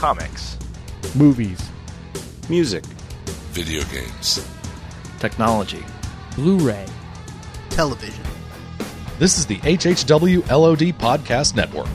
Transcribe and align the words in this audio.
comics, 0.00 0.56
movies, 1.14 1.60
music, 2.48 2.82
video 3.52 3.82
games, 3.92 4.42
technology, 5.18 5.84
Blu-ray, 6.36 6.86
television. 7.68 8.24
This 9.18 9.36
is 9.36 9.44
the 9.44 9.58
HHW 9.58 10.48
LOD 10.48 10.96
Podcast 10.98 11.54
Network. 11.54 11.92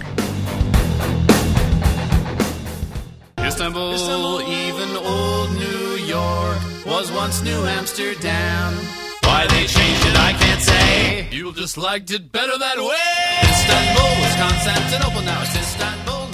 Istanbul, 3.40 3.96
Istanbul, 3.96 4.42
even 4.44 4.98
old 4.98 5.52
New 5.54 5.96
York 6.06 6.60
was 6.86 7.12
once 7.12 7.42
New 7.42 7.66
Amsterdam. 7.66 8.76
Why 9.24 9.48
they 9.48 9.66
changed 9.66 10.06
it, 10.06 10.16
I 10.16 10.34
can't 10.38 10.62
say. 10.62 11.28
You 11.32 11.52
just 11.54 11.76
liked 11.76 12.12
it 12.12 12.32
better 12.32 12.56
that 12.56 12.78
way. 12.78 13.50
Istanbul 13.50 14.12
was 14.22 14.36
Constantinople, 14.36 15.22
now 15.24 15.42
it's 15.42 15.56
Istanbul 15.56 15.66
and 15.66 15.74
Constantinople. 15.84 16.25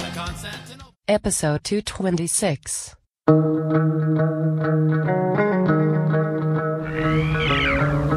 Episode 1.12 1.62
226. 1.62 2.96
The 3.26 3.32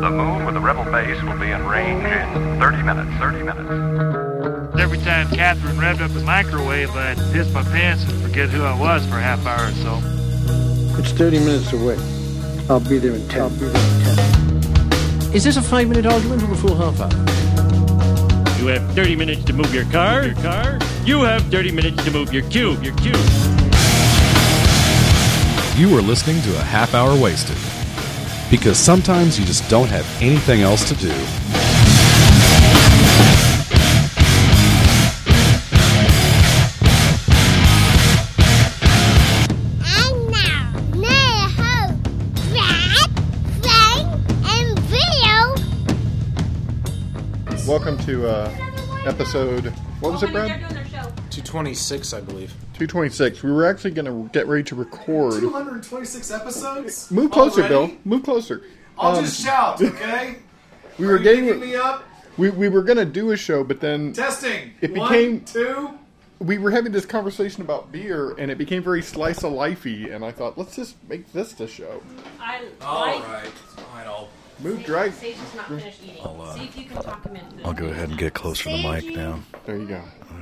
moon 0.10 0.46
with 0.46 0.54
the 0.54 0.62
rebel 0.62 0.86
base 0.86 1.22
will 1.24 1.38
be 1.38 1.52
in 1.52 1.66
range 1.68 2.06
in 2.06 2.58
30 2.62 2.84
minutes. 2.84 3.12
30 3.20 3.44
minutes. 3.44 4.80
Every 4.80 4.98
time 5.00 5.28
Catherine 5.32 5.76
revved 5.76 6.00
up 6.00 6.12
the 6.12 6.22
microwave, 6.22 6.92
I'd 6.92 7.18
piss 7.34 7.52
my 7.54 7.64
pants 7.64 8.06
and 8.06 8.22
forget 8.24 8.48
who 8.48 8.64
I 8.64 8.80
was 8.80 9.06
for 9.08 9.18
a 9.18 9.22
half 9.22 9.46
hour 9.46 9.68
or 9.68 9.74
so. 9.74 10.00
It's 10.98 11.12
30 11.12 11.40
minutes 11.40 11.74
away. 11.74 11.98
I'll 12.70 12.80
be 12.80 12.98
there 12.98 13.16
in 13.16 13.28
10. 13.28 13.42
I'll 13.42 13.50
be 13.50 13.58
there 13.58 13.68
in 13.72 14.06
10. 14.06 15.34
Is 15.36 15.44
this 15.44 15.58
a 15.58 15.62
five 15.62 15.90
minute 15.90 16.06
argument 16.06 16.44
or 16.44 16.48
the 16.48 16.56
full 16.56 16.76
half 16.76 17.02
hour? 17.02 17.55
You 18.66 18.72
have 18.72 18.96
30 18.96 19.16
minutes 19.16 19.44
to 19.44 19.54
move 19.54 19.72
your 19.76 19.86
car. 19.92 20.26
Your 20.26 20.34
car. 20.38 20.80
You 21.04 21.22
have 21.22 21.44
30 21.52 21.72
minutes 21.72 22.04
to 22.04 22.10
move 22.10 22.34
your 22.34 22.42
cube. 22.50 22.84
Your 22.84 22.96
cube. 22.96 23.16
You 25.78 25.96
are 25.96 26.02
listening 26.02 26.42
to 26.42 26.58
a 26.58 26.64
half 26.64 26.96
hour 26.96 27.16
wasted. 27.16 27.58
Because 28.50 28.80
sometimes 28.80 29.40
you 29.40 29.46
just 29.46 29.70
don't 29.70 29.90
have 29.90 30.08
anything 30.20 30.62
else 30.62 30.84
to 30.90 30.96
do. 30.96 31.65
To 48.06 48.28
uh, 48.28 48.56
episode. 49.06 49.66
What 50.00 50.14
was 50.14 50.24
it, 50.24 50.32
Brad? 50.32 50.60
226, 50.60 52.14
I 52.14 52.22
believe. 52.22 52.50
226. 52.74 53.44
We 53.44 53.52
were 53.52 53.66
actually 53.66 53.92
going 53.92 54.06
to 54.06 54.30
get 54.32 54.48
ready 54.48 54.64
to 54.66 54.76
record. 54.76 55.40
226 55.40 56.32
episodes? 56.32 57.12
Move 57.12 57.32
closer, 57.32 57.62
Already? 57.64 57.88
Bill. 57.88 57.98
Move 58.06 58.24
closer. 58.24 58.64
I'll 58.98 59.18
Um, 59.18 59.24
just 59.26 59.42
shout, 59.44 59.82
okay? 59.82 60.38
We 60.98 61.06
Are 61.06 61.10
were 61.12 61.18
you 61.18 61.24
getting. 61.24 61.46
picking 61.46 61.60
me 61.62 61.76
up? 61.76 62.04
We, 62.38 62.50
we 62.50 62.70
were 62.70 62.84
going 62.84 62.98
to 62.98 63.06
do 63.06 63.32
a 63.32 63.38
show, 63.38 63.64
but 63.64 63.80
then 63.82 64.14
Testing. 64.14 64.72
It 64.82 64.94
One, 64.96 65.10
became- 65.12 65.42
two. 65.46 65.90
we 66.40 66.58
were 66.58 66.72
having 66.72 66.92
this 66.92 67.06
conversation 67.06 67.62
about 67.64 67.92
beer, 67.92 68.36
and 68.38 68.52
it 68.52 68.58
became 68.58 68.84
very 68.84 69.02
slice 69.02 69.44
of 69.44 69.54
lifey. 69.54 70.14
And 70.14 70.24
I 70.24 70.32
thought, 70.32 70.58
let's 70.58 70.76
just 70.76 70.96
make 71.10 71.32
this 71.34 71.54
the 71.54 71.68
show. 71.68 72.02
I 72.40 72.66
All 72.82 73.02
like. 73.08 73.28
right. 73.28 73.52
All 73.78 73.84
right, 73.96 74.08
I'll. 74.08 74.30
Move 74.60 74.84
drag. 74.86 75.12
Sage's 75.14 75.40
not 75.56 75.68
finished 75.68 76.00
eating. 76.04 76.22
See 76.56 76.64
if 76.64 76.78
you 76.78 76.86
can 76.86 77.02
talk 77.04 77.26
him 77.26 77.36
into 77.36 77.66
I'll 77.66 77.74
go 77.74 77.88
ahead 77.88 78.10
and 78.10 78.18
get 78.18 78.34
closer 78.34 78.70
to 78.70 78.78
the 78.78 78.84
mic 78.84 79.14
now. 79.16 79.40
There 79.66 79.78
you 79.78 79.86
go. 79.88 80.02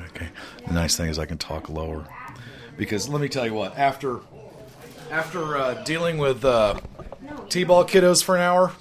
Okay. 0.10 0.30
The 0.68 0.74
nice 0.74 0.96
thing 0.96 1.10
is 1.10 1.18
I 1.18 1.26
can 1.26 1.38
talk 1.40 1.70
lower. 1.70 2.06
Because 2.78 3.10
let 3.10 3.22
me 3.22 3.28
tell 3.30 3.46
you 3.46 3.54
what, 3.54 3.78
after 3.78 4.20
after 5.12 5.58
uh, 5.58 5.84
dealing 5.84 6.18
with 6.18 6.44
uh, 6.46 6.80
T-ball 7.50 7.86
kiddos 7.86 8.24
for 8.24 8.36
an 8.36 8.42
hour, 8.42 8.72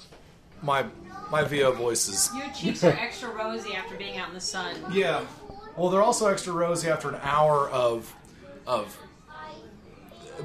my 0.61 0.85
my 1.31 1.43
VO 1.43 1.71
voice 1.71 2.07
is 2.07 2.29
Your 2.35 2.49
cheeks 2.53 2.83
are 2.83 2.89
extra 2.91 3.29
rosy 3.29 3.73
after 3.73 3.95
being 3.95 4.17
out 4.17 4.27
in 4.29 4.33
the 4.35 4.39
sun. 4.41 4.75
yeah. 4.91 5.23
Well, 5.75 5.89
they're 5.89 6.03
also 6.03 6.27
extra 6.27 6.53
rosy 6.53 6.89
after 6.89 7.09
an 7.09 7.19
hour 7.23 7.67
of 7.69 8.13
of 8.67 8.95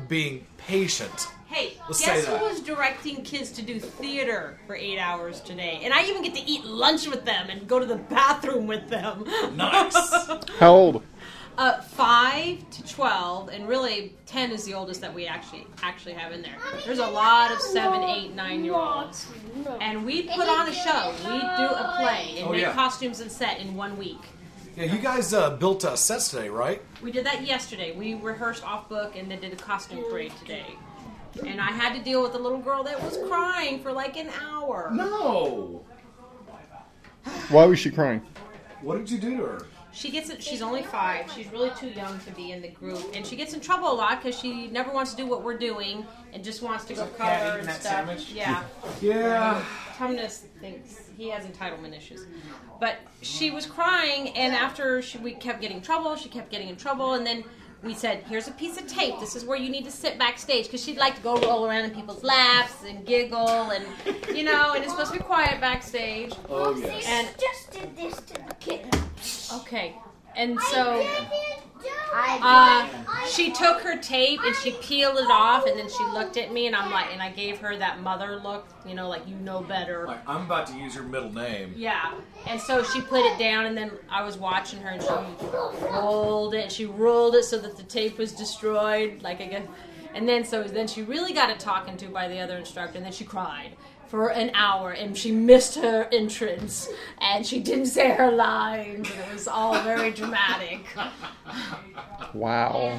being 0.08 0.46
patient. 0.56 1.28
Hey, 1.48 1.72
Let's 1.88 2.04
guess 2.04 2.26
that. 2.26 2.38
who 2.38 2.44
was 2.44 2.60
directing 2.60 3.22
kids 3.22 3.50
to 3.52 3.62
do 3.62 3.80
theater 3.80 4.58
for 4.66 4.76
eight 4.76 4.98
hours 4.98 5.40
today? 5.40 5.80
And 5.82 5.94
I 5.94 6.04
even 6.04 6.22
get 6.22 6.34
to 6.34 6.42
eat 6.42 6.64
lunch 6.64 7.08
with 7.08 7.24
them 7.24 7.48
and 7.48 7.66
go 7.66 7.78
to 7.78 7.86
the 7.86 7.96
bathroom 7.96 8.66
with 8.66 8.88
them. 8.90 9.24
Nice. 9.56 9.96
How 10.58 10.74
old? 10.74 11.02
Uh, 11.56 11.80
five 11.80 12.58
to 12.70 12.86
twelve, 12.86 13.48
and 13.48 13.66
really 13.66 14.14
ten 14.26 14.52
is 14.52 14.64
the 14.64 14.74
oldest 14.74 15.00
that 15.00 15.12
we 15.12 15.26
actually 15.26 15.66
actually 15.82 16.12
have 16.12 16.30
in 16.32 16.40
there. 16.42 16.54
There's 16.86 17.00
a 17.00 17.06
lot 17.06 17.50
of 17.50 17.60
seven, 17.60 18.02
eight, 18.04 18.32
nine 18.34 18.62
year 18.64 18.74
olds, 18.74 19.26
and 19.80 20.04
we 20.06 20.22
put 20.22 20.48
on 20.48 20.68
a 20.68 20.72
show. 20.72 21.12
We 21.24 21.40
do 21.40 21.64
a 21.74 21.94
play 21.98 22.34
and 22.38 22.46
Oh, 22.46 22.52
make 22.52 22.60
yeah. 22.60 22.74
costumes 22.74 23.18
and 23.20 23.32
set 23.32 23.58
in 23.58 23.74
one 23.74 23.96
week. 23.98 24.20
Yeah, 24.76 24.84
you 24.84 24.98
guys 25.00 25.34
uh, 25.34 25.56
built 25.56 25.84
uh, 25.84 25.96
sets 25.96 26.30
today, 26.30 26.48
right? 26.48 26.80
We 27.02 27.10
did 27.10 27.26
that 27.26 27.44
yesterday. 27.44 27.90
We 27.96 28.14
rehearsed 28.14 28.62
off 28.62 28.88
book 28.88 29.16
and 29.16 29.28
then 29.28 29.40
did 29.40 29.52
a 29.52 29.56
costume 29.56 30.04
parade 30.08 30.32
today. 30.38 30.66
And 31.46 31.60
I 31.60 31.70
had 31.70 31.94
to 31.96 32.02
deal 32.02 32.22
with 32.22 32.34
a 32.34 32.38
little 32.38 32.58
girl 32.58 32.82
that 32.84 33.02
was 33.02 33.18
crying 33.28 33.80
for 33.80 33.92
like 33.92 34.16
an 34.16 34.28
hour. 34.42 34.90
No. 34.92 35.84
Why 37.50 37.64
was 37.66 37.78
she 37.78 37.90
crying? 37.90 38.22
What 38.82 38.98
did 38.98 39.10
you 39.10 39.18
do 39.18 39.36
to 39.36 39.42
her? 39.44 39.66
She 39.92 40.10
gets 40.10 40.30
it. 40.30 40.42
She's 40.42 40.62
only 40.62 40.82
five. 40.82 41.30
She's 41.32 41.50
really 41.50 41.70
too 41.70 41.88
young 41.88 42.20
to 42.20 42.30
be 42.32 42.52
in 42.52 42.62
the 42.62 42.68
group, 42.68 43.02
and 43.14 43.26
she 43.26 43.36
gets 43.36 43.54
in 43.54 43.60
trouble 43.60 43.90
a 43.90 43.94
lot 43.94 44.22
because 44.22 44.38
she 44.38 44.68
never 44.68 44.92
wants 44.92 45.10
to 45.12 45.16
do 45.16 45.26
what 45.26 45.42
we're 45.42 45.58
doing 45.58 46.06
and 46.32 46.44
just 46.44 46.62
wants 46.62 46.84
to 46.84 46.94
go 46.94 47.04
that 47.04 47.16
cat 47.18 47.40
color 47.40 47.58
and 47.58 47.68
that 47.68 47.80
stuff. 47.80 47.92
sandwich? 47.92 48.30
Yeah. 48.30 48.62
Yeah. 49.00 49.64
Tumnus 49.96 50.44
thinks 50.60 51.08
he 51.16 51.28
has 51.30 51.44
entitlement 51.46 51.96
issues, 51.96 52.26
but 52.78 52.98
she 53.22 53.50
was 53.50 53.66
crying, 53.66 54.28
and 54.36 54.54
after 54.54 55.02
she, 55.02 55.18
we 55.18 55.32
kept 55.32 55.60
getting 55.60 55.80
trouble, 55.80 56.14
she 56.14 56.28
kept 56.28 56.50
getting 56.50 56.68
in 56.68 56.76
trouble, 56.76 57.14
and 57.14 57.26
then 57.26 57.42
we 57.82 57.94
said, 57.94 58.24
"Here's 58.28 58.48
a 58.48 58.52
piece 58.52 58.76
of 58.78 58.86
tape. 58.86 59.14
This 59.20 59.36
is 59.36 59.44
where 59.44 59.56
you 59.58 59.70
need 59.70 59.84
to 59.84 59.90
sit 59.90 60.18
backstage 60.18 60.64
because 60.64 60.82
she'd 60.82 60.96
like 60.96 61.14
to 61.16 61.22
go 61.22 61.36
roll 61.40 61.66
around 61.66 61.84
in 61.84 61.90
people's 61.92 62.24
laps 62.24 62.82
and 62.86 63.06
giggle, 63.06 63.70
and 63.70 63.84
you 64.36 64.42
know, 64.44 64.72
and 64.74 64.82
it's 64.82 64.92
supposed 64.92 65.12
to 65.12 65.18
be 65.18 65.24
quiet 65.24 65.60
backstage." 65.60 66.32
Oh 66.48 66.76
yes. 66.76 67.04
And 67.06 67.28
Just 67.38 67.70
did 67.70 67.96
this 67.96 68.14
to 68.16 68.34
the 68.34 68.54
kitten. 68.58 68.90
okay, 69.60 69.94
and 70.38 70.58
so. 70.72 71.04
I 72.10 72.38
Uh, 72.42 73.26
she 73.26 73.52
took 73.52 73.82
her 73.82 73.98
tape 73.98 74.40
and 74.42 74.56
she 74.56 74.72
peeled 74.72 75.18
it 75.18 75.30
off, 75.30 75.66
and 75.66 75.78
then 75.78 75.88
she 75.88 76.02
looked 76.04 76.36
at 76.36 76.52
me, 76.52 76.66
and 76.66 76.74
I'm 76.74 76.90
like, 76.90 77.12
and 77.12 77.20
I 77.20 77.30
gave 77.30 77.58
her 77.58 77.76
that 77.76 78.00
mother 78.00 78.40
look, 78.42 78.66
you 78.86 78.94
know, 78.94 79.08
like 79.08 79.28
you 79.28 79.36
know 79.36 79.60
better. 79.60 80.06
Like, 80.06 80.26
I'm 80.26 80.46
about 80.46 80.66
to 80.68 80.74
use 80.76 80.94
your 80.94 81.04
middle 81.04 81.32
name. 81.32 81.74
Yeah, 81.76 82.14
and 82.46 82.60
so 82.60 82.82
she 82.82 83.00
put 83.02 83.24
it 83.24 83.38
down, 83.38 83.66
and 83.66 83.76
then 83.76 83.90
I 84.10 84.24
was 84.24 84.38
watching 84.38 84.80
her, 84.80 84.88
and 84.88 85.02
she 85.02 85.86
rolled 85.86 86.54
it. 86.54 86.72
She 86.72 86.86
rolled 86.86 87.34
it 87.34 87.44
so 87.44 87.58
that 87.58 87.76
the 87.76 87.82
tape 87.82 88.18
was 88.18 88.32
destroyed, 88.32 89.22
like 89.22 89.40
I 89.40 89.46
guess. 89.46 89.66
And 90.14 90.26
then 90.26 90.44
so 90.44 90.64
then 90.64 90.88
she 90.88 91.02
really 91.02 91.34
got 91.34 91.50
it 91.50 91.60
talking 91.60 91.96
to 91.98 92.08
by 92.08 92.28
the 92.28 92.40
other 92.40 92.56
instructor, 92.56 92.96
and 92.96 93.04
then 93.04 93.12
she 93.12 93.24
cried 93.24 93.76
for 94.08 94.28
an 94.32 94.50
hour, 94.54 94.90
and 94.92 95.16
she 95.16 95.30
missed 95.30 95.76
her 95.76 96.08
entrance, 96.12 96.88
and 97.20 97.46
she 97.46 97.60
didn't 97.60 97.86
say 97.86 98.10
her 98.10 98.30
lines, 98.30 99.10
and 99.10 99.20
it 99.20 99.32
was 99.32 99.46
all 99.46 99.78
very 99.82 100.10
dramatic. 100.10 100.80
Wow. 102.34 102.98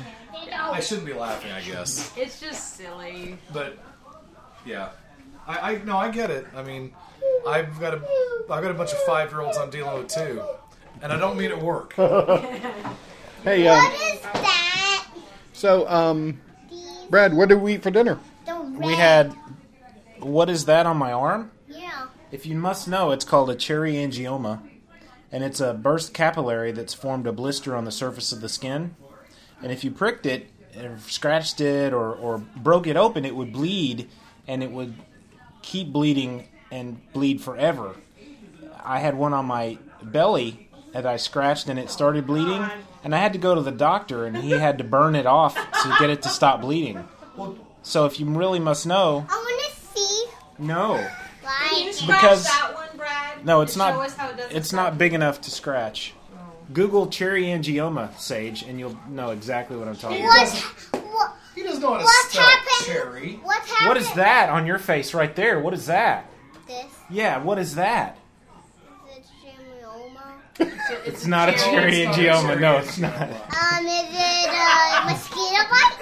I 0.52 0.80
shouldn't 0.80 1.08
be 1.08 1.14
laughing, 1.14 1.52
I 1.52 1.62
guess. 1.62 2.14
It's 2.18 2.40
just 2.40 2.76
silly. 2.78 3.38
But 3.54 3.78
yeah, 4.66 4.90
I, 5.48 5.74
I 5.74 5.78
no, 5.84 5.98
I 5.98 6.10
get 6.10 6.30
it. 6.30 6.46
I 6.56 6.64
mean, 6.64 6.94
I've 7.48 7.80
got 7.80 7.94
a 7.96 8.02
I've 8.50 8.62
got 8.64 8.72
a 8.72 8.74
bunch 8.76 8.92
of 8.94 9.00
five 9.00 9.32
year 9.32 9.42
olds 9.42 9.58
I'm 9.58 9.70
dealing 9.70 9.98
with 9.98 10.08
too, 10.08 10.42
and 11.02 11.12
I 11.12 11.18
don't 11.20 11.38
mean 11.38 11.52
at 11.52 11.62
work. 11.62 11.94
Hey, 13.44 13.66
um, 13.70 13.78
What 13.82 13.94
is 14.14 14.20
that? 14.20 15.08
so, 15.54 15.88
um, 15.88 16.42
Brad, 17.10 17.34
what 17.34 17.48
did 17.48 17.62
we 17.62 17.76
eat 17.76 17.84
for 17.84 17.90
dinner? 17.90 18.20
We 18.74 18.94
had. 18.94 19.34
What 20.20 20.50
is 20.50 20.66
that 20.66 20.86
on 20.86 20.98
my 20.98 21.12
arm? 21.12 21.52
Yeah. 21.68 22.08
If 22.32 22.46
you 22.46 22.56
must 22.56 22.88
know, 22.88 23.12
it's 23.12 23.26
called 23.26 23.50
a 23.50 23.56
cherry 23.56 23.94
angioma, 23.94 24.62
and 25.32 25.44
it's 25.44 25.60
a 25.60 25.74
burst 25.74 26.14
capillary 26.14 26.72
that's 26.72 26.94
formed 26.94 27.28
a 27.28 27.32
blister 27.32 27.76
on 27.76 27.86
the 27.86 27.92
surface 27.92 28.32
of 28.32 28.42
the 28.42 28.50
skin. 28.50 28.96
And 29.62 29.72
if 29.72 29.84
you 29.84 29.92
pricked 29.92 30.26
it, 30.26 30.48
or 30.78 30.98
scratched 31.08 31.60
it, 31.62 31.94
or, 31.94 32.14
or 32.14 32.38
broke 32.38 32.88
it 32.88 32.96
open, 32.96 33.26
it 33.26 33.36
would 33.36 33.52
bleed, 33.52 34.10
and 34.48 34.64
it 34.64 34.72
would 34.72 34.94
keep 35.62 35.92
bleeding 35.92 36.48
and 36.72 37.02
bleed 37.14 37.42
forever. 37.42 37.96
I 38.84 39.00
had 39.00 39.16
one 39.16 39.34
on 39.34 39.46
my 39.46 39.78
belly 40.02 40.70
that 40.94 41.06
I 41.06 41.18
scratched, 41.18 41.68
and 41.68 41.80
it 41.80 41.90
started 41.90 42.26
bleeding, 42.26 42.66
and 43.04 43.14
I 43.14 43.20
had 43.20 43.34
to 43.34 43.40
go 43.40 43.56
to 43.56 43.62
the 43.62 43.72
doctor, 43.72 44.26
and 44.26 44.38
he 44.38 44.52
had 44.52 44.78
to 44.78 44.84
burn 44.84 45.16
it 45.16 45.26
off 45.26 45.56
to 45.56 45.96
get 46.00 46.10
it 46.10 46.22
to 46.24 46.30
stop 46.30 46.62
bleeding. 46.62 47.08
So 47.82 48.06
if 48.06 48.20
you 48.20 48.26
really 48.28 48.60
must 48.60 48.86
know, 48.86 49.26
I 49.30 49.36
want 49.36 49.74
to 49.74 49.88
see 49.98 50.26
no. 50.60 50.94
why. 51.42 51.68
Can 51.70 51.86
you 51.88 51.94
scratch 51.94 52.22
Because- 52.22 52.44
that 52.46 52.72
one, 52.76 52.88
Brad? 52.98 53.46
No, 53.46 53.62
it's 53.62 53.74
To 53.74 53.80
Show 53.80 53.86
not. 53.92 54.06
us 54.06 54.16
how 54.16 54.30
it 54.30 54.38
does 54.38 54.52
It's 54.52 54.74
not 54.74 54.98
big 54.98 55.14
enough 55.14 55.42
to 55.42 55.52
scratch. 55.52 56.14
Oh. 56.36 56.40
Google 56.74 57.08
cherry 57.08 57.46
angioma, 57.46 58.18
Sage, 58.20 58.64
and 58.64 58.80
you'll 58.80 58.98
know 59.10 59.32
exactly 59.32 59.78
what 59.78 59.88
I'm 59.88 59.96
talking 59.96 60.24
What? 60.24 60.48
about. 60.92 61.04
What? 61.12 61.32
He 61.56 61.64
doesn't 61.64 61.82
know 61.82 61.94
how 61.94 61.98
to 61.98 62.04
What's 62.04 62.32
spell 62.32 62.44
happened? 62.44 62.86
cherry. 62.86 63.40
What 63.44 63.58
happened? 63.60 63.88
What 63.88 63.98
is 63.98 64.14
that 64.14 64.50
on 64.50 64.66
your 64.66 64.78
face 64.80 65.14
right 65.14 65.36
there? 65.36 65.60
What 65.60 65.74
is 65.74 65.88
that? 65.88 66.26
This 66.68 66.86
Yeah, 67.10 67.40
what 67.40 67.58
is 67.58 67.76
that? 67.76 68.18
Is 70.60 70.74
It's 71.06 71.26
not 71.26 71.50
a 71.50 71.54
cherry 71.54 72.02
it's 72.02 72.18
not 72.18 72.20
a 72.20 72.22
angioma. 72.56 72.60
No, 72.60 72.78
it's 72.78 72.98
not. 72.98 73.14
Um, 73.22 73.86
is 73.88 74.08
it 74.12 74.50
a 74.50 75.06
mosquito 75.06 75.64
bite? 75.72 75.96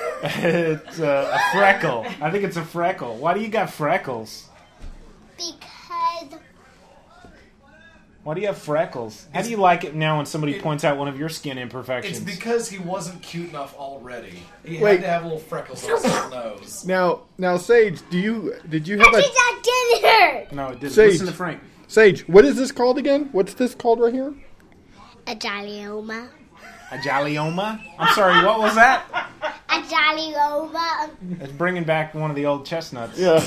it's 0.46 1.00
uh, 1.00 1.32
a 1.40 1.58
freckle. 1.58 2.06
I 2.22 2.32
think 2.32 2.44
it's 2.44 2.58
a 2.58 2.64
freckle. 2.66 3.16
Why 3.18 3.34
do 3.34 3.40
you 3.42 3.48
got 3.50 3.70
freckles? 3.70 4.48
Because 5.38 6.40
Why 8.24 8.34
do 8.34 8.42
you 8.42 8.48
have 8.48 8.58
freckles? 8.58 9.28
How 9.34 9.42
do 9.42 9.50
you 9.50 9.58
like 9.58 9.84
it 9.84 9.96
now 9.96 10.18
when 10.18 10.26
somebody 10.26 10.56
it- 10.56 10.62
points 10.64 10.84
out 10.84 10.98
one 10.98 11.08
of 11.08 11.18
your 11.20 11.30
skin 11.30 11.58
imperfections? 11.58 12.18
It's 12.18 12.26
because 12.36 12.70
he 12.70 12.80
wasn't 12.80 13.22
cute 13.22 13.50
enough 13.50 13.76
already. 13.78 14.42
He 14.66 14.80
Wait. 14.80 15.00
had 15.00 15.02
to 15.02 15.08
have 15.08 15.22
a 15.24 15.26
little 15.26 15.40
freckles 15.40 15.84
on 15.88 15.92
his 16.02 16.04
nose. 16.32 16.86
Now, 16.86 17.22
now, 17.38 17.58
Sage, 17.58 18.02
do 18.10 18.18
you 18.18 18.56
did 18.68 18.88
you 18.88 18.98
have 18.98 19.14
a 19.14 19.18
actually 19.18 19.32
that 19.34 19.60
didn't 19.64 20.10
hurt. 20.12 20.52
no, 20.54 20.68
it 20.70 20.80
didn't. 20.80 20.94
Sage. 20.94 21.12
Listen 21.14 21.28
to 21.28 21.34
Frank. 21.34 21.62
Sage? 21.88 22.28
What 22.28 22.44
is 22.44 22.58
this 22.58 22.72
called 22.74 22.98
again? 22.98 23.30
What's 23.32 23.54
this 23.54 23.74
called 23.76 24.00
right 24.02 24.14
here? 24.14 24.34
A 25.28 25.36
jollyoma. 25.36 26.30
A 26.92 26.98
jollyoma? 26.98 27.82
I'm 28.00 28.14
sorry, 28.14 28.46
what 28.46 28.60
was 28.60 28.76
that? 28.76 29.04
A 29.70 29.82
jollyoma. 29.82 31.10
It's 31.42 31.52
bringing 31.54 31.84
back 31.84 32.14
one 32.14 32.30
of 32.30 32.36
the 32.36 32.46
old 32.46 32.66
chestnuts. 32.66 33.20
Yeah. 33.20 33.44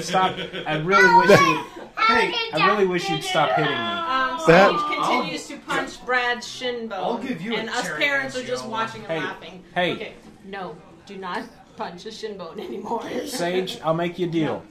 Stop. 0.00 0.36
I 0.66 0.76
really 0.78 1.14
wish 1.28 1.38
you 1.40 1.54
would. 1.56 1.66
Hey, 1.98 2.32
I 2.52 2.66
really 2.70 2.86
wish 2.86 3.08
you'd 3.10 3.24
stop 3.24 3.50
hitting 3.50 3.70
me. 3.70 3.76
Um, 3.76 4.40
That- 4.46 4.70
Sage 4.70 4.96
continues 4.98 5.46
to 5.48 5.56
punch 5.58 6.04
Brad's 6.06 6.46
shin 6.46 6.86
bone. 6.88 6.98
I'll 7.00 7.18
give 7.18 7.40
you 7.40 7.54
a 7.54 7.58
And 7.58 7.68
us 7.70 7.82
cherry 7.82 7.98
parents 8.02 8.36
are 8.36 8.44
just 8.44 8.64
angioma. 8.64 8.68
watching 8.68 9.00
and 9.04 9.10
Hey, 9.12 9.18
laughing. 9.20 9.64
hey. 9.74 9.92
Okay, 9.94 10.12
no, 10.44 10.76
do 11.06 11.16
not 11.16 11.42
punch 11.76 12.06
a 12.06 12.10
shin 12.12 12.36
bone 12.38 12.60
anymore. 12.60 13.02
Sage, 13.26 13.78
I'll 13.82 13.94
make 13.94 14.18
you 14.18 14.26
a 14.28 14.30
deal. 14.30 14.62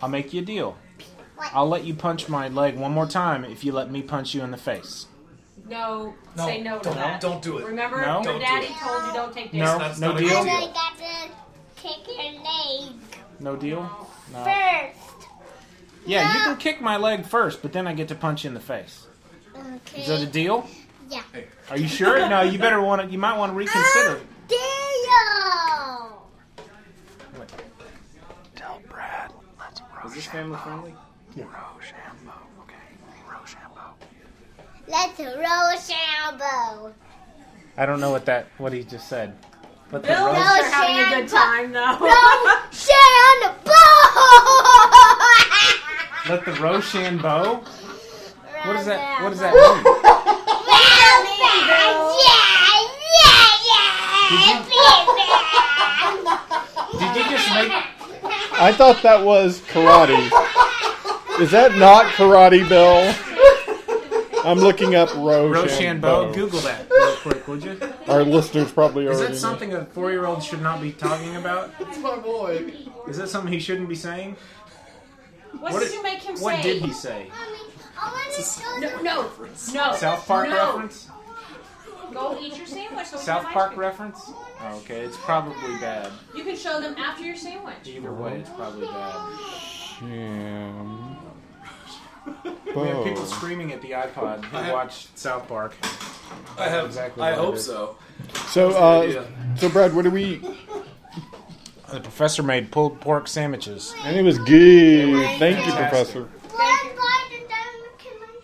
I'll 0.00 0.08
make 0.08 0.32
you 0.32 0.42
a 0.42 0.44
deal. 0.44 0.76
What? 1.36 1.50
I'll 1.54 1.68
let 1.68 1.84
you 1.84 1.94
punch 1.94 2.28
my 2.28 2.48
leg 2.48 2.76
one 2.76 2.92
more 2.92 3.06
time 3.06 3.44
if 3.44 3.64
you 3.64 3.72
let 3.72 3.90
me 3.90 4.02
punch 4.02 4.34
you 4.34 4.42
in 4.42 4.50
the 4.52 4.56
face. 4.56 5.06
No, 5.72 6.14
No, 6.36 6.46
say 6.46 6.60
no 6.62 6.78
to 6.78 6.84
don't- 6.84 6.94
that. 6.96 7.20
don't 7.20 7.42
do 7.42 7.58
it. 7.58 7.64
Remember, 7.66 8.00
No? 8.00 8.14
your 8.16 8.22
Don't 8.24 8.38
do 8.38 8.44
daddy 8.44 8.66
it. 8.66 8.72
told 8.78 9.06
you 9.06 9.12
don't 9.12 9.32
take 9.34 9.52
No, 9.54 9.64
this. 9.64 9.78
That's 9.88 9.98
no 10.00 10.12
not 10.12 10.16
a 10.16 10.20
deal. 10.24 10.36
And 10.38 10.44
good 10.46 10.54
I 10.54 10.60
deal. 10.60 10.72
got 10.72 10.98
to 10.98 11.82
kick 11.82 12.06
your 12.08 12.32
leg 12.42 12.92
No 13.40 13.56
deal? 13.56 14.08
No. 14.32 14.44
first. 14.44 15.28
Yeah, 16.06 16.32
you 16.34 16.40
can 16.40 16.56
kick 16.58 16.80
my 16.80 16.96
leg 16.96 17.24
first, 17.26 17.62
but 17.62 17.72
then 17.72 17.86
I 17.86 17.94
get 17.94 18.08
to 18.08 18.14
punch 18.14 18.44
you 18.44 18.48
in 18.48 18.54
the 18.54 18.60
face. 18.60 19.06
Okay. 19.56 20.02
Is 20.02 20.08
that 20.08 20.20
a 20.20 20.26
deal? 20.26 20.66
Yeah. 21.08 21.22
Are 21.70 21.76
you 21.78 21.88
sure? 21.88 22.18
No, 22.28 22.40
you 22.42 22.58
better 22.58 22.80
want 22.80 23.02
to. 23.02 23.08
You 23.08 23.18
might 23.18 23.36
want 23.38 23.52
to 23.52 23.56
reconsider. 23.56 24.20
Deal. 24.48 24.58
Wait, 27.38 27.48
Tell 28.56 28.80
Brad, 28.88 29.32
let's 29.58 29.80
Rose 30.02 30.10
is 30.10 30.14
this 30.16 30.26
family 30.26 30.58
friendly? 30.58 30.94
Let's 34.92 35.18
roll 35.18 35.72
shampoo. 35.80 36.92
I 37.78 37.86
don't 37.86 37.98
know 37.98 38.10
what 38.10 38.26
that 38.26 38.48
what 38.58 38.74
he 38.74 38.84
just 38.84 39.08
said. 39.08 39.34
But 39.90 40.02
the 40.02 40.08
Bill 40.08 40.26
rose, 40.26 40.36
thinks 40.36 40.58
you're 40.58 40.70
having 40.70 40.98
a 40.98 41.08
good 41.18 41.28
time, 41.30 41.72
though. 41.72 41.96
Roll 41.98 42.58
share 42.70 43.16
on 43.24 43.40
the 43.40 43.54
ball. 43.64 43.72
let 46.28 46.44
the 46.44 46.52
Rochambeau. 46.60 47.64
What 48.64 48.74
does 48.74 48.84
that? 48.84 49.22
What 49.22 49.30
does 49.30 49.40
that 49.40 49.54
mean? 49.54 49.82
Did 57.00 57.16
you 57.16 57.24
just 57.30 57.48
make? 57.54 57.72
I 58.60 58.72
thought 58.76 59.00
that 59.02 59.24
was 59.24 59.62
karate. 59.62 60.30
Is 61.40 61.50
that 61.50 61.76
not 61.76 62.12
karate, 62.12 62.68
Bill? 62.68 63.14
I'm 64.44 64.58
looking 64.58 64.94
up 64.94 65.08
Rochambeau. 65.14 65.48
Rochambeau. 65.52 66.32
Google 66.32 66.60
that 66.60 66.90
real 66.90 67.16
quick, 67.16 67.46
would 67.48 67.62
you? 67.64 67.78
Our 68.08 68.22
listeners 68.24 68.72
probably 68.72 69.06
are. 69.06 69.12
Is 69.12 69.18
already 69.18 69.34
that 69.34 69.38
something 69.38 69.72
a 69.74 69.84
four-year-old 69.86 70.42
should 70.42 70.62
not 70.62 70.80
be 70.80 70.92
talking 70.92 71.36
about? 71.36 71.70
It's 71.80 71.98
my 71.98 72.16
boy. 72.18 72.72
Is 73.08 73.18
that 73.18 73.28
something 73.28 73.52
he 73.52 73.58
shouldn't 73.60 73.88
be 73.88 73.94
saying? 73.94 74.36
What, 75.52 75.72
What 75.72 75.80
did 75.80 75.86
did- 75.86 75.94
you 75.94 76.02
make 76.02 76.22
him 76.22 76.36
say? 76.36 76.42
What 76.44 76.62
did 76.62 76.82
he 76.82 76.92
say? 76.92 77.30
No, 78.80 79.02
no, 79.02 79.30
no. 79.38 79.52
South 79.54 80.26
Park 80.26 80.48
no. 80.48 80.54
reference? 80.56 81.08
Go 82.12 82.36
eat 82.40 82.56
your 82.58 82.66
sandwich. 82.66 83.06
so 83.06 83.16
we 83.16 83.22
South 83.22 83.38
can 83.42 83.44
have 83.46 83.52
Park 83.54 83.68
cream. 83.70 83.80
reference? 83.80 84.30
Oh, 84.60 84.76
okay, 84.78 85.00
it's 85.00 85.16
probably 85.18 85.76
bad. 85.80 86.10
You 86.34 86.42
can 86.44 86.56
show 86.56 86.80
them 86.80 86.94
after 86.98 87.22
your 87.24 87.36
sandwich. 87.36 87.74
Either 87.86 88.12
way, 88.12 88.40
it's 88.40 88.50
probably 88.50 88.86
bad. 88.86 89.38
Sham. 89.98 91.01
We 92.24 92.86
have 92.88 93.04
people 93.04 93.26
screaming 93.26 93.72
at 93.72 93.82
the 93.82 93.90
iPod 93.90 94.44
who 94.44 94.56
I 94.56 94.62
have- 94.62 94.72
watch 94.72 95.06
South 95.14 95.46
Park. 95.48 95.74
I 96.58 96.68
have. 96.68 96.86
Exactly 96.86 97.22
I 97.22 97.32
hope 97.34 97.58
so. 97.58 97.96
So, 98.48 98.70
uh, 98.70 99.24
so 99.56 99.68
Brad, 99.68 99.94
what 99.94 100.02
do 100.02 100.10
we? 100.10 100.38
The 101.92 102.00
professor 102.00 102.42
made 102.42 102.70
pulled 102.70 103.00
pork 103.00 103.28
sandwiches. 103.28 103.94
And 104.04 104.16
it 104.16 104.22
was 104.22 104.38
good. 104.38 105.38
Thank 105.38 105.58
you, 105.66 105.72
fantastic. 105.72 106.24
Professor. 106.24 106.28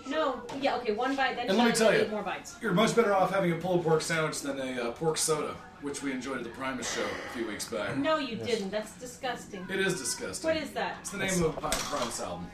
No, 0.06 0.40
yeah, 0.60 0.76
okay, 0.76 0.92
one 0.92 1.14
bite. 1.16 1.36
Then 1.36 1.48
And 1.48 1.58
let 1.58 1.66
me 1.68 1.72
tell 1.72 1.90
tell 1.90 1.98
eight 2.00 2.06
you, 2.06 2.10
more 2.10 2.22
bites. 2.22 2.56
you're 2.60 2.72
much 2.72 2.96
better 2.96 3.14
off 3.14 3.30
having 3.32 3.52
a 3.52 3.56
pulled 3.56 3.84
pork 3.84 4.00
sandwich 4.02 4.40
than 4.40 4.58
a 4.60 4.82
uh, 4.88 4.92
pork 4.92 5.16
soda, 5.18 5.54
which 5.82 6.02
we 6.02 6.12
enjoyed 6.12 6.38
at 6.38 6.44
the 6.44 6.50
Primus 6.50 6.92
show 6.94 7.02
a 7.04 7.32
few 7.36 7.46
weeks 7.46 7.66
back. 7.66 7.96
No, 7.96 8.18
you 8.18 8.36
didn't. 8.36 8.70
That's 8.70 8.92
disgusting. 8.98 9.66
It 9.70 9.78
is 9.80 9.98
disgusting. 9.98 10.48
What 10.48 10.56
is 10.56 10.70
that? 10.70 10.96
It's 11.00 11.10
the 11.10 11.18
name 11.18 11.30
of 11.44 11.54
the 11.54 11.60
Pi- 11.60 11.70
Primus 11.70 12.20
album. 12.20 12.50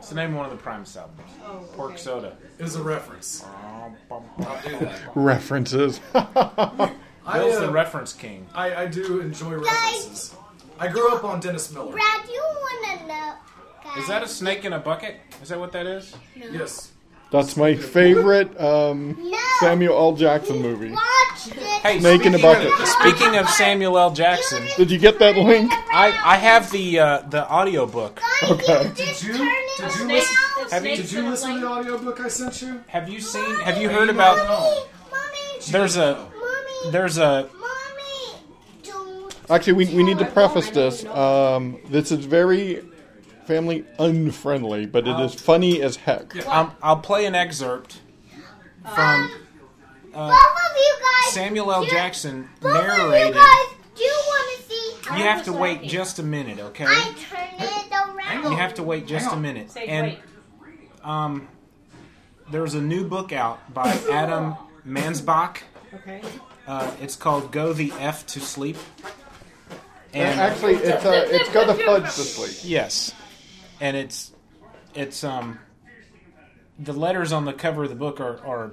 It's 0.00 0.08
the 0.08 0.14
name 0.14 0.30
of 0.30 0.36
one 0.36 0.46
of 0.46 0.50
the 0.50 0.56
Primus 0.56 0.96
albums. 0.96 1.20
Oh, 1.44 1.62
Pork 1.74 1.90
okay. 1.90 2.00
soda. 2.00 2.34
It 2.58 2.64
is 2.64 2.74
a 2.74 2.82
reference. 2.82 3.44
I'll 3.44 3.92
do 4.64 4.78
that. 4.78 4.98
References. 5.14 6.00
I, 6.14 6.94
Bill's 7.34 7.56
uh, 7.56 7.66
the 7.66 7.70
reference 7.70 8.14
king. 8.14 8.46
I, 8.54 8.74
I 8.74 8.86
do 8.86 9.20
enjoy 9.20 9.56
references. 9.56 10.34
I 10.78 10.88
grew 10.88 11.14
up 11.14 11.22
on 11.24 11.40
Dennis 11.40 11.70
Miller. 11.70 11.92
Brad, 11.92 12.26
you 12.30 12.42
wanna 12.42 13.08
know? 13.08 13.34
Is 13.98 14.08
that 14.08 14.22
a 14.22 14.26
snake 14.26 14.64
in 14.64 14.72
a 14.72 14.78
bucket? 14.78 15.16
Is 15.42 15.50
that 15.50 15.60
what 15.60 15.72
that 15.72 15.84
is? 15.84 16.16
Yes. 16.34 16.92
That's 17.30 17.58
my 17.58 17.74
favorite 17.74 18.58
um, 18.58 19.18
No. 19.20 19.38
Samuel 19.60 19.98
L. 19.98 20.16
Jackson 20.16 20.62
movie. 20.62 20.96
Watch 21.82 21.92
this. 21.92 21.92
Hey, 21.92 22.00
Snake 22.00 22.26
in 22.26 22.34
a 22.34 22.38
speaking 22.38 22.42
bucket. 22.42 22.80
Of, 22.80 22.88
speaking 22.88 23.36
of 23.36 23.48
Samuel 23.50 23.98
L. 23.98 24.10
Jackson, 24.12 24.62
Did 24.76 24.90
you 24.90 24.98
get 24.98 25.18
that 25.18 25.36
link? 25.36 25.70
I, 25.92 26.08
I 26.24 26.36
have 26.36 26.70
the 26.70 26.98
uh, 27.00 27.18
the 27.22 27.46
audio 27.48 27.86
book. 27.86 28.20
Okay. 28.42 28.90
Did 28.94 29.22
you? 29.22 29.32
Did 29.32 29.94
you 29.96 30.06
listen? 30.08 30.36
Have 30.70 30.86
you- 30.86 30.96
Did 30.96 31.12
you 31.12 31.28
listen 31.28 31.54
to 31.54 31.60
the 31.60 31.68
audiobook 31.68 32.20
I 32.20 32.28
sent 32.28 32.62
you? 32.62 32.82
Have 32.88 33.08
you 33.08 33.20
seen? 33.20 33.60
Have 33.60 33.80
you 33.80 33.88
heard 33.88 34.08
about? 34.08 34.36
No. 34.36 34.86
Mommy, 35.10 35.60
There's 35.70 35.96
a 35.96 36.28
there's 36.90 37.18
a 37.18 37.48
Actually, 39.48 39.72
we, 39.72 39.86
we 39.96 40.02
need 40.04 40.18
to 40.20 40.26
preface 40.26 40.70
this. 40.70 41.04
Um, 41.06 41.80
this 41.88 42.12
is 42.12 42.24
very 42.24 42.84
family 43.46 43.84
unfriendly, 43.98 44.86
but 44.86 45.08
it 45.08 45.18
is 45.20 45.34
funny 45.34 45.82
as 45.82 45.96
heck. 45.96 46.46
um, 46.46 46.70
I'll 46.80 46.98
play 46.98 47.26
an 47.26 47.34
excerpt 47.34 47.98
from 48.94 49.28
uh, 50.14 50.28
Both 50.28 50.36
of 50.40 50.76
you 50.76 50.94
guys. 51.00 51.32
Samuel 51.34 51.72
L. 51.72 51.84
do- 51.84 51.90
Jackson 51.90 52.48
Both 52.60 52.74
of 52.76 52.82
you 52.82 52.88
narrated. 53.10 53.34
guys 53.34 53.66
do 53.96 54.04
want 54.04 54.56
to 54.56 54.62
see 54.68 54.94
how 55.08 55.16
You 55.16 55.22
have 55.24 55.44
to 55.44 55.52
wait 55.52 55.82
just 55.82 56.18
a 56.18 56.22
minute, 56.22 56.58
okay? 56.58 56.84
I 56.86 57.14
turn 57.30 57.48
it 57.58 57.92
around. 57.92 58.50
You 58.50 58.56
have 58.56 58.74
to 58.74 58.82
wait 58.82 59.06
just 59.06 59.32
a 59.32 59.36
minute. 59.36 59.70
Say 59.70 59.86
And 59.86 60.06
wait. 60.06 60.18
um, 61.04 61.48
there's 62.50 62.74
a 62.74 62.80
new 62.82 63.06
book 63.08 63.32
out 63.32 63.72
by 63.72 63.88
Adam 64.10 64.54
Mansbach. 64.86 65.58
Okay. 65.94 66.22
Uh, 66.66 66.90
it's 67.00 67.16
called 67.16 67.50
"Go 67.52 67.72
the 67.72 67.92
F 67.98 68.26
to 68.28 68.40
Sleep." 68.40 68.76
And 70.12 70.40
actually, 70.40 70.74
it's 70.74 71.04
uh, 71.04 71.26
it's 71.30 71.48
got 71.50 71.66
the 71.68 71.74
fudge 71.82 72.04
to 72.04 72.10
sleep. 72.10 72.58
Yes, 72.68 73.12
and 73.80 73.96
it's 73.96 74.32
it's 74.94 75.22
um 75.24 75.58
the 76.78 76.92
letters 76.92 77.32
on 77.32 77.44
the 77.44 77.52
cover 77.52 77.84
of 77.84 77.88
the 77.90 77.94
book 77.96 78.20
are 78.20 78.44
are 78.44 78.72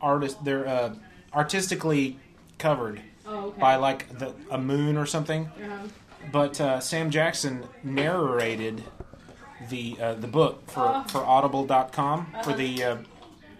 artist 0.00 0.42
they're 0.44 0.66
uh, 0.68 0.94
artistically 1.34 2.18
covered 2.58 3.00
Oh, 3.26 3.46
okay. 3.48 3.60
by 3.60 3.76
like 3.76 4.18
the 4.18 4.32
a 4.50 4.58
moon 4.58 4.96
or 4.96 5.04
something. 5.06 5.44
Uh-huh. 5.46 5.88
But 6.32 6.60
uh, 6.60 6.80
Sam 6.80 7.10
Jackson 7.10 7.64
narrated 7.82 8.82
the 9.68 9.96
uh, 10.00 10.14
the 10.14 10.26
book 10.28 10.70
for 10.70 10.80
Oh. 10.96 11.04
for 11.08 11.18
Audible.com 11.24 12.26
for 12.42 12.50
Uh-huh. 12.50 12.52
the 12.56 12.84
uh, 12.84 12.96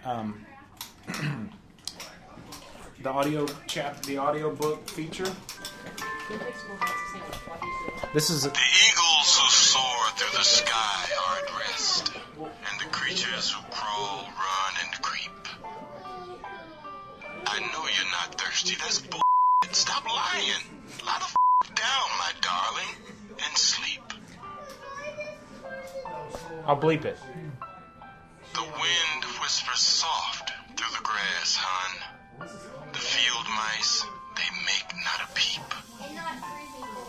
um, 0.04 0.46
the 3.02 3.10
audio 3.10 3.46
chap 3.66 4.02
the 4.02 4.16
audio 4.18 4.54
book 4.54 4.88
feature. 4.88 5.30
This 8.14 8.30
is 8.30 8.42
The 8.44 8.48
eagles 8.50 9.38
who 9.38 9.48
soar 9.50 10.04
through 10.16 10.38
the 10.38 10.44
sky 10.44 11.04
are 11.26 11.38
at 11.44 11.58
rest, 11.58 12.12
and 12.38 12.80
the 12.80 12.84
creatures 12.90 13.50
who 13.52 13.60
crawl, 13.70 14.22
run, 14.24 14.72
and 14.82 15.02
creep 15.02 15.30
I 17.46 17.60
know 17.60 17.84
you're 17.86 18.12
not 18.12 18.40
thirsty. 18.40 18.74
That's 18.76 19.00
bull. 19.00 19.20
Stop 19.72 20.04
lying. 20.06 20.62
Lie 21.06 21.18
the 21.18 21.24
f- 21.24 21.36
down, 21.74 22.08
my 22.18 22.32
darling, 22.40 22.94
and 23.28 23.56
sleep. 23.56 24.02
I'll 26.66 26.76
bleep 26.76 27.04
it. 27.04 27.18
The 28.54 28.62
wind 28.62 29.24
whispers 29.40 29.78
soft 29.80 30.50
through 30.76 30.92
the 30.96 31.02
grass, 31.04 31.56
hon. 31.56 32.48
The 32.92 32.98
field 32.98 33.46
mice, 33.48 34.04
they 34.36 34.50
make 34.66 34.88
not 35.04 35.20
a 35.22 35.34
peep. 35.34 35.68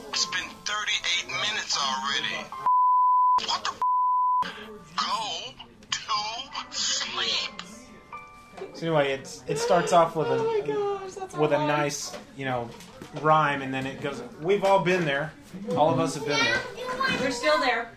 It's 0.09 0.25
been 0.25 0.49
38 0.65 1.27
minutes 1.27 1.77
already. 1.77 2.37
What 3.45 3.63
the 3.63 3.71
f- 3.71 4.53
Go 4.95 5.53
to 5.91 6.75
sleep. 6.75 7.78
So 8.79 8.85
anyway, 8.85 9.11
it's 9.11 9.43
it 9.45 9.57
starts 9.57 9.91
off 9.91 10.15
with 10.15 10.27
a 10.29 10.37
Oh 10.39 11.01
with 11.37 11.51
a 11.51 11.57
nice 11.57 12.15
you 12.37 12.45
know 12.45 12.69
rhyme, 13.21 13.61
and 13.61 13.73
then 13.73 13.85
it 13.85 13.99
goes. 13.99 14.23
We've 14.41 14.63
all 14.63 14.79
been 14.79 15.03
there. 15.03 15.33
All 15.75 15.89
of 15.89 15.99
us 15.99 16.15
have 16.15 16.25
been 16.25 16.39
there. 16.39 16.61
We're 17.19 17.29
still 17.31 17.59
there. 17.59 17.91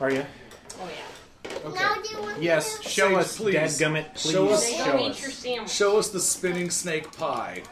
Are 0.00 0.10
you? 0.10 0.24
Oh 0.80 0.88
yeah. 0.88 1.70
Now 1.74 1.96
do 2.00 2.08
you 2.08 2.22
want 2.22 2.40
Yes. 2.42 2.80
Show 2.82 3.08
Say, 3.10 3.14
us, 3.16 3.36
please. 3.36 3.54
dadgummit. 3.56 4.14
Please 4.14 4.32
Show 4.32 4.48
us- 4.48 4.72
show 4.72 4.98
us. 4.98 5.70
Show 5.70 5.98
us 5.98 6.08
the 6.08 6.20
spinning 6.20 6.70
snake 6.70 7.12
pie. 7.18 7.62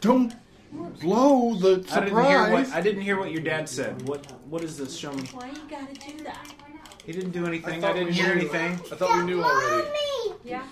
Don't 0.00 0.32
blow 1.00 1.54
the 1.56 1.84
surprise. 1.86 1.92
I 1.92 2.00
didn't 2.00 2.24
hear 2.24 2.50
what. 2.50 2.68
I 2.72 2.80
didn't 2.80 3.02
hear 3.02 3.18
what 3.18 3.30
your 3.30 3.42
dad 3.42 3.68
said. 3.68 4.08
What 4.08 4.24
what 4.48 4.64
is 4.64 4.78
this? 4.78 4.96
Show 4.96 5.12
me. 5.12 5.24
Why 5.34 5.48
you 5.48 5.68
gotta 5.68 5.92
do 5.92 6.24
that? 6.24 6.50
He 7.04 7.12
didn't 7.12 7.32
do 7.32 7.44
anything. 7.46 7.84
I 7.84 7.90
I, 7.90 7.92
didn't 7.92 8.12
hear 8.14 8.32
anything. 8.32 8.72
I 8.72 8.96
thought 8.96 9.16
we 9.18 9.24
knew 9.24 9.42
already. 9.42 9.88
Mommy, 10.44 10.50
Yeah. 10.50 10.62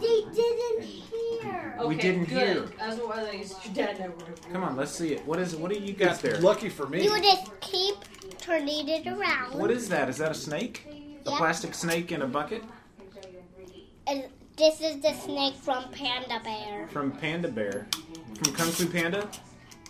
they 0.00 0.24
didn't 0.34 0.82
hear. 0.82 1.74
Okay, 1.78 1.88
We 1.88 1.94
didn't 1.96 2.24
good. 2.26 2.38
hear. 2.56 2.60
That's 2.78 2.96
what 3.00 3.18
I 3.18 3.24
think 3.38 3.64
your 3.64 3.74
dad 3.86 3.98
never 3.98 4.12
would 4.14 4.26
have. 4.28 4.52
Come 4.52 4.64
on, 4.64 4.76
let's 4.76 4.92
see 4.92 5.12
it. 5.14 5.26
What 5.26 5.38
is 5.38 5.54
it? 5.54 5.60
What 5.60 5.72
do 5.72 5.78
you 5.78 5.92
got 5.92 6.20
there? 6.20 6.38
Lucky 6.40 6.68
for 6.68 6.86
me. 6.86 7.02
You 7.04 7.20
just 7.20 7.50
keep 7.60 7.96
turning 8.38 8.88
it 8.88 9.06
around. 9.06 9.58
What 9.58 9.70
is 9.70 9.88
that? 9.88 10.08
Is 10.08 10.18
that 10.18 10.30
a 10.30 10.34
snake? 10.34 10.86
A 11.26 11.30
Yeah. 11.30 11.36
plastic 11.38 11.74
snake 11.74 12.12
in 12.12 12.22
a 12.22 12.26
bucket 12.26 12.62
And 14.06 14.24
this 14.56 14.82
is 14.82 15.00
the 15.00 15.14
snake 15.14 15.54
from 15.56 15.88
Panda 15.90 16.38
Bear. 16.44 16.86
from 16.88 17.10
Panda 17.12 17.48
Bear, 17.48 17.86
from 18.42 18.54
Kung 18.54 18.70
Fu 18.70 18.86
Panda. 18.86 19.26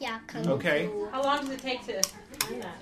Yeah, 0.00 0.21
Kung 0.28 0.49
Okay. 0.50 0.87
Fu. 0.87 1.07
How 1.11 1.21
long 1.23 1.40
does 1.40 1.50
it 1.50 1.59
take 1.61 1.85
to 1.87 2.00
find 2.38 2.62
that? 2.62 2.76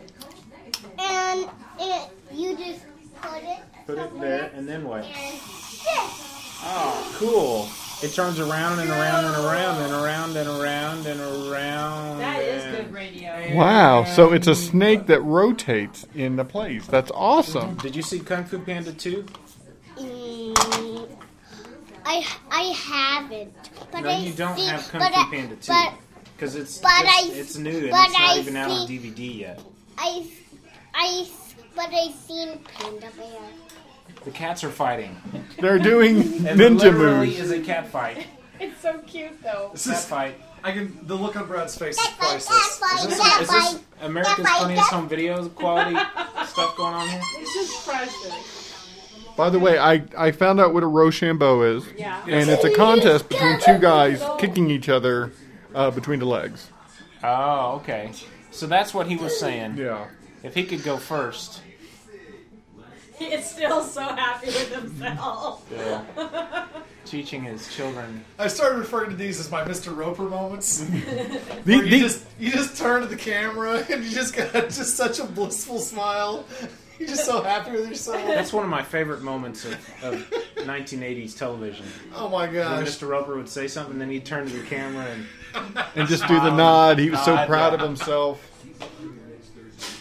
And 0.99 1.49
it, 1.81 2.11
you 2.31 2.55
just 2.55 2.85
put 3.23 3.43
it. 3.43 3.61
Put 3.87 3.99
it 3.99 4.21
there, 4.21 4.51
and 4.55 4.69
then 4.69 4.85
what? 4.85 5.05
Oh, 6.65 7.13
cool. 7.17 7.69
It 8.07 8.15
turns 8.15 8.41
around 8.41 8.81
and 8.81 8.91
around 8.91 9.25
and 9.27 9.45
around 9.45 9.83
and 9.83 9.93
around 9.93 10.37
and 10.37 10.49
around 10.49 11.07
and 11.07 11.21
around. 11.21 12.19
That 12.19 12.41
is 12.43 12.65
and- 12.65 12.77
good 12.77 12.93
radio. 12.95 13.55
Wow, 13.55 14.05
so 14.05 14.33
it's 14.33 14.47
a 14.49 14.55
snake 14.57 15.07
that 15.07 15.21
rotates 15.21 16.07
in 16.15 16.37
the 16.37 16.45
place. 16.45 16.87
That's 16.87 17.11
awesome. 17.13 17.77
Did 17.77 17.95
you 17.95 18.03
see 18.03 18.19
Kung 18.21 18.45
Fu 18.45 18.59
Panda 18.59 18.93
2? 18.93 19.25
Mm, 19.99 21.09
I 22.05 22.27
I 22.51 22.63
haven't. 22.75 23.55
But 23.93 24.01
no, 24.01 24.09
I 24.11 24.17
you 24.19 24.33
don't 24.33 24.57
see, 24.59 24.67
have 24.67 24.89
Kung 24.89 25.01
but 25.01 25.13
Fu 25.13 25.21
I, 25.21 25.25
Panda 25.31 25.57
2. 25.57 25.73
Because 26.37 26.57
it's, 26.57 26.79
it's, 26.79 26.85
I- 26.87 27.31
it's 27.33 27.57
new 27.57 27.71
and 27.71 27.91
but 27.91 28.05
it's 28.09 28.19
not 28.19 28.31
I 28.37 28.39
even 28.41 28.57
out 28.57 28.71
on 28.71 28.87
see- 28.89 28.99
DVD 28.99 29.39
yet. 29.39 29.61
I 29.99 30.27
I 30.95 31.29
but 31.77 31.89
I 31.93 32.11
seen 32.27 32.59
Panda 32.65 33.09
Bear. 33.17 33.41
The 34.25 34.31
cats 34.31 34.63
are 34.65 34.71
fighting. 34.71 35.17
They're 35.61 35.79
doing 35.79 36.21
And 36.47 36.59
there 36.59 36.71
ninja 36.71 36.79
literally 36.97 37.27
moves. 37.29 37.41
is 37.41 37.51
a 37.51 37.61
cat 37.61 37.89
fight. 37.89 38.27
It's 38.61 38.81
so 38.81 38.99
cute 39.01 39.43
though. 39.43 39.71
This 39.73 39.87
Cat 39.87 39.97
is, 39.97 40.05
fight. 40.05 40.35
I 40.63 40.71
can. 40.73 40.97
The 41.07 41.17
look 41.17 41.35
on 41.37 41.47
Brad's 41.49 41.77
face 41.77 41.99
is 41.99 42.07
Cat 42.07 42.15
fight, 42.19 42.29
cat 42.29 42.47
priceless. 42.79 43.13
Is 43.13 43.19
this, 43.19 43.41
is 43.41 43.49
this. 43.49 43.83
America's 44.03 44.35
Cat 44.37 44.47
fight, 44.47 44.61
Funniest 44.63 44.91
cat- 44.91 44.93
Home 45.01 45.09
Videos 45.09 45.55
quality 45.55 45.97
stuff 46.47 46.77
going 46.77 46.95
on 46.95 47.09
here? 47.09 47.21
It's 47.39 47.55
just 47.55 47.89
priceless. 47.89 48.59
By 49.37 49.49
the 49.51 49.59
way, 49.59 49.79
I, 49.79 50.05
I 50.17 50.31
found 50.31 50.61
out 50.61 50.75
what 50.75 50.83
a 50.83 50.87
Rochambeau 50.87 51.63
is. 51.63 51.85
Yeah. 51.97 52.23
And 52.29 52.49
it's 52.51 52.65
a 52.65 52.75
contest 52.75 53.29
between 53.31 53.59
two 53.61 53.79
guys 53.79 54.23
kicking 54.39 54.71
each 54.71 54.89
other 54.91 55.33
uh, 55.75 55.91
between 55.91 56.19
the 56.21 56.27
legs. 56.27 56.69
Oh, 57.25 57.77
okay. 57.77 58.13
So 58.51 58.67
that's 58.67 58.93
what 58.93 59.07
he 59.07 59.17
was 59.17 59.39
saying. 59.41 59.77
Yeah. 59.79 60.07
If 60.43 60.55
he 60.55 60.65
could 60.67 60.85
go 60.85 60.99
first. 60.99 61.63
He 63.23 63.33
is 63.35 63.45
still 63.45 63.85
so 63.85 64.03
happy 64.03 64.47
with 64.49 64.75
himself. 64.75 65.65
Yeah. 65.71 66.67
Teaching 67.05 67.45
his 67.45 67.73
children. 67.73 68.25
I 68.37 68.49
started 68.49 68.79
referring 68.79 69.11
to 69.11 69.17
these 69.17 69.39
as 69.39 69.49
my 69.49 69.63
Mr. 69.63 69.97
Roper 69.97 70.23
moments. 70.25 70.79
The- 71.65 71.77
you 71.77 71.83
the- 71.83 72.01
just 72.01 72.27
you 72.41 72.51
just 72.51 72.77
turn 72.77 73.03
to 73.03 73.07
the 73.07 73.17
camera 73.17 73.85
and 73.91 74.03
you 74.03 74.11
just 74.11 74.35
got 74.35 74.53
just 74.53 74.97
such 74.97 75.21
a 75.21 75.25
blissful 75.25 75.79
smile. 75.79 76.45
You're 76.99 77.11
just 77.11 77.25
so 77.25 77.43
happy 77.43 77.71
with 77.73 77.89
yourself. 77.89 78.27
That's 78.27 78.53
one 78.53 78.65
of 78.65 78.71
my 78.71 78.83
favorite 78.83 79.23
moments 79.23 79.65
of, 79.65 79.73
of 80.03 80.15
1980s 80.57 81.37
television. 81.39 81.87
Oh 82.17 82.29
my 82.29 82.47
When 82.47 82.55
gosh. 82.55 82.89
Mr. 82.89 83.09
Roper 83.09 83.37
would 83.37 83.49
say 83.49 83.69
something, 83.69 83.93
and 83.93 84.01
then 84.01 84.11
he'd 84.11 84.25
turn 84.25 84.47
to 84.49 84.53
the 84.57 84.67
camera 84.67 85.07
and 85.07 85.27
and 85.95 86.09
just 86.09 86.27
do 86.27 86.35
the 86.41 86.51
nod. 86.51 86.99
He 86.99 87.11
was 87.11 87.25
so 87.25 87.37
Nod, 87.37 87.47
proud 87.47 87.69
yeah. 87.73 87.75
of 87.79 87.81
himself. 87.83 88.49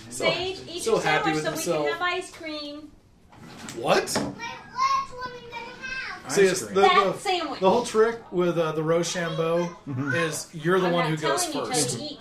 Sage, 0.10 0.60
eat 0.68 0.84
so 0.84 0.94
your 0.94 1.02
happy 1.02 1.34
sandwich 1.34 1.36
with 1.36 1.44
so 1.44 1.52
himself. 1.52 1.86
we 1.86 1.92
can 1.92 2.00
have 2.00 2.02
ice 2.02 2.32
cream. 2.32 2.92
What? 3.76 3.96
Like, 4.04 4.16
last 4.16 4.16
one 4.16 4.34
I'm 5.26 5.50
gonna 5.50 6.24
have. 6.24 6.32
See, 6.32 6.42
it's 6.44 6.62
the, 6.62 6.82
That 6.82 6.94
the, 7.14 7.14
sandwich. 7.20 7.60
the 7.60 7.70
whole 7.70 7.86
trick 7.86 8.32
with 8.32 8.58
uh, 8.58 8.72
the 8.74 8.84
Rochambeau 8.84 9.70
is 10.16 10.50
you're 10.54 10.80
the 10.80 10.88
I'm 10.88 10.94
one 10.94 11.10
not 11.12 11.20
who 11.20 11.28
goes 11.28 11.46
telling 11.52 11.68
you 11.68 11.74
first. 11.74 11.98
to 11.98 12.04
eat. 12.04 12.20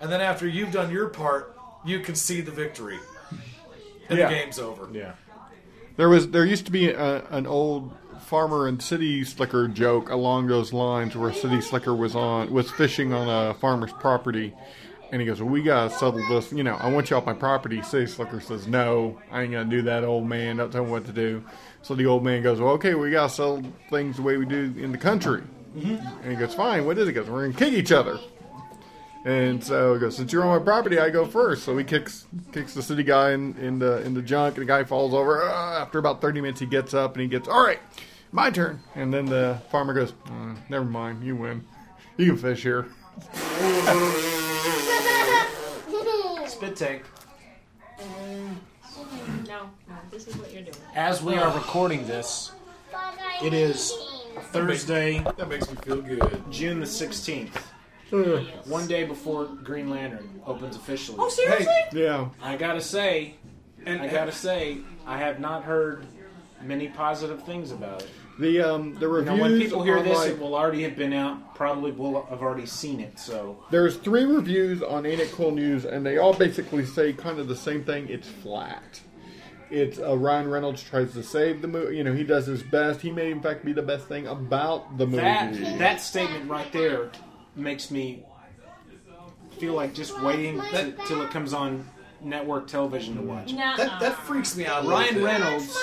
And 0.00 0.10
then 0.12 0.20
after 0.20 0.46
you've 0.46 0.72
done 0.72 0.90
your 0.92 1.08
part, 1.08 1.56
you 1.84 2.00
concede 2.00 2.46
the 2.46 2.52
victory. 2.52 2.98
And 4.08 4.18
Yeah. 4.18 4.28
the 4.28 4.34
game's 4.34 4.58
over. 4.58 4.88
yeah. 4.92 5.12
There 5.96 6.08
was 6.08 6.30
there 6.30 6.44
used 6.44 6.64
to 6.66 6.72
be 6.72 6.90
a, 6.90 7.24
an 7.30 7.46
old 7.46 7.92
farmer 8.20 8.66
and 8.68 8.80
city 8.82 9.24
slicker 9.24 9.66
joke 9.68 10.10
along 10.10 10.46
those 10.46 10.72
lines 10.72 11.16
where 11.16 11.32
city 11.32 11.60
slicker 11.60 11.94
was 11.94 12.14
on 12.14 12.52
was 12.52 12.70
fishing 12.70 13.12
on 13.12 13.28
a 13.28 13.54
farmer's 13.54 13.92
property 13.94 14.54
and 15.10 15.20
he 15.20 15.26
goes 15.26 15.40
well 15.40 15.50
we 15.50 15.62
gotta 15.62 15.90
settle 15.90 16.26
this 16.28 16.52
you 16.52 16.62
know 16.62 16.74
i 16.76 16.90
want 16.90 17.10
you 17.10 17.16
off 17.16 17.24
my 17.26 17.32
property 17.32 17.82
city 17.82 18.06
slicker 18.06 18.40
says 18.40 18.66
no 18.66 19.18
i 19.30 19.42
ain't 19.42 19.52
gonna 19.52 19.68
do 19.68 19.82
that 19.82 20.04
old 20.04 20.26
man 20.26 20.56
don't 20.56 20.70
tell 20.70 20.84
me 20.84 20.90
what 20.90 21.04
to 21.06 21.12
do 21.12 21.42
so 21.82 21.94
the 21.94 22.06
old 22.06 22.24
man 22.24 22.42
goes 22.42 22.60
well 22.60 22.72
okay 22.72 22.94
we 22.94 23.10
gotta 23.10 23.32
settle 23.32 23.62
things 23.90 24.16
the 24.16 24.22
way 24.22 24.36
we 24.36 24.44
do 24.44 24.72
in 24.76 24.92
the 24.92 24.98
country 24.98 25.42
and 25.74 26.30
he 26.30 26.36
goes 26.36 26.54
fine 26.54 26.84
what 26.84 26.98
is 26.98 27.06
it 27.06 27.10
he 27.10 27.14
goes 27.14 27.28
we're 27.28 27.46
gonna 27.46 27.58
kick 27.58 27.72
each 27.72 27.92
other 27.92 28.18
and 29.24 29.62
so 29.62 29.94
he 29.94 30.00
goes, 30.00 30.16
since 30.16 30.32
you're 30.32 30.44
on 30.44 30.58
my 30.58 30.64
property, 30.64 30.98
I 30.98 31.10
go 31.10 31.26
first. 31.26 31.64
So 31.64 31.76
he 31.76 31.84
kicks 31.84 32.26
kicks 32.52 32.72
the 32.72 32.82
city 32.82 33.02
guy 33.02 33.32
in, 33.32 33.56
in 33.58 33.78
the 33.78 34.00
in 34.02 34.14
the 34.14 34.22
junk, 34.22 34.56
and 34.56 34.62
the 34.62 34.66
guy 34.66 34.84
falls 34.84 35.12
over. 35.12 35.42
Uh, 35.42 35.82
after 35.82 35.98
about 35.98 36.20
30 36.22 36.40
minutes, 36.40 36.60
he 36.60 36.66
gets 36.66 36.94
up 36.94 37.14
and 37.14 37.22
he 37.22 37.28
gets, 37.28 37.48
all 37.48 37.62
right, 37.62 37.80
my 38.32 38.50
turn. 38.50 38.80
And 38.94 39.12
then 39.12 39.26
the 39.26 39.60
farmer 39.70 39.92
goes, 39.92 40.12
uh, 40.26 40.54
never 40.68 40.84
mind, 40.84 41.24
you 41.24 41.36
win. 41.36 41.64
You 42.16 42.28
can 42.28 42.38
fish 42.38 42.62
here. 42.62 42.86
Spit 46.58 46.74
take. 46.74 47.02
No, 49.46 49.70
no, 49.88 49.94
this 50.10 50.26
is 50.26 50.36
what 50.38 50.52
you're 50.52 50.62
doing. 50.62 50.74
As 50.92 51.22
we 51.22 51.36
are 51.36 51.54
recording 51.54 52.04
this, 52.08 52.50
it 53.40 53.54
is 53.54 53.92
Thursday, 54.50 55.20
That 55.36 55.48
makes 55.48 55.70
me 55.70 55.76
feel 55.84 56.02
good. 56.02 56.42
June 56.50 56.80
the 56.80 56.86
16th. 56.86 57.54
One 58.66 58.88
day 58.88 59.04
before 59.04 59.44
Green 59.44 59.88
Lantern 59.88 60.42
opens 60.44 60.74
officially. 60.74 61.18
Oh, 61.20 61.28
seriously? 61.28 61.72
Yeah. 61.92 62.28
I 62.42 62.56
gotta 62.56 62.80
say, 62.80 63.34
And 63.86 64.02
I 64.02 64.08
gotta 64.08 64.32
say, 64.32 64.78
I 65.06 65.16
have 65.18 65.38
not 65.38 65.62
heard 65.62 66.06
many 66.62 66.88
positive 66.88 67.42
things 67.44 67.70
about 67.72 68.02
it. 68.02 68.08
The 68.38 68.60
um 68.60 68.94
the 68.94 69.00
You 69.02 69.08
reviews. 69.08 69.36
know, 69.36 69.42
when 69.42 69.58
people 69.60 69.82
hear 69.82 70.02
this, 70.02 70.16
like- 70.16 70.30
it 70.32 70.38
will 70.38 70.54
already 70.54 70.82
have 70.84 70.96
been 70.96 71.12
out. 71.12 71.54
Probably 71.54 71.90
will 71.90 72.24
have 72.26 72.40
already 72.40 72.66
seen 72.66 73.00
it. 73.00 73.18
So 73.18 73.58
There's 73.70 73.96
three 73.96 74.24
reviews 74.24 74.82
on 74.82 75.06
Ain't 75.06 75.20
It 75.20 75.32
Cool 75.32 75.50
News, 75.52 75.84
and 75.84 76.06
they 76.06 76.18
all 76.18 76.32
basically 76.34 76.84
say 76.86 77.12
kind 77.12 77.38
of 77.40 77.48
the 77.48 77.56
same 77.56 77.84
thing. 77.84 78.08
It's 78.08 78.28
flat. 78.28 79.00
It's 79.70 79.98
uh, 79.98 80.16
Ryan 80.16 80.48
Reynolds 80.48 80.82
tries 80.82 81.12
to 81.12 81.22
save 81.22 81.60
the 81.62 81.68
movie. 81.68 81.96
You 81.96 82.04
know, 82.04 82.14
he 82.14 82.24
does 82.24 82.46
his 82.46 82.62
best. 82.62 83.00
He 83.02 83.10
may, 83.10 83.30
in 83.30 83.42
fact, 83.42 83.64
be 83.64 83.72
the 83.72 83.82
best 83.82 84.06
thing 84.06 84.26
about 84.26 84.96
the 84.98 85.04
movie. 85.06 85.18
that 85.20 85.78
that 85.78 86.00
statement 86.00 86.48
right 86.48 86.72
there 86.72 87.10
makes 87.56 87.90
me 87.90 88.24
feel 89.58 89.74
like 89.74 89.92
just 89.94 90.18
waiting 90.22 90.60
t- 90.70 90.94
till 91.06 91.20
it 91.22 91.30
comes 91.30 91.52
on 91.52 91.84
network 92.22 92.66
television 92.68 93.16
to 93.16 93.22
watch. 93.22 93.52
That, 93.52 93.98
that 94.00 94.14
freaks 94.24 94.56
me 94.56 94.64
out 94.66 94.84
a 94.84 94.86
little 94.86 95.00
Ryan 95.00 95.14
bit. 95.16 95.24
Reynolds 95.24 95.78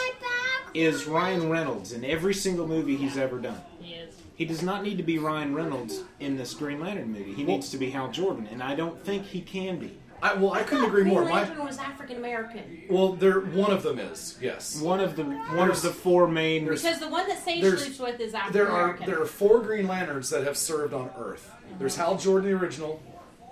is 0.76 1.06
Ryan 1.06 1.50
Reynolds 1.50 1.92
in 1.94 2.04
every 2.06 2.34
single 2.34 2.68
movie 2.68 2.96
he's 2.96 3.18
ever 3.18 3.40
done. 3.40 3.62
He 3.80 3.94
is. 3.94 4.16
He 4.36 4.46
does 4.46 4.62
not 4.62 4.84
need 4.84 4.98
to 4.98 5.04
be 5.04 5.18
Ryan 5.18 5.56
Reynolds 5.56 6.02
in 6.20 6.36
this 6.38 6.54
Green 6.54 6.80
Lantern 6.82 7.12
movie. 7.14 7.34
He 7.34 7.44
needs 7.44 7.70
to 7.70 7.78
be 7.78 7.90
Hal 7.92 8.12
Jordan, 8.12 8.48
and 8.52 8.62
I 8.62 8.76
don't 8.76 9.02
think 9.06 9.26
he 9.26 9.42
can 9.42 9.78
be. 9.80 9.98
I, 10.22 10.34
well, 10.34 10.54
I 10.54 10.64
couldn't 10.64 10.86
agree 10.86 11.04
Green 11.04 11.14
more. 11.14 11.24
My, 11.26 11.44
Lantern 11.44 11.66
was 11.66 11.78
African 11.78 12.18
American. 12.18 12.84
well, 12.90 13.14
there 13.14 13.42
one 13.42 13.72
of 13.72 13.84
them 13.84 14.00
is 14.00 14.38
yes. 14.42 14.80
One 14.82 15.00
of 15.00 15.16
the 15.16 15.24
one 15.24 15.56
There's- 15.56 15.78
of 15.78 15.94
the 15.94 16.00
four 16.00 16.28
main. 16.28 16.66
Because 16.66 17.00
the 17.00 17.10
one 17.10 17.28
that 17.28 17.44
Sage 17.44 17.62
There's- 17.62 17.82
sleeps 17.84 18.00
with 18.00 18.20
is 18.20 18.34
African 18.34 18.54
There 18.54 18.72
are 18.72 18.98
there 19.06 19.22
are 19.22 19.26
four 19.26 19.60
Green 19.60 19.88
Lanterns 19.88 20.30
that 20.32 20.44
have 20.46 20.58
served 20.58 20.94
on 20.94 21.12
Earth. 21.18 21.52
There's 21.80 21.96
Hal 21.98 22.18
Jordan, 22.18 22.50
the 22.50 22.58
original, 22.58 23.02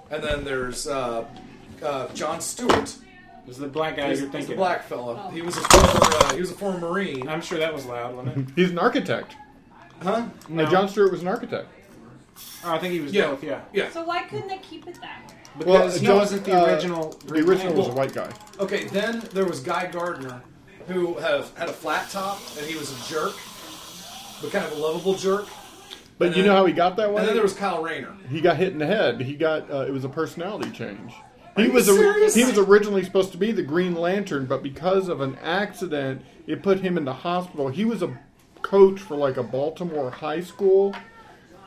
and 0.10 0.24
then 0.24 0.44
there's 0.46 0.88
uh, 0.88 1.26
uh, 1.84 2.08
John 2.14 2.42
Stewart. 2.42 2.96
Was 3.46 3.58
the 3.58 3.68
black 3.68 3.98
guy 3.98 4.10
He's, 4.10 4.20
you're 4.20 4.28
he's 4.30 4.32
thinking? 4.32 4.50
the 4.52 4.56
black 4.56 4.84
fella. 4.86 5.30
He 5.34 5.42
was 5.42 5.58
a 5.58 5.62
former 5.62 6.00
uh, 6.16 6.34
he 6.34 6.40
was 6.40 6.52
a 6.52 6.56
former 6.56 6.80
Marine. 6.80 7.28
I'm 7.28 7.42
sure 7.42 7.58
that 7.60 7.74
was 7.74 7.86
loud, 7.86 8.16
wasn't 8.16 8.50
it? 8.50 8.54
He's 8.56 8.72
an 8.72 8.80
architect. 8.80 9.36
Huh? 10.02 10.26
Uh, 10.56 10.70
John 10.72 10.88
Stewart 10.90 11.12
was 11.12 11.22
an 11.22 11.28
architect. 11.28 11.68
Oh, 12.66 12.74
I 12.74 12.80
think 12.80 12.94
he 12.94 13.00
was 13.02 13.14
Yeah. 13.14 13.28
both. 13.28 13.44
Yeah. 13.44 13.62
Yeah. 13.74 13.90
So 13.92 14.04
why 14.04 14.24
couldn't 14.24 14.48
they 14.48 14.58
keep 14.60 14.88
it 14.88 14.98
that 15.02 15.28
way? 15.30 15.36
Because 15.60 16.00
he 16.00 16.08
John- 16.08 16.18
wasn't 16.18 16.46
the 16.46 16.58
uh, 16.60 16.66
original. 16.72 17.12
The 17.26 17.28
Green 17.28 17.50
original 17.50 17.74
was 17.74 17.88
a 17.88 17.92
Lantern. 17.92 18.24
white 18.24 18.32
guy. 18.32 18.64
Okay, 18.64 18.86
then 18.86 19.20
there 19.34 19.46
was 19.46 19.60
Guy 19.60 19.86
Gardner, 19.92 20.42
who 20.88 21.16
have, 21.16 21.56
had 21.58 21.70
a 21.70 21.74
flat 21.74 22.10
top, 22.10 22.40
and 22.58 22.66
he 22.66 22.76
was 22.76 22.90
a 22.92 23.10
jerk, 23.14 23.34
but 24.42 24.52
kind 24.52 24.66
of 24.66 24.72
a 24.72 24.76
lovable 24.82 25.14
jerk. 25.16 25.46
But 26.18 26.28
And 26.28 26.36
you 26.38 26.44
then- 26.44 26.52
know 26.52 26.58
how 26.58 26.66
he 26.66 26.74
got 26.74 26.96
that 26.96 27.12
way? 27.12 27.18
And 27.20 27.28
then 27.28 27.36
there 27.36 27.44
was 27.44 27.54
Kyle 27.54 27.84
Rayner. 27.84 28.16
He 28.30 28.40
got 28.42 28.58
hit 28.58 28.72
in 28.72 28.78
the 28.80 28.86
head. 28.88 29.22
He 29.22 29.36
got 29.36 29.70
uh, 29.70 29.82
it 29.88 29.92
was 29.92 30.06
a 30.06 30.10
personality 30.10 30.72
change. 30.72 31.14
Are 31.56 31.62
He 31.62 31.68
you 31.68 31.74
was 31.74 31.88
a, 31.90 32.30
he 32.34 32.44
was 32.46 32.58
originally 32.58 33.04
supposed 33.04 33.32
to 33.32 33.38
be 33.38 33.52
the 33.52 33.62
Green 33.64 33.96
Lantern, 33.96 34.46
but 34.46 34.64
because 34.64 35.08
of 35.08 35.22
an 35.22 35.36
accident, 35.42 36.22
it 36.48 36.64
put 36.64 36.80
him 36.80 36.98
in 36.98 37.06
the 37.06 37.14
hospital. 37.14 37.68
He 37.68 37.86
was 37.86 38.02
a 38.02 38.18
coach 38.62 39.00
for 39.00 39.16
like 39.16 39.38
a 39.38 39.44
Baltimore 39.44 40.10
high 40.10 40.42
school, 40.42 40.96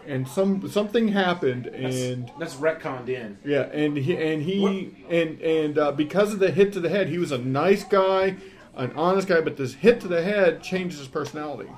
and 0.06 0.26
some 0.26 0.68
something 0.68 1.08
happened, 1.08 1.66
and 1.66 2.30
That's 2.38 2.54
retconned 2.56 3.08
in. 3.08 3.38
yeah, 3.44 3.62
and 3.72 3.96
he 3.96 4.16
and 4.16 4.42
he 4.42 4.94
and 5.08 5.40
and 5.40 5.78
uh, 5.78 5.92
because 5.92 6.32
of 6.32 6.38
the 6.40 6.50
hit 6.50 6.72
to 6.74 6.80
the 6.80 6.88
head, 6.88 7.08
he 7.08 7.18
was 7.18 7.30
a 7.32 7.38
nice 7.38 7.84
guy, 7.84 8.36
an 8.74 8.92
honest 8.96 9.28
guy, 9.28 9.40
but 9.40 9.56
this 9.56 9.74
hit 9.74 10.00
to 10.00 10.08
the 10.08 10.22
head 10.22 10.62
changes 10.62 10.98
his 10.98 11.08
personality, 11.08 11.70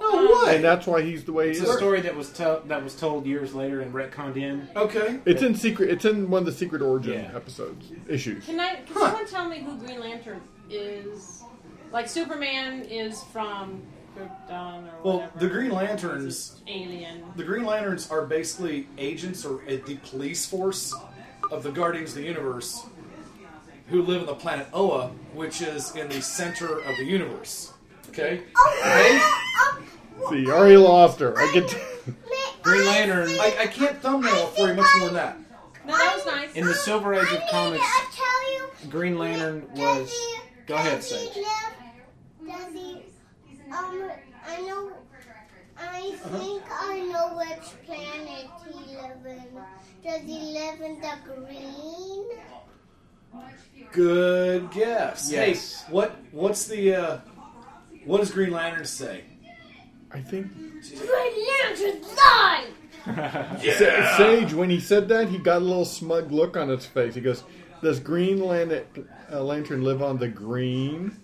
No 0.00 0.42
way. 0.46 0.56
and 0.56 0.64
that's 0.64 0.86
why 0.86 1.02
he's 1.02 1.24
the 1.24 1.32
way 1.32 1.46
he 1.46 1.50
It's 1.52 1.60
is. 1.60 1.68
a 1.70 1.76
story 1.76 2.00
that 2.02 2.14
was 2.16 2.30
tell 2.30 2.60
that 2.66 2.82
was 2.84 2.94
told 2.94 3.26
years 3.26 3.54
later 3.54 3.80
and 3.80 3.92
retconned 3.92 4.36
in. 4.36 4.68
Okay. 4.76 5.18
It's 5.24 5.42
in 5.42 5.54
secret. 5.54 5.90
It's 5.90 6.04
in 6.04 6.30
one 6.30 6.40
of 6.40 6.46
the 6.46 6.52
secret 6.52 6.82
origin 6.82 7.14
Yeah. 7.14 7.36
episodes 7.36 7.90
issues. 8.08 8.46
Can 8.46 8.60
I? 8.60 8.76
Can 8.86 8.94
someone 8.96 9.26
tell 9.26 9.48
me 9.48 9.58
who 9.60 9.76
Green 9.76 10.00
Lantern 10.00 10.40
is? 10.70 11.42
Like 11.92 12.08
Superman 12.08 12.82
is 12.82 13.22
from 13.32 13.82
Krypton 14.16 14.84
or 14.84 14.90
Well, 15.02 15.14
whatever. 15.20 15.38
the 15.38 15.48
Green 15.48 15.70
Lanterns, 15.70 16.60
Alien. 16.66 17.24
the 17.36 17.44
Green 17.44 17.64
Lanterns 17.64 18.10
are 18.10 18.26
basically 18.26 18.86
agents 18.98 19.44
or 19.44 19.62
uh, 19.62 19.76
the 19.86 19.96
police 20.10 20.44
force 20.46 20.94
of 21.50 21.62
the 21.62 21.70
Guardians 21.70 22.10
of 22.10 22.16
the 22.16 22.24
Universe, 22.24 22.84
who 23.88 24.02
live 24.02 24.20
on 24.20 24.26
the 24.26 24.34
planet 24.34 24.66
Oa, 24.74 25.10
which 25.32 25.62
is 25.62 25.94
in 25.96 26.08
the 26.10 26.20
center 26.20 26.78
of 26.80 26.96
the 26.98 27.04
universe. 27.04 27.72
Okay. 28.10 28.42
Okay? 28.80 29.20
See, 30.30 30.40
you 30.40 30.52
already 30.52 30.76
lost 30.76 31.20
her. 31.20 31.38
I 31.38 31.50
get. 31.52 31.76
Green 32.62 32.84
Lantern 32.86 33.30
I, 33.40 33.56
I 33.60 33.66
can't 33.66 33.98
thumbnail 34.02 34.34
it 34.34 34.48
for 34.50 34.68
you 34.68 34.74
much 34.74 34.86
more 34.98 35.06
than 35.08 35.14
that. 35.14 35.38
No, 35.86 35.96
that 35.96 36.16
was 36.16 36.26
nice. 36.26 36.54
in 36.54 36.66
the 36.66 36.74
Silver 36.74 37.14
Age 37.14 37.32
of 37.32 37.42
comics. 37.50 37.82
I 37.82 38.06
tell 38.12 38.52
you, 38.54 38.90
Green 38.90 39.16
Lantern 39.16 39.66
was. 39.74 40.14
Go 40.66 40.74
ahead, 40.74 40.96
does 40.96 41.08
Sage. 41.08 41.44
Does 42.46 42.72
he? 42.74 43.04
Um, 43.72 44.10
I 44.46 44.60
know. 44.62 44.92
I 45.78 46.10
think 46.10 46.62
I 46.70 47.00
know 47.00 47.36
which 47.38 47.86
planet 47.86 48.50
he 48.66 48.96
lives 48.96 49.24
in. 49.24 49.60
Does 50.04 50.22
he 50.22 50.52
live 50.52 50.80
in 50.80 51.00
the 51.00 51.12
green? 51.24 52.24
Good 53.92 54.70
guess. 54.72 55.30
Yes. 55.30 55.82
Hey, 55.82 55.92
what 55.92 56.16
what's 56.32 56.66
the 56.66 56.94
uh, 56.94 57.18
what 58.04 58.18
does 58.18 58.30
Green 58.30 58.50
Lantern 58.50 58.84
say? 58.84 59.24
I 60.12 60.20
think 60.20 60.46
Green 60.54 61.46
Lantern 61.64 62.00
die! 62.16 62.64
Sa- 63.72 64.16
Sage, 64.16 64.52
when 64.54 64.70
he 64.70 64.80
said 64.80 65.08
that, 65.08 65.28
he 65.28 65.38
got 65.38 65.58
a 65.58 65.64
little 65.64 65.84
smug 65.84 66.30
look 66.32 66.56
on 66.56 66.68
his 66.68 66.86
face. 66.86 67.14
He 67.14 67.20
goes, 67.20 67.44
"Does 67.82 68.00
Green 68.00 68.40
Lan- 68.44 68.82
uh, 69.32 69.42
Lantern 69.42 69.82
live 69.82 70.02
on 70.02 70.18
the 70.18 70.28
green?" 70.28 71.16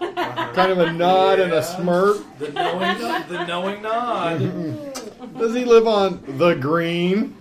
kind 0.00 0.72
of 0.72 0.78
a 0.78 0.92
nod 0.92 1.38
and 1.38 1.52
a 1.52 1.62
smirk. 1.62 2.16
The 2.38 2.48
knowing 2.52 2.98
the 3.28 3.46
knowing 3.46 3.82
nod. 3.82 4.38
Does 5.38 5.54
he 5.54 5.64
live 5.64 5.86
on 5.86 6.22
the 6.38 6.54
green? 6.54 7.36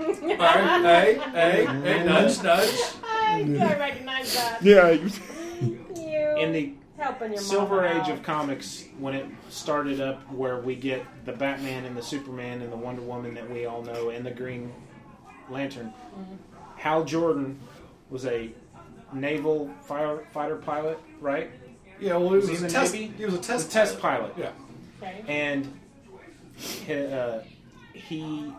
All 0.00 0.06
right, 0.06 0.82
hey, 0.82 1.20
hey, 1.32 1.64
hey, 1.66 2.04
nudge, 2.06 2.42
nudge. 2.42 2.70
I, 3.04 3.40
I 3.60 3.78
recognize 3.78 4.34
that. 4.34 4.58
Yeah. 4.62 4.90
you- 4.90 5.10
You 5.94 6.36
In 6.38 6.52
the 6.52 6.72
helping 7.00 7.32
your 7.32 7.42
Silver 7.42 7.84
Age 7.86 7.96
out. 8.02 8.10
of 8.10 8.22
comics, 8.22 8.84
when 8.98 9.14
it 9.14 9.26
started 9.48 10.00
up, 10.00 10.20
where 10.32 10.58
we 10.60 10.76
get 10.76 11.04
the 11.24 11.32
Batman 11.32 11.84
and 11.84 11.96
the 11.96 12.02
Superman 12.02 12.60
and 12.62 12.70
the 12.70 12.76
Wonder 12.76 13.02
Woman 13.02 13.34
that 13.34 13.50
we 13.50 13.66
all 13.66 13.82
know, 13.82 14.10
and 14.10 14.24
the 14.24 14.30
Green 14.30 14.72
Lantern, 15.48 15.92
Hal 16.76 17.04
Jordan 17.04 17.58
was 18.10 18.26
a 18.26 18.50
naval 19.12 19.70
fire, 19.82 20.24
fighter 20.32 20.56
pilot, 20.56 20.98
right? 21.20 21.50
Yeah, 22.00 22.16
well, 22.16 22.30
he 22.30 22.36
was, 22.36 22.48
he 22.48 22.56
in 22.56 22.64
a 22.64 22.66
the 22.66 22.72
test. 22.72 22.92
Navy? 22.94 23.12
He 23.16 23.24
was 23.24 23.34
a 23.34 23.36
He 23.36 23.38
was 23.38 23.46
test 23.46 23.68
a 23.68 23.70
test 23.72 24.00
pilot. 24.00 24.32
Yeah. 24.36 24.52
Okay. 25.02 25.24
and 25.28 25.72
he, 26.56 26.94
uh, 26.94 27.40
he 27.94 28.52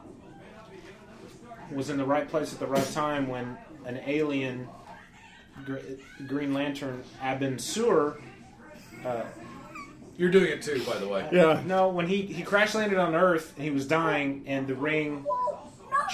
was 1.71 1.89
in 1.89 1.97
the 1.97 2.05
right 2.05 2.27
place 2.27 2.51
at 2.53 2.59
the 2.59 2.67
right 2.67 2.91
time 2.91 3.27
when 3.27 3.57
an 3.85 4.01
alien 4.05 4.67
Green 6.27 6.53
Lantern 6.53 7.03
Abin 7.21 7.59
Sur. 7.59 8.17
Uh, 9.05 9.23
You're 10.17 10.29
doing 10.31 10.51
it 10.51 10.61
too, 10.61 10.83
by 10.85 10.97
the 10.97 11.07
way. 11.07 11.27
Yeah. 11.31 11.61
no, 11.65 11.89
when 11.89 12.07
he, 12.07 12.21
he 12.23 12.43
crash 12.43 12.75
landed 12.75 12.97
on 12.99 13.15
Earth, 13.15 13.53
he 13.57 13.69
was 13.69 13.87
dying, 13.87 14.43
and 14.45 14.67
the 14.67 14.75
ring 14.75 15.25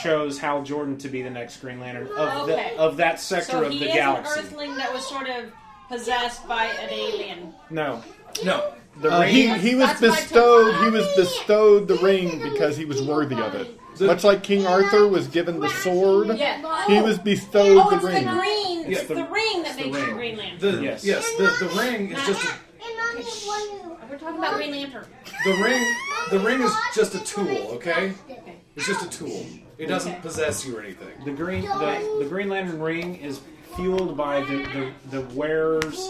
chose 0.02 0.38
Hal 0.40 0.64
Jordan 0.64 0.98
to 1.00 1.10
be 1.10 1.22
the 1.22 1.30
next 1.30 1.58
Green 1.58 1.80
Lantern 1.80 2.08
of 2.18 2.50
Okay. 2.50 2.74
the, 2.76 2.82
of 2.82 2.98
that 2.98 3.20
sector 3.20 3.52
So 3.54 3.64
of 3.66 3.72
he 3.72 3.80
the 3.80 3.90
is 3.90 3.94
galaxy. 3.96 4.40
an 4.40 4.46
Earthling 4.46 4.76
that 4.78 4.94
was 4.94 5.06
sort 5.06 5.28
of 5.28 5.52
possessed 5.90 6.48
by 6.48 6.66
an 6.66 6.90
alien. 6.92 7.54
No, 7.70 8.02
No. 8.44 8.74
the 9.02 9.12
Uh, 9.14 9.22
ring. 9.22 9.34
he 9.34 9.48
he 9.58 9.76
was 9.76 9.88
That's 9.88 10.02
what 10.02 10.12
bestowed 10.16 10.84
he 10.84 10.90
was 10.90 11.08
bestowed 11.16 11.88
the 11.88 11.96
ring 11.96 12.40
because 12.42 12.78
he 12.78 12.86
was 12.86 13.02
worthy 13.02 13.36
of 13.42 13.56
it. 13.56 13.80
Much 14.00 14.24
like 14.24 14.44
King 14.44 14.68
Arthur 14.68 15.08
was 15.08 15.28
given 15.28 15.60
the 15.60 15.70
sword, 15.70 16.38
Yeah. 16.38 16.86
he 16.86 17.02
was 17.02 17.18
bestowed 17.18 17.78
Oh, 17.84 17.90
the 17.90 17.96
it's 17.96 18.06
ring. 18.06 18.26
the 18.26 18.32
green. 18.32 18.82
Yeah. 18.82 18.88
It's 19.00 19.08
the 19.08 19.16
ring 19.16 19.64
that 19.64 19.76
the 19.78 19.84
makes 19.86 19.98
you 19.98 20.06
ring. 20.06 20.16
Green 20.16 20.38
Lantern. 20.38 20.60
The, 20.78 20.84
Yes. 20.84 21.04
yes. 21.04 21.28
the, 21.38 21.66
the 21.66 21.74
ring 21.82 22.12
is 22.12 22.28
just 22.28 22.44
a, 22.46 22.48
And 22.48 22.52
only 22.52 22.54
one. 22.54 22.60
We're 23.18 24.18
talking 24.18 24.38
about 24.38 24.56
Green 24.56 24.72
Lantern. 24.72 25.06
the 25.46 25.52
ring. 25.64 25.96
The 26.30 26.40
ring 26.40 26.62
is 26.62 26.74
just 26.94 27.16
a 27.16 27.20
tool. 27.24 27.48
Okay, 27.76 28.14
Okay. 28.30 28.56
it's 28.76 28.86
just 28.86 29.06
a 29.06 29.10
tool. 29.10 29.46
It 29.78 29.88
doesn't 29.88 30.22
possess 30.22 30.66
you 30.66 30.78
or 30.78 30.82
anything. 30.82 31.24
The 31.26 31.32
green 31.32 31.64
the, 31.64 32.18
the 32.20 32.26
Green 32.28 32.50
Lantern 32.50 32.80
ring 32.82 33.16
is 33.16 33.40
fueled 33.76 34.18
by 34.18 34.42
the, 34.42 34.58
the, 35.12 35.20
the 35.20 35.22
wearer's 35.36 36.10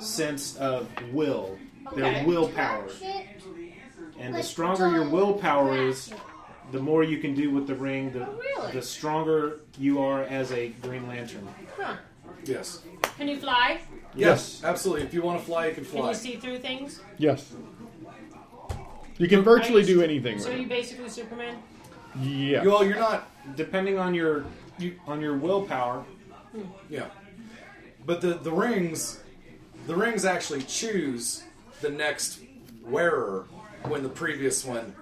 sense 0.00 0.56
of 0.56 0.88
will, 1.12 1.58
their 1.94 2.04
Okay. 2.06 2.24
willpower. 2.24 2.88
And 4.18 4.34
the 4.34 4.42
stronger 4.42 4.90
your 4.90 5.08
willpower 5.08 5.76
is, 5.76 6.12
the 6.72 6.80
more 6.80 7.02
you 7.04 7.18
can 7.18 7.34
do 7.34 7.50
with 7.50 7.66
the 7.66 7.74
ring, 7.74 8.10
the, 8.12 8.26
really? 8.26 8.72
the 8.72 8.82
stronger 8.82 9.60
you 9.78 10.00
are 10.02 10.22
as 10.24 10.50
a 10.52 10.68
Green 10.82 11.06
Lantern. 11.08 11.46
Huh. 11.78 11.96
Yes. 12.44 12.80
Can 13.16 13.28
you 13.28 13.38
fly? 13.38 13.80
Yes, 14.14 14.62
absolutely. 14.64 15.04
If 15.04 15.14
you 15.14 15.22
want 15.22 15.40
to 15.40 15.44
fly, 15.44 15.66
you 15.66 15.74
can 15.74 15.84
fly. 15.84 15.92
Can 15.92 16.02
fly. 16.02 16.08
you 16.10 16.14
see 16.14 16.36
through 16.36 16.58
things? 16.58 17.00
Yes. 17.18 17.52
You 19.18 19.28
can 19.28 19.42
virtually 19.42 19.84
do 19.84 20.02
anything 20.02 20.40
So 20.40 20.48
with 20.50 20.58
you 20.58 20.64
it. 20.64 20.68
basically 20.68 21.08
Superman? 21.08 21.56
Yeah. 22.20 22.64
Well, 22.64 22.84
you're 22.84 22.98
not. 22.98 23.28
Depending 23.56 23.98
on 23.98 24.14
your 24.14 24.44
you, 24.78 24.98
on 25.06 25.20
your 25.20 25.36
willpower, 25.36 26.00
hmm. 26.52 26.62
Yeah. 26.88 27.06
But 28.06 28.20
the 28.20 28.34
the 28.34 28.52
rings, 28.52 29.22
the 29.86 29.94
rings 29.94 30.24
actually 30.24 30.62
choose 30.62 31.44
the 31.80 31.90
next 31.90 32.40
wearer 32.84 33.46
when 33.84 34.02
the 34.02 34.08
previous 34.08 34.64
one. 34.64 34.94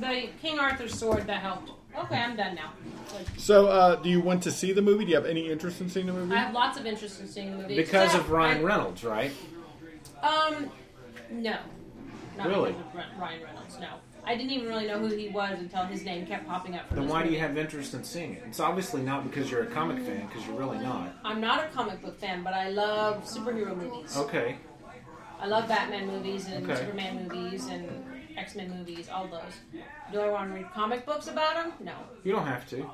The 0.00 0.28
King 0.40 0.58
Arthur's 0.58 0.98
sword 0.98 1.26
that 1.26 1.40
helped. 1.40 1.72
Okay, 1.96 2.16
I'm 2.16 2.36
done 2.36 2.54
now. 2.54 2.72
Good. 3.10 3.40
So, 3.40 3.66
uh, 3.66 3.96
do 3.96 4.08
you 4.08 4.20
want 4.20 4.42
to 4.44 4.50
see 4.52 4.72
the 4.72 4.82
movie? 4.82 5.04
Do 5.04 5.10
you 5.10 5.16
have 5.16 5.26
any 5.26 5.50
interest 5.50 5.80
in 5.80 5.88
seeing 5.90 6.06
the 6.06 6.12
movie? 6.12 6.34
I 6.34 6.38
have 6.38 6.54
lots 6.54 6.78
of 6.78 6.86
interest 6.86 7.20
in 7.20 7.26
seeing 7.28 7.50
the 7.52 7.58
movie. 7.58 7.76
because 7.76 8.06
except 8.10 8.24
of 8.24 8.30
Ryan 8.30 8.58
I- 8.58 8.62
Reynolds, 8.62 9.02
right? 9.04 9.32
Um, 10.22 10.70
no. 11.30 11.56
Not 12.36 12.46
Really? 12.46 12.72
because 12.72 12.86
of 12.86 12.94
Ry- 12.94 13.04
Ryan 13.18 13.42
Reynolds, 13.42 13.78
no. 13.80 13.88
I 14.24 14.34
didn't 14.36 14.50
even 14.52 14.68
really 14.68 14.86
know 14.86 14.98
who 14.98 15.08
he 15.08 15.28
was 15.30 15.58
until 15.58 15.84
his 15.84 16.04
name 16.04 16.26
kept 16.26 16.46
popping 16.46 16.76
up. 16.76 16.88
For 16.88 16.94
Then 16.94 17.04
this 17.04 17.12
why 17.12 17.22
do 17.24 17.30
you 17.32 17.38
have 17.40 17.56
interest 17.56 17.94
in 17.94 18.04
seeing 18.04 18.34
it? 18.34 18.44
It's 18.46 18.60
obviously 18.60 19.00
not 19.02 19.24
because 19.28 19.50
you're 19.50 19.62
a 19.62 19.66
comic 19.66 19.98
fan, 20.04 20.26
because 20.26 20.46
you're 20.46 20.56
really 20.56 20.78
not. 20.78 21.14
I'm 21.24 21.40
not 21.40 21.64
a 21.64 21.68
comic 21.68 22.00
book 22.02 22.18
fan, 22.20 22.42
but 22.44 22.52
I 22.52 22.68
love 22.68 23.24
superhero 23.24 23.74
movies. 23.76 24.16
Okay. 24.16 24.56
I 25.40 25.46
love 25.46 25.68
Batman 25.68 26.06
movies 26.06 26.46
and 26.48 26.70
Okay. 26.70 26.80
Superman 26.80 27.26
movies 27.28 27.66
and 27.68 27.88
X 28.40 28.54
Men 28.54 28.70
movies, 28.70 29.08
all 29.12 29.26
those. 29.26 29.82
Do 30.10 30.20
I 30.20 30.30
want 30.30 30.48
to 30.50 30.54
read 30.54 30.72
comic 30.72 31.04
books 31.04 31.28
about 31.28 31.54
them? 31.54 31.72
No. 31.78 31.92
You 32.24 32.32
don't 32.32 32.46
have 32.46 32.66
to. 32.70 32.86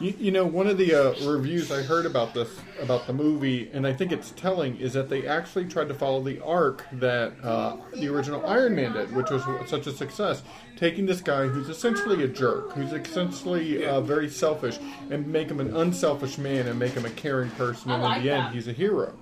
You, 0.00 0.14
you 0.18 0.30
know, 0.30 0.46
one 0.46 0.68
of 0.68 0.78
the 0.78 0.94
uh, 0.94 1.28
reviews 1.28 1.72
I 1.72 1.82
heard 1.82 2.06
about 2.06 2.32
this, 2.32 2.48
about 2.80 3.08
the 3.08 3.12
movie, 3.12 3.70
and 3.72 3.86
I 3.86 3.92
think 3.92 4.12
it's 4.12 4.30
telling, 4.30 4.76
is 4.76 4.92
that 4.92 5.08
they 5.08 5.26
actually 5.26 5.64
tried 5.64 5.88
to 5.88 5.94
follow 5.94 6.22
the 6.22 6.40
arc 6.44 6.86
that 6.92 7.32
uh, 7.42 7.76
the 7.94 8.08
original 8.08 8.46
Iron 8.46 8.76
Man 8.76 8.92
did, 8.92 9.14
which 9.14 9.30
was 9.30 9.42
such 9.68 9.88
a 9.88 9.92
success. 9.92 10.44
Taking 10.76 11.06
this 11.06 11.20
guy 11.20 11.48
who's 11.48 11.68
essentially 11.68 12.22
a 12.22 12.28
jerk, 12.28 12.72
who's 12.72 12.92
essentially 12.92 13.84
uh, 13.84 14.00
very 14.00 14.28
selfish, 14.28 14.78
and 15.10 15.26
make 15.26 15.50
him 15.50 15.58
an 15.58 15.76
unselfish 15.76 16.38
man 16.38 16.68
and 16.68 16.78
make 16.78 16.92
him 16.92 17.04
a 17.04 17.10
caring 17.10 17.50
person, 17.50 17.90
and 17.90 18.02
like 18.02 18.18
in 18.18 18.24
the 18.24 18.30
end, 18.30 18.54
he's 18.54 18.68
a 18.68 18.72
hero. 18.72 19.12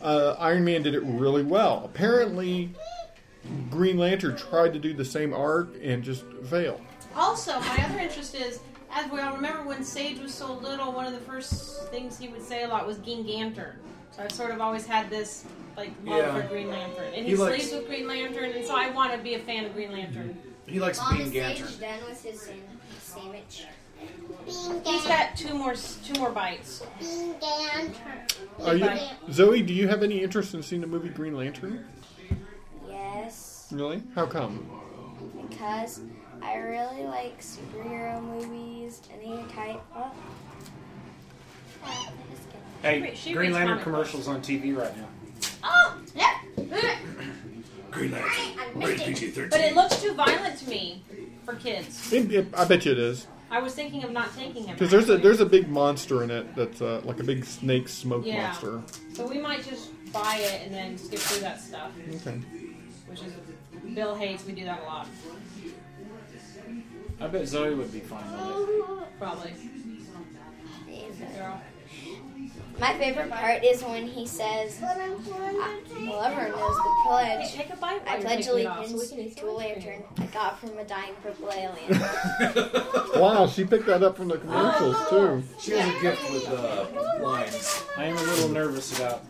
Uh, 0.00 0.36
Iron 0.38 0.64
Man 0.64 0.82
did 0.82 0.94
it 0.94 1.02
really 1.02 1.42
well. 1.42 1.82
Apparently, 1.84 2.70
Green 3.70 3.98
Lantern 3.98 4.36
tried 4.36 4.72
to 4.72 4.78
do 4.78 4.92
the 4.94 5.04
same 5.04 5.32
arc 5.34 5.74
and 5.82 6.02
just 6.02 6.24
failed. 6.48 6.80
Also, 7.16 7.58
my 7.60 7.84
other 7.88 7.98
interest 7.98 8.34
is, 8.34 8.60
as 8.92 9.10
we 9.10 9.20
all 9.20 9.34
remember, 9.34 9.62
when 9.64 9.82
Sage 9.84 10.18
was 10.20 10.32
so 10.32 10.54
little, 10.54 10.92
one 10.92 11.06
of 11.06 11.12
the 11.12 11.20
first 11.20 11.90
things 11.90 12.18
he 12.18 12.28
would 12.28 12.42
say 12.42 12.62
a 12.64 12.68
lot 12.68 12.86
was 12.86 12.98
Green 12.98 13.26
Lantern. 13.26 13.76
So 14.12 14.22
I've 14.22 14.32
sort 14.32 14.50
of 14.52 14.60
always 14.60 14.86
had 14.86 15.10
this 15.10 15.44
like 15.76 15.90
love 16.04 16.18
Yeah. 16.18 16.40
for 16.42 16.48
Green 16.48 16.68
Lantern, 16.68 17.06
and 17.14 17.24
he, 17.24 17.30
He 17.30 17.36
likes- 17.36 17.64
sleeps 17.64 17.74
with 17.76 17.86
Green 17.88 18.08
Lantern, 18.08 18.50
and 18.50 18.64
so 18.64 18.74
I 18.76 18.90
want 18.90 19.12
to 19.12 19.18
be 19.18 19.34
a 19.34 19.38
fan 19.38 19.64
of 19.64 19.74
Green 19.74 19.92
Lantern. 19.92 20.36
He 20.66 20.80
likes 20.80 20.98
Mom, 20.98 21.16
being 21.16 21.26
is 21.28 21.32
Sage 21.32 21.58
Gantern. 21.58 21.80
done 21.80 22.08
with 22.10 22.22
his 22.24 22.40
san- 22.40 22.54
sandwich? 23.00 23.64
He's 24.46 25.06
got 25.06 25.36
two 25.36 25.54
more 25.54 25.74
two 26.04 26.18
more 26.20 26.30
bites. 26.30 26.82
Being 27.00 27.34
Gantern. 27.40 27.94
Are 28.64 28.76
you, 28.76 28.90
Zoe, 29.32 29.62
do 29.62 29.72
you 29.74 29.88
have 29.88 30.02
any 30.02 30.22
interest 30.22 30.54
in 30.54 30.62
seeing 30.62 30.80
the 30.80 30.86
movie 30.86 31.08
Green 31.08 31.36
Lantern? 31.36 31.84
Yes, 33.70 33.72
Really? 33.72 34.02
How 34.14 34.26
come? 34.26 34.66
because 35.48 36.00
I 36.42 36.56
really 36.56 37.02
like 37.04 37.40
superhero 37.40 38.22
movies, 38.22 39.00
any 39.12 39.42
type. 39.52 39.80
Oh. 39.94 40.10
Hey, 42.82 43.12
She 43.14 43.32
Green 43.32 43.52
Lantern 43.52 43.78
comic 43.78 43.84
commercials 43.84 44.28
on 44.28 44.40
TV 44.40 44.76
right 44.76 44.96
now. 44.96 45.08
Oh, 45.64 45.98
yeah. 46.14 46.38
Green 47.90 48.12
Lantern. 48.12 48.30
Rated 48.80 49.00
PG-13. 49.06 49.50
But 49.50 49.60
it 49.60 49.74
looks 49.74 50.00
too 50.00 50.14
violent 50.14 50.58
to 50.60 50.68
me 50.70 51.02
for 51.44 51.54
kids. 51.56 52.12
It- 52.12 52.32
it- 52.32 52.48
I 52.56 52.64
bet 52.64 52.84
you 52.84 52.92
it 52.92 52.98
is. 52.98 53.26
I 53.50 53.60
was 53.60 53.74
thinking 53.74 54.04
of 54.04 54.12
not 54.12 54.34
taking 54.36 54.64
him. 54.64 54.74
Because 54.76 54.90
there's 54.90 55.08
a 55.08 55.16
there's 55.16 55.40
a 55.40 55.46
big 55.46 55.68
monster 55.70 56.22
in 56.22 56.30
it 56.30 56.54
that's 56.54 56.82
uh, 56.82 57.00
like 57.04 57.18
a 57.18 57.24
big 57.24 57.44
snake 57.46 57.88
smoke 57.88 58.24
Yeah. 58.26 58.42
monster. 58.42 58.82
So 59.14 59.26
we 59.26 59.38
might 59.38 59.64
just 59.64 59.90
buy 60.12 60.36
it 60.40 60.66
and 60.66 60.74
then 60.74 60.98
skip 60.98 61.18
through 61.18 61.40
that 61.40 61.58
stuff. 61.60 61.90
Okay. 62.16 62.36
Which 63.06 63.22
is 63.22 63.32
Bill 63.94 64.14
hates. 64.14 64.44
We 64.44 64.52
do 64.52 64.64
that 64.64 64.80
a 64.82 64.84
lot. 64.84 65.06
I 67.20 67.26
bet 67.26 67.48
Zoe 67.48 67.74
would 67.74 67.92
be 67.92 68.00
fine 68.00 68.24
with 68.30 68.68
it. 68.68 69.18
Probably. 69.18 69.52
Girl. 71.36 71.60
My 72.78 72.96
favorite 72.96 73.30
part 73.30 73.64
is 73.64 73.82
when 73.82 74.06
he 74.06 74.24
says, 74.24 74.80
uh, 74.80 74.94
"Well, 75.26 76.22
everyone 76.22 76.50
knows 76.52 76.76
the 76.76 76.94
pledge." 77.04 77.48
Hey, 77.48 77.62
take 77.64 77.72
a 77.72 77.76
bite 77.76 78.04
while 78.04 78.14
I 78.14 78.18
you're 78.18 78.22
pledge 78.22 78.44
taking 78.46 78.60
it 78.60 78.66
off, 78.66 78.86
so 78.86 78.92
we 78.92 78.98
allegiance 79.00 79.10
can 79.10 79.18
eat 79.18 79.36
to 79.36 79.42
a 79.42 79.48
some 79.48 79.56
ice 79.56 79.58
lantern 79.58 80.04
I 80.18 80.26
got 80.26 80.60
from 80.60 80.78
a 80.78 80.84
dying 80.84 81.14
purple 81.22 81.50
alien. 81.52 82.02
Wow, 83.20 83.48
she 83.48 83.64
picked 83.64 83.86
that 83.86 84.04
up 84.04 84.16
from 84.16 84.28
the 84.28 84.38
commercials 84.38 84.96
too. 85.10 85.42
She 85.58 85.72
has 85.72 85.92
a 85.92 86.00
gift 86.00 86.30
with 86.30 86.46
uh, 86.48 86.86
lines. 87.20 87.84
I 87.96 88.04
am 88.04 88.16
a 88.16 88.22
little 88.22 88.50
nervous 88.50 88.96
about 88.96 89.24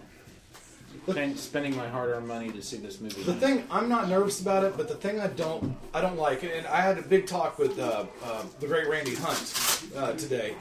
spend- 1.12 1.38
spending 1.38 1.76
my 1.76 1.88
hard-earned 1.88 2.26
money 2.26 2.50
to 2.50 2.62
see 2.62 2.76
this 2.76 3.00
movie. 3.00 3.22
The 3.22 3.34
thing 3.34 3.64
I'm 3.70 3.88
not 3.88 4.08
nervous 4.08 4.40
about 4.40 4.64
it, 4.64 4.76
but 4.76 4.88
the 4.88 4.94
thing 4.94 5.20
I 5.20 5.28
don't 5.28 5.76
I 5.94 6.00
don't 6.00 6.16
like, 6.16 6.42
and 6.42 6.66
I 6.66 6.80
had 6.80 6.98
a 6.98 7.02
big 7.02 7.26
talk 7.26 7.58
with 7.58 7.78
uh, 7.78 8.06
uh, 8.24 8.42
the 8.60 8.66
great 8.66 8.88
Randy 8.88 9.14
Hunt 9.14 9.90
uh, 9.96 10.12
today, 10.12 10.54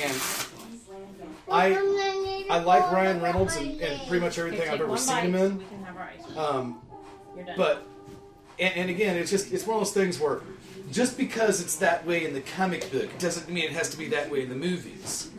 and 0.00 0.12
I 1.50 2.46
I 2.50 2.58
like 2.60 2.90
Ryan 2.90 3.20
Reynolds 3.20 3.56
and, 3.56 3.80
and 3.80 4.08
pretty 4.08 4.24
much 4.24 4.38
everything 4.38 4.68
I've 4.68 4.80
ever 4.80 4.96
seen 4.96 5.16
him 5.16 5.34
in. 5.34 5.58
We 5.58 5.64
can 5.64 5.84
have 5.84 5.96
our 5.96 6.02
ice. 6.02 6.36
Um, 6.36 6.80
but 7.56 7.86
and, 8.58 8.74
and 8.76 8.90
again, 8.90 9.16
it's 9.16 9.30
just 9.30 9.52
it's 9.52 9.66
one 9.66 9.76
of 9.76 9.80
those 9.80 9.94
things 9.94 10.18
where 10.18 10.40
just 10.92 11.16
because 11.18 11.60
it's 11.60 11.76
that 11.76 12.06
way 12.06 12.24
in 12.24 12.32
the 12.32 12.40
comic 12.40 12.90
book 12.92 13.18
doesn't 13.18 13.48
mean 13.48 13.64
it 13.64 13.72
has 13.72 13.90
to 13.90 13.98
be 13.98 14.08
that 14.08 14.30
way 14.30 14.42
in 14.42 14.48
the 14.48 14.54
movies. 14.54 15.30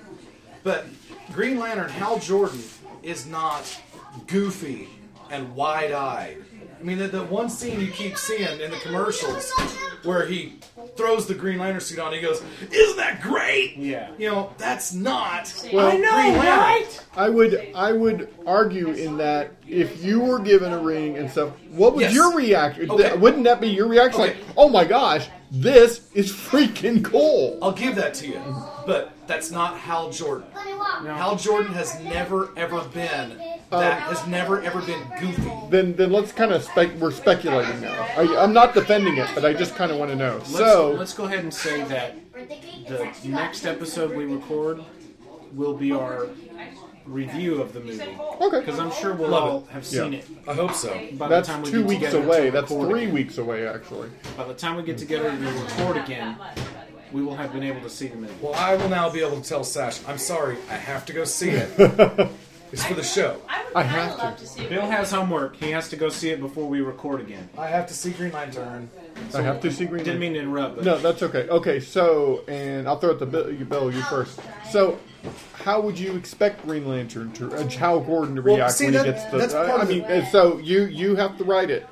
But 0.64 0.86
Green 1.32 1.58
Lantern 1.58 1.90
Hal 1.90 2.20
Jordan 2.20 2.62
is 3.04 3.26
not 3.26 3.80
goofy 4.28 4.88
and 5.30 5.56
wide-eyed. 5.56 6.38
I 6.80 6.84
mean, 6.84 7.00
the, 7.00 7.08
the 7.08 7.24
one 7.24 7.50
scene 7.50 7.80
you 7.80 7.88
keep 7.92 8.18
seeing 8.18 8.60
in 8.62 8.70
the 8.70 8.78
commercials 8.78 9.52
where 10.04 10.28
he 10.28 10.60
throws 10.96 11.26
the 11.26 11.34
Green 11.34 11.58
Lantern 11.58 11.82
suit 11.82 11.98
on, 11.98 12.14
he 12.14 12.22
goes, 12.22 12.44
"Isn't 12.72 12.98
that 12.98 13.20
great?" 13.22 13.78
Yeah. 13.78 14.12
You 14.20 14.30
know, 14.30 14.54
that's 14.60 14.94
not. 14.94 15.52
Well, 15.74 15.90
Green 15.90 16.04
Lantern. 16.04 17.04
I 17.16 17.30
would 17.30 17.72
I 17.74 17.92
would 17.94 18.32
argue 18.46 18.92
in 18.92 19.18
that 19.18 19.54
if 19.68 20.04
you 20.04 20.20
were 20.20 20.38
given 20.40 20.72
a 20.72 20.78
ring 20.78 21.18
and 21.18 21.30
stuff, 21.32 21.50
what 21.72 21.96
would 21.96 22.02
Yes. 22.02 22.14
your 22.14 22.36
reaction? 22.36 22.92
Okay. 22.92 23.18
Wouldn't 23.18 23.46
that 23.46 23.60
be 23.60 23.70
your 23.70 23.88
reaction? 23.88 24.22
Okay. 24.22 24.34
Like, 24.36 24.44
oh 24.56 24.70
my 24.70 24.86
gosh, 24.86 25.30
this 25.52 26.10
is 26.14 26.32
freaking 26.32 27.04
cool. 27.04 27.58
I'll 27.62 27.72
give 27.72 27.96
that 27.96 28.14
to 28.16 28.28
you, 28.28 28.42
but 28.86 29.14
that's 29.28 29.52
not 29.52 29.78
Hal 29.78 30.12
Jordan. 30.12 30.48
Hal 30.54 31.36
Jordan 31.36 31.74
has 31.74 32.00
never 32.02 32.52
ever 32.58 32.82
been 32.90 33.40
uh, 33.72 33.80
that 33.80 34.02
has 34.04 34.26
never 34.28 34.62
ever 34.62 34.82
been 34.82 35.02
goofy. 35.20 35.52
Then 35.70 35.96
then 35.96 36.12
let's 36.12 36.32
kind 36.32 36.52
of 36.52 36.64
spec. 36.64 36.94
We're 36.96 37.12
speculating 37.12 37.82
now. 37.82 37.94
I, 38.18 38.38
I'm 38.38 38.54
not 38.54 38.74
defending 38.74 39.18
it, 39.18 39.30
but 39.36 39.46
I 39.46 39.54
just 39.54 39.76
kind 39.76 39.92
of 39.92 39.98
want 39.98 40.12
to 40.12 40.16
know. 40.18 40.36
Let's, 40.38 40.58
So 40.58 40.92
let's 40.92 41.14
go 41.14 41.26
ahead 41.26 41.40
and 41.40 41.54
say 41.54 41.84
that 41.84 42.16
the 42.88 43.12
next 43.26 43.66
episode 43.66 44.16
we 44.16 44.26
record 44.26 44.84
will 45.54 45.74
be 45.74 45.92
our 45.92 46.28
review 47.08 47.62
of 47.62 47.74
the 47.74 47.80
movie. 47.80 48.02
Okay. 48.42 48.60
Because 48.60 48.80
I'm 48.80 48.92
sure 48.92 49.14
we'll 49.14 49.30
Love 49.30 49.44
all 49.44 49.66
have 49.72 49.86
seen 49.86 50.14
Yeah. 50.14 50.20
it. 50.20 50.28
I 50.48 50.54
hope 50.54 50.74
so. 50.74 50.90
By 51.14 51.28
that's 51.30 51.48
the 51.48 51.54
time 51.54 51.62
we 51.64 51.72
two 51.72 51.80
get 51.82 51.88
weeks 51.88 52.02
together 52.06 52.24
away. 52.26 52.46
to 52.46 52.52
That's 52.52 52.72
record 52.72 52.90
three 52.90 53.02
again. 53.04 53.14
weeks 53.14 53.38
away, 53.38 53.68
actually. 53.68 54.10
By 54.36 54.44
the 54.46 54.54
time 54.54 54.76
we 54.78 54.84
get 54.84 54.98
together 54.98 55.30
to 55.32 55.38
record 55.38 55.98
again, 55.98 56.38
we 57.12 57.22
will 57.24 57.36
have 57.36 57.54
been 57.54 57.64
able 57.64 57.82
to 57.82 57.90
see 57.90 58.08
the 58.08 58.18
movie. 58.18 58.34
Well, 58.42 58.54
I 58.56 58.76
will 58.76 58.90
now 58.90 59.10
be 59.10 59.22
able 59.22 59.40
to 59.42 59.48
tell 59.48 59.64
Sash, 59.64 60.00
I'm 60.08 60.18
sorry, 60.18 60.58
I 60.70 60.74
have 60.76 61.06
to 61.06 61.14
go 61.14 61.24
see 61.24 61.50
it. 61.52 62.30
it's 62.72 62.84
for 62.86 62.94
the 62.94 63.04
show. 63.04 63.40
I 63.50 63.64
would 63.66 63.76
I 63.76 63.84
kinda 63.84 64.00
have 64.00 64.16
to. 64.18 64.24
love 64.24 64.38
to 64.40 64.48
see 64.48 64.62
it. 64.64 64.70
Bill 64.70 64.82
has 64.90 65.12
homework. 65.12 65.56
He 65.56 65.72
has 65.72 65.90
to 65.90 65.96
go 65.96 66.10
see 66.10 66.30
it 66.30 66.40
before 66.42 66.68
we 66.68 66.82
record 66.82 67.22
again. 67.22 67.50
I 67.58 67.68
have 67.68 67.88
to 67.88 67.94
see 67.94 68.12
Green 68.12 68.32
Lantern. 68.32 68.90
I 69.34 69.42
have 69.42 69.62
to 69.62 69.72
see 69.72 69.86
Green. 69.86 70.04
Lantern. 70.04 70.06
Didn't 70.06 70.20
mean 70.20 70.34
to 70.34 70.40
interrupt, 70.40 70.76
but 70.78 70.86
No, 70.86 70.98
that's 70.98 71.24
okay. 71.24 71.48
Okay, 71.50 71.80
so 71.80 72.44
and 72.48 72.88
I'll 72.88 73.00
throw 73.00 73.12
it 73.12 73.20
to 73.20 73.26
Bill. 73.26 73.52
You, 73.52 73.66
Bill, 73.66 73.92
you 73.94 74.02
first. 74.04 74.40
So, 74.72 75.00
how 75.54 75.82
would 75.82 75.98
you 75.98 76.16
expect 76.16 76.66
Green 76.66 76.88
Lantern 76.88 77.32
to, 77.34 77.54
uh, 77.54 77.68
Hal 77.70 78.00
Gordon 78.02 78.36
to 78.36 78.42
Well, 78.42 78.56
react 78.58 78.74
see, 78.74 78.86
when 78.86 78.94
that- 78.96 79.06
he 79.06 79.12
gets 79.12 79.26
the? 79.26 79.38
that's 79.38 79.54
I, 79.54 79.66
part 79.68 79.80
I 79.80 79.84
of 79.84 79.90
mean, 79.90 80.02
the- 80.08 80.26
so 80.28 80.58
you 80.60 80.84
you 80.86 81.16
have 81.16 81.38
to 81.38 81.44
write 81.44 81.70
it. 81.70 81.86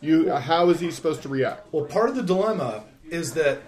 You 0.00 0.30
uh, 0.32 0.40
how 0.40 0.68
is 0.70 0.78
he 0.80 0.90
supposed 0.90 1.22
to 1.22 1.28
react? 1.28 1.72
Well, 1.72 1.84
part 1.84 2.08
of 2.08 2.14
the 2.16 2.22
dilemma 2.22 2.84
is 3.10 3.32
that 3.34 3.60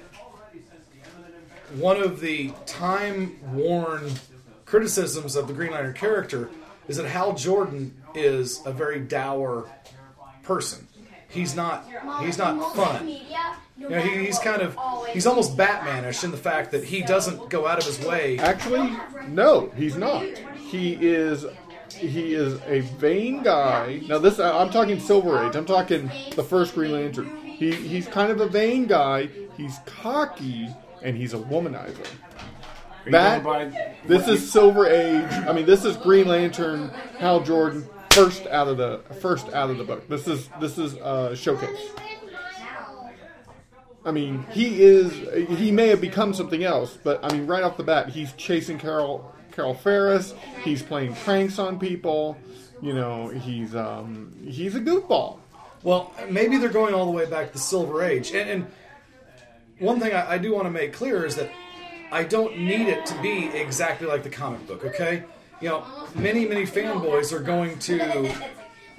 one 1.77 1.97
of 2.03 2.21
the 2.21 2.53
time 2.67 3.37
worn 3.55 4.11
criticisms 4.71 5.35
of 5.35 5.49
the 5.49 5.53
Green 5.53 5.73
Lantern 5.73 5.95
character 5.95 6.49
is 6.87 6.97
that 6.97 7.07
Hal 7.07 7.35
Jordan 7.35 7.93
is 8.15 8.65
a 8.65 8.73
very 8.73 9.01
dour 9.01 9.69
person. 10.45 10.87
He's 11.29 11.57
not. 11.57 11.85
He's 12.21 12.39
not 12.39 12.75
fun. 12.75 13.09
You 13.77 13.89
know, 13.89 14.01
he, 14.01 14.27
he's 14.27 14.39
kind 14.39 14.63
of. 14.63 14.77
He's 15.11 15.27
almost 15.27 15.57
Batmanish 15.57 16.23
in 16.23 16.31
the 16.31 16.37
fact 16.37 16.71
that 16.71 16.85
he 16.85 17.03
doesn't 17.03 17.51
go 17.51 17.67
out 17.67 17.79
of 17.79 17.85
his 17.85 18.05
way. 18.07 18.39
Actually, 18.39 18.97
no, 19.29 19.71
he's 19.77 19.97
not. 19.97 20.25
He 20.57 20.93
is 20.95 21.45
he 21.93 22.35
is 22.35 22.61
a 22.67 22.81
vain 22.99 23.43
guy. 23.43 24.01
Now 24.07 24.19
this 24.19 24.39
I'm 24.39 24.71
talking 24.71 25.01
Silver 25.01 25.47
Age. 25.47 25.57
I'm 25.57 25.67
talking 25.67 26.11
the 26.37 26.45
first 26.45 26.75
Green 26.75 26.93
Lantern. 26.93 27.37
He 27.45 27.73
he's 27.73 28.07
kind 28.07 28.31
of 28.31 28.41
a 28.41 28.49
vain 28.49 28.87
guy. 28.87 29.29
He's 29.57 29.79
cocky 29.87 30.69
and 31.03 31.17
he's 31.17 31.35
a 31.35 31.39
womanizer. 31.39 32.07
Are 33.01 33.07
you 33.07 33.13
That 33.13 33.43
going 33.43 33.71
by 33.71 33.97
this 34.07 34.29
is 34.29 34.51
Silver 34.51 34.87
Age. 34.87 35.33
I 35.33 35.53
mean, 35.53 35.67
this 35.67 35.85
is 35.85 35.97
Green 35.97 36.29
Lantern. 36.29 36.91
Hal 37.19 37.41
Jordan 37.41 37.89
first 38.11 38.47
out 38.49 38.69
of 38.69 38.77
the 38.77 39.01
first 39.21 39.49
out 39.53 39.71
of 39.71 39.79
the 39.79 39.85
book. 39.85 40.09
This 40.09 40.29
is 40.29 40.49
this 40.61 40.79
is 40.79 40.97
uh, 40.97 41.35
showcase. 41.35 41.91
I 44.05 44.13
mean, 44.13 44.45
he 44.51 44.83
is. 44.83 45.13
He 45.59 45.71
may 45.71 45.89
have 45.89 46.01
become 46.01 46.35
something 46.35 46.65
else, 46.65 46.99
but 47.03 47.23
I 47.23 47.33
mean, 47.33 47.47
right 47.47 47.63
off 47.63 47.77
the 47.77 47.85
bat, 47.85 48.09
he's 48.09 48.33
chasing 48.33 48.79
Carol 48.79 49.35
Carol 49.53 49.75
Ferris. 49.75 50.35
He's 50.63 50.83
playing 50.83 51.15
pranks 51.17 51.59
on 51.59 51.79
people. 51.79 52.37
You 52.83 52.95
know, 52.95 53.29
he's 53.29 53.75
um, 53.75 54.35
he's 54.45 54.75
a 54.75 54.81
goofball. 54.81 55.39
Well, 55.83 56.13
maybe 56.29 56.59
they're 56.59 56.69
going 56.69 56.95
all 56.95 57.07
the 57.07 57.13
way 57.13 57.27
back 57.27 57.53
to 57.53 57.59
Silver 57.59 58.03
Age. 58.03 58.33
And, 58.33 58.51
and 58.51 58.67
one 59.79 59.99
thing 59.99 60.13
I, 60.13 60.33
I 60.33 60.39
do 60.39 60.53
want 60.53 60.67
to 60.67 60.71
make 60.71 60.93
clear 60.93 61.25
is 61.25 61.37
that 61.37 61.51
I 62.13 62.25
don't 62.25 62.59
need 62.59 62.89
it 62.89 63.07
to 63.07 63.23
be 63.23 63.47
exactly 63.49 64.07
like 64.07 64.23
the 64.23 64.31
comic 64.31 64.67
book. 64.67 64.85
Okay, 64.85 65.25
you 65.61 65.69
know, 65.69 65.85
many 66.15 66.47
many 66.47 66.65
fanboys 66.67 67.33
are 67.33 67.41
going 67.41 67.79
to 67.81 68.01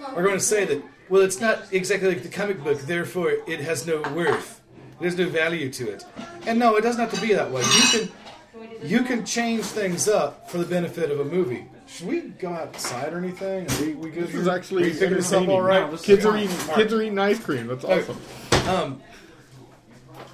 are 0.06 0.24
going 0.24 0.38
to 0.38 0.40
say 0.40 0.66
that 0.66 0.84
well, 1.10 1.22
it's 1.22 1.42
not 1.42 1.60
exactly 1.74 2.08
like 2.08 2.24
the 2.24 2.30
comic 2.30 2.64
book, 2.64 2.80
therefore 2.82 3.32
it 3.46 3.60
has 3.60 3.86
no 3.86 4.02
worth. 4.14 4.62
There's 5.02 5.18
no 5.18 5.28
value 5.28 5.70
to 5.72 5.90
it. 5.90 6.06
And 6.46 6.58
no, 6.58 6.76
it 6.78 6.82
doesn't 6.82 7.02
have 7.02 7.14
to 7.14 7.22
be 7.22 7.34
that 7.34 7.52
way. 7.52 7.64
You 7.64 7.82
can 7.92 8.12
you 8.84 9.04
can 9.04 9.26
change 9.26 9.64
things 9.66 10.08
up 10.08 10.50
for 10.50 10.58
the 10.58 10.66
benefit 10.66 11.12
of 11.12 11.20
a 11.20 11.26
movie. 11.26 11.66
Should 11.88 12.08
we 12.08 12.22
go 12.22 12.50
outside 12.50 13.12
or 13.12 13.18
anything? 13.18 13.70
Are 13.70 13.82
we, 13.82 13.94
we 13.96 14.10
good? 14.12 14.26
This 14.26 14.32
here? 14.32 14.42
is 14.42 14.48
actually 14.48 14.84
Are 14.84 14.88
you 14.88 14.94
figuring 14.94 15.16
this 15.16 15.34
up 15.34 15.42
entertaining. 15.42 15.56
all 15.58 15.90
right? 15.90 16.02
kids 16.02 16.26
are 16.26 16.38
eating 16.38 16.58
kids 16.76 16.94
are 16.94 17.02
eating 17.02 17.20
ice 17.20 17.40
cream. 17.44 17.68
That's 17.68 17.84
awesome. 17.84 18.18
Um, 18.70 19.02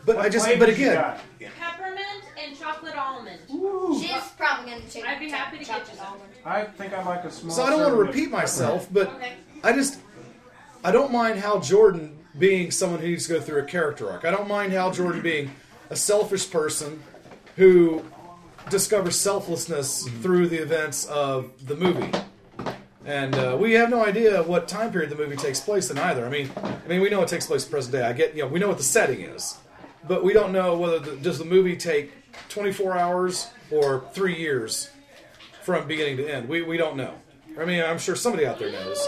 but 0.05 0.17
I 0.17 0.29
just, 0.29 0.45
flavors 0.45 0.67
but 0.67 0.77
you 0.77 0.89
again, 0.89 0.95
got? 0.95 1.19
Peppermint 1.59 2.23
and 2.41 2.57
chocolate 2.57 2.95
almond. 2.95 3.39
She's 3.99 4.31
probably 4.37 4.71
gonna 4.71 4.83
take. 4.89 5.05
I'd 5.05 5.19
be 5.19 5.29
happy 5.29 5.59
to 5.59 5.65
get 5.65 5.87
you 5.89 5.97
some. 5.97 6.17
I 6.45 6.63
think 6.63 6.93
I 6.93 7.03
like 7.03 7.23
a 7.23 7.31
small. 7.31 7.51
So 7.53 7.63
I 7.63 7.69
don't 7.69 7.79
want 7.79 7.89
to 7.89 7.95
serving 7.95 8.09
of 8.09 8.15
repeat 8.15 8.31
myself, 8.31 8.87
but 8.91 9.11
I 9.63 9.73
just 9.73 9.99
I 10.83 10.91
don't 10.91 11.11
mind 11.11 11.39
Hal 11.39 11.59
Jordan 11.59 12.17
being 12.37 12.71
someone 12.71 12.99
who 12.99 13.07
needs 13.07 13.27
to 13.27 13.33
go 13.33 13.41
through 13.41 13.61
a 13.61 13.65
character 13.65 14.09
arc. 14.09 14.25
I 14.25 14.31
don't 14.31 14.47
mind 14.47 14.71
Hal 14.71 14.91
Jordan 14.91 15.21
being 15.21 15.51
a 15.89 15.95
selfish 15.95 16.49
person 16.49 17.01
who 17.55 18.03
discovers 18.69 19.15
selflessness 19.15 20.07
through 20.21 20.47
the 20.47 20.57
events 20.57 21.05
of 21.05 21.51
the 21.65 21.75
movie. 21.75 22.11
And 23.05 23.35
uh, 23.35 23.57
we 23.59 23.73
have 23.73 23.89
no 23.89 24.05
idea 24.05 24.43
what 24.43 24.67
time 24.67 24.91
period 24.91 25.09
the 25.09 25.15
movie 25.15 25.37
takes 25.37 25.61
place 25.61 25.89
in 25.89 25.97
either. 25.97 26.25
I 26.25 26.29
mean, 26.29 26.51
I 26.57 26.87
mean, 26.87 26.99
we 26.99 27.09
know 27.09 27.21
it 27.21 27.29
takes 27.29 27.47
place 27.47 27.63
the 27.63 27.71
present 27.71 27.93
day. 27.93 28.03
I 28.03 28.11
get, 28.11 28.35
you 28.35 28.43
know, 28.43 28.49
we 28.49 28.59
know 28.59 28.67
what 28.67 28.77
the 28.77 28.83
setting 28.83 29.21
is, 29.21 29.57
but 30.07 30.25
we 30.25 30.33
don't 30.33 30.51
know 30.51 30.77
whether 30.77 30.99
the, 30.99 31.15
does 31.15 31.39
the 31.39 31.45
movie 31.45 31.77
take 31.77 32.11
24 32.49 32.97
hours 32.97 33.47
or 33.71 34.05
three 34.13 34.35
years 34.35 34.89
from 35.63 35.87
beginning 35.87 36.17
to 36.17 36.27
end. 36.33 36.47
We 36.49 36.61
we 36.61 36.77
don't 36.77 36.95
know. 36.97 37.13
I 37.59 37.65
mean, 37.65 37.83
I'm 37.83 37.97
sure 37.99 38.15
somebody 38.15 38.45
out 38.45 38.59
there 38.59 38.71
knows. 38.71 39.07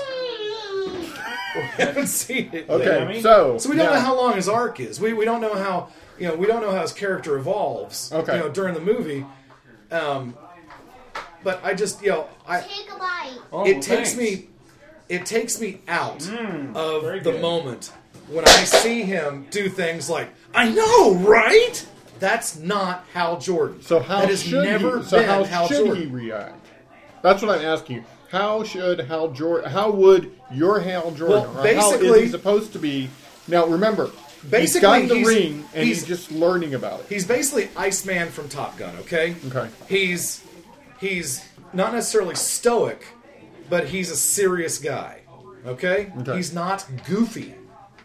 we 1.55 1.61
haven't 1.77 2.07
seen 2.07 2.49
it. 2.53 2.69
Okay, 2.69 3.13
yet. 3.15 3.23
so, 3.23 3.57
so 3.57 3.69
we 3.69 3.75
don't 3.75 3.85
now- 3.87 3.93
know 3.93 3.99
how 3.99 4.15
long 4.15 4.35
his 4.35 4.49
arc 4.49 4.79
is. 4.79 4.99
We 4.99 5.13
we 5.13 5.25
don't 5.25 5.41
know 5.41 5.55
how 5.55 5.89
you 6.19 6.27
know 6.27 6.35
we 6.35 6.47
don't 6.47 6.61
know 6.61 6.71
how 6.71 6.81
his 6.81 6.93
character 6.93 7.37
evolves. 7.37 8.11
Okay. 8.11 8.35
you 8.37 8.39
know 8.39 8.49
during 8.49 8.73
the 8.73 8.81
movie. 8.81 9.25
Um, 9.91 10.35
but 11.43 11.63
I 11.63 11.73
just 11.73 12.01
you 12.01 12.09
know 12.09 12.27
I 12.47 12.61
Take 12.61 12.89
a 12.93 12.97
bite. 12.99 13.37
Oh, 13.51 13.65
it 13.65 13.81
takes 13.81 14.13
thanks. 14.13 14.17
me 14.17 14.47
it 15.07 15.25
takes 15.25 15.59
me 15.59 15.81
out 15.87 16.19
Mm, 16.19 16.75
of 16.75 17.03
the 17.23 17.31
good. 17.31 17.41
moment 17.41 17.91
when 18.27 18.45
I 18.47 18.63
see 18.63 19.01
him 19.01 19.47
do 19.49 19.69
things 19.69 20.09
like 20.09 20.29
I 20.53 20.69
know, 20.69 21.15
right? 21.15 21.85
That's 22.19 22.57
not 22.57 23.05
Hal 23.13 23.39
Jordan. 23.39 23.81
So 23.81 23.99
how 23.99 24.21
that 24.21 24.29
has 24.29 24.43
should 24.43 24.63
never 24.63 24.99
he, 24.99 25.05
so 25.05 25.17
been 25.17 25.27
how 25.29 25.43
Hal 25.43 25.67
should 25.67 25.85
Jordan. 25.85 26.03
he 26.03 26.07
react? 26.07 26.65
That's 27.21 27.41
what 27.41 27.57
I'm 27.59 27.65
asking 27.65 27.97
you. 27.97 28.03
How 28.29 28.63
should 28.63 28.99
Hal 28.99 29.31
Jordan? 29.31 29.71
How 29.71 29.91
would 29.91 30.31
your 30.51 30.79
Hal 30.79 31.11
Jordan? 31.11 31.29
Well, 31.29 31.57
or 31.65 31.73
how 31.75 31.91
is 31.91 31.97
basically- 31.97 32.21
he 32.21 32.27
supposed 32.29 32.73
to 32.73 32.79
be? 32.79 33.09
Now 33.47 33.65
remember, 33.65 34.07
he's 34.41 34.51
Basically, 34.51 34.81
got 34.81 35.01
in 35.01 35.07
the 35.07 35.15
he's- 35.15 35.27
ring 35.27 35.65
and 35.73 35.87
he's, 35.87 35.97
he's- 36.05 36.07
just 36.07 36.31
learning 36.31 36.73
about 36.75 36.99
it. 37.01 37.05
He's 37.09 37.25
basically 37.25 37.69
Iceman 37.75 38.29
from 38.29 38.47
Top 38.49 38.77
Gun. 38.77 38.95
Okay. 39.01 39.35
Okay. 39.47 39.69
He's 39.87 40.43
he's 40.99 41.43
not 41.73 41.93
necessarily 41.93 42.35
stoic, 42.35 43.05
but 43.69 43.87
he's 43.87 44.11
a 44.11 44.15
serious 44.15 44.77
guy. 44.77 45.21
Okay. 45.65 46.11
Okay. 46.21 46.35
He's 46.37 46.53
not 46.53 46.85
goofy. 47.07 47.55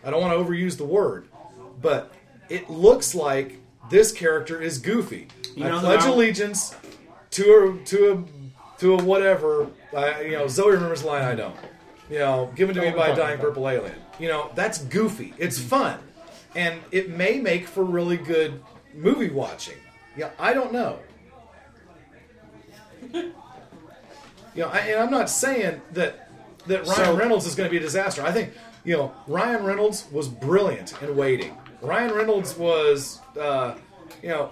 I 0.03 0.11
don't 0.11 0.21
want 0.21 0.33
to 0.33 0.39
overuse 0.45 0.77
the 0.77 0.85
word, 0.85 1.29
but 1.81 2.13
it 2.49 2.69
looks 2.71 3.15
like 3.15 3.59
this 3.91 4.13
character 4.13 4.61
is 4.61 4.79
goofy. 4.79 5.29
You 5.55 5.67
I 5.67 5.79
pledge 5.81 6.05
allegiance 6.05 6.75
to 7.33 7.79
a 7.81 7.85
to 7.87 8.13
a 8.13 8.81
to 8.81 8.95
a 8.95 9.03
whatever. 9.03 9.69
I, 9.97 10.23
you 10.23 10.33
know, 10.33 10.49
Zoe 10.49 10.73
remembers 10.73 11.03
the 11.03 11.09
line. 11.09 11.23
I 11.23 11.35
don't. 11.35 11.57
You 12.11 12.19
know, 12.19 12.53
given 12.55 12.75
to 12.75 12.81
me 12.83 12.91
by 12.91 13.09
a 13.09 13.17
dying 13.17 13.39
purple 13.39 13.69
alien. 13.69 13.95
You 14.19 14.29
know, 14.29 14.51
that's 14.55 14.79
goofy. 14.79 15.35
It's 15.39 15.59
fun, 15.59 15.99
and 16.55 16.81
it 16.91 17.11
may 17.11 17.41
make 17.41 17.67
for 17.67 17.83
really 17.83 18.17
good 18.17 18.63
movie 18.95 19.31
watching. 19.31 19.77
Yeah, 20.17 20.31
I 20.39 20.53
don't 20.53 20.73
know. 20.73 20.99
you 23.13 23.33
know, 24.57 24.69
I, 24.69 24.79
and 24.81 25.01
I'm 25.01 25.11
not 25.11 25.31
saying 25.31 25.81
that 25.93 26.31
that 26.67 26.87
Ryan 26.87 27.05
So- 27.05 27.17
Reynolds 27.17 27.47
is 27.47 27.55
going 27.55 27.69
to 27.69 27.71
be 27.71 27.79
a 27.79 27.81
disaster. 27.81 28.23
I 28.25 28.33
think 28.33 28.53
you 28.85 28.97
know 28.97 29.13
Ryan 29.27 29.65
Reynolds 29.65 30.07
was 30.13 30.29
brilliant 30.29 31.01
in 31.03 31.17
Waiting. 31.17 31.57
Ryan 31.85 32.13
Reynolds 32.15 32.57
was, 32.57 33.21
uh, 33.41 33.75
you 34.23 34.29
know, 34.31 34.51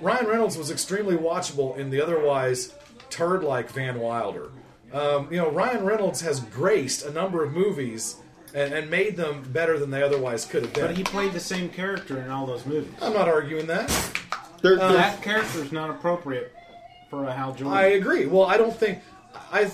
Ryan 0.00 0.26
Reynolds 0.26 0.56
was 0.58 0.70
extremely 0.70 1.16
watchable 1.16 1.76
in 1.78 1.90
the 1.90 2.00
otherwise 2.00 2.74
turd-like 3.10 3.70
Van 3.70 3.98
Wilder. 3.98 4.50
Um, 4.92 5.28
you 5.30 5.38
know, 5.38 5.50
Ryan 5.50 5.84
Reynolds 5.84 6.20
has 6.20 6.40
graced 6.40 7.04
a 7.04 7.10
number 7.12 7.42
of 7.42 7.52
movies 7.52 8.16
and, 8.54 8.72
and 8.72 8.90
made 8.90 9.16
them 9.16 9.42
better 9.52 9.78
than 9.78 9.90
they 9.90 10.02
otherwise 10.02 10.44
could 10.44 10.62
have 10.62 10.72
been. 10.74 10.86
But 10.86 10.96
he 10.96 11.02
played 11.02 11.32
the 11.32 11.40
same 11.40 11.68
character 11.68 12.20
in 12.20 12.30
all 12.30 12.46
those 12.46 12.66
movies. 12.66 12.92
I'm 13.02 13.12
not 13.12 13.28
arguing 13.28 13.66
that. 13.66 13.88
There- 14.62 14.80
Uh, 14.80 14.92
that 14.92 15.22
character 15.22 15.62
is 15.62 15.72
not 15.72 15.90
appropriate 15.90 16.52
for 17.10 17.24
a 17.24 17.32
Hal 17.32 17.52
Jordan. 17.54 17.72
I 17.76 17.86
agree. 17.92 18.26
Well, 18.26 18.44
I 18.46 18.56
don't 18.56 18.76
think 18.76 19.00
I 19.52 19.70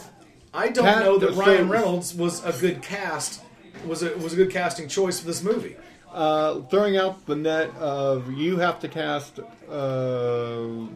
I 0.52 0.68
don't 0.68 0.84
Cat- 0.84 1.04
know 1.04 1.18
that 1.18 1.34
so- 1.34 1.40
Ryan 1.40 1.68
Reynolds 1.68 2.14
was 2.14 2.44
a 2.44 2.52
good 2.52 2.82
cast 2.82 3.40
was 3.86 4.02
a 4.02 4.16
was 4.18 4.32
a 4.32 4.36
good 4.36 4.50
casting 4.50 4.88
choice 4.88 5.20
for 5.20 5.26
this 5.26 5.42
movie. 5.42 5.76
Uh, 6.12 6.62
throwing 6.62 6.96
out 6.96 7.24
the 7.26 7.36
net 7.36 7.70
of 7.76 8.32
you 8.32 8.56
have 8.56 8.80
to 8.80 8.88
cast 8.88 9.38
uh, 9.38 9.44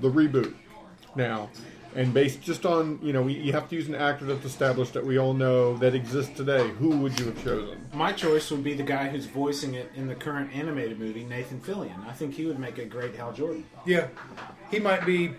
the 0.01 0.11
reboot 0.11 0.53
now, 1.15 1.49
and 1.95 2.13
based 2.13 2.43
just 2.43 2.67
on 2.67 2.99
you 3.01 3.13
know 3.13 3.23
we, 3.23 3.35
you 3.35 3.53
have 3.53 3.69
to 3.69 3.77
use 3.77 3.87
an 3.87 3.95
actor 3.95 4.25
that's 4.25 4.45
established 4.45 4.93
that 4.93 5.07
we 5.07 5.17
all 5.17 5.33
know 5.33 5.77
that 5.77 5.95
exists 5.95 6.37
today. 6.37 6.69
Who 6.81 6.99
would 6.99 7.19
you 7.21 7.27
have 7.27 7.45
chosen? 7.45 7.87
My 7.93 8.11
choice 8.11 8.51
would 8.51 8.65
be 8.65 8.75
the 8.75 8.83
guy 8.83 9.09
who's 9.09 9.27
voicing 9.27 9.75
it 9.75 9.93
in 9.95 10.09
the 10.09 10.17
current 10.17 10.53
animated 10.53 10.99
movie, 10.99 11.23
Nathan 11.23 11.61
Fillion. 11.61 12.05
I 12.09 12.13
think 12.13 12.35
he 12.35 12.47
would 12.47 12.59
make 12.59 12.79
a 12.79 12.85
great 12.85 13.15
Hal 13.15 13.33
Jordan. 13.33 13.65
Yeah, 13.87 14.09
he 14.73 14.81
might 14.81 15.07
be. 15.07 15.35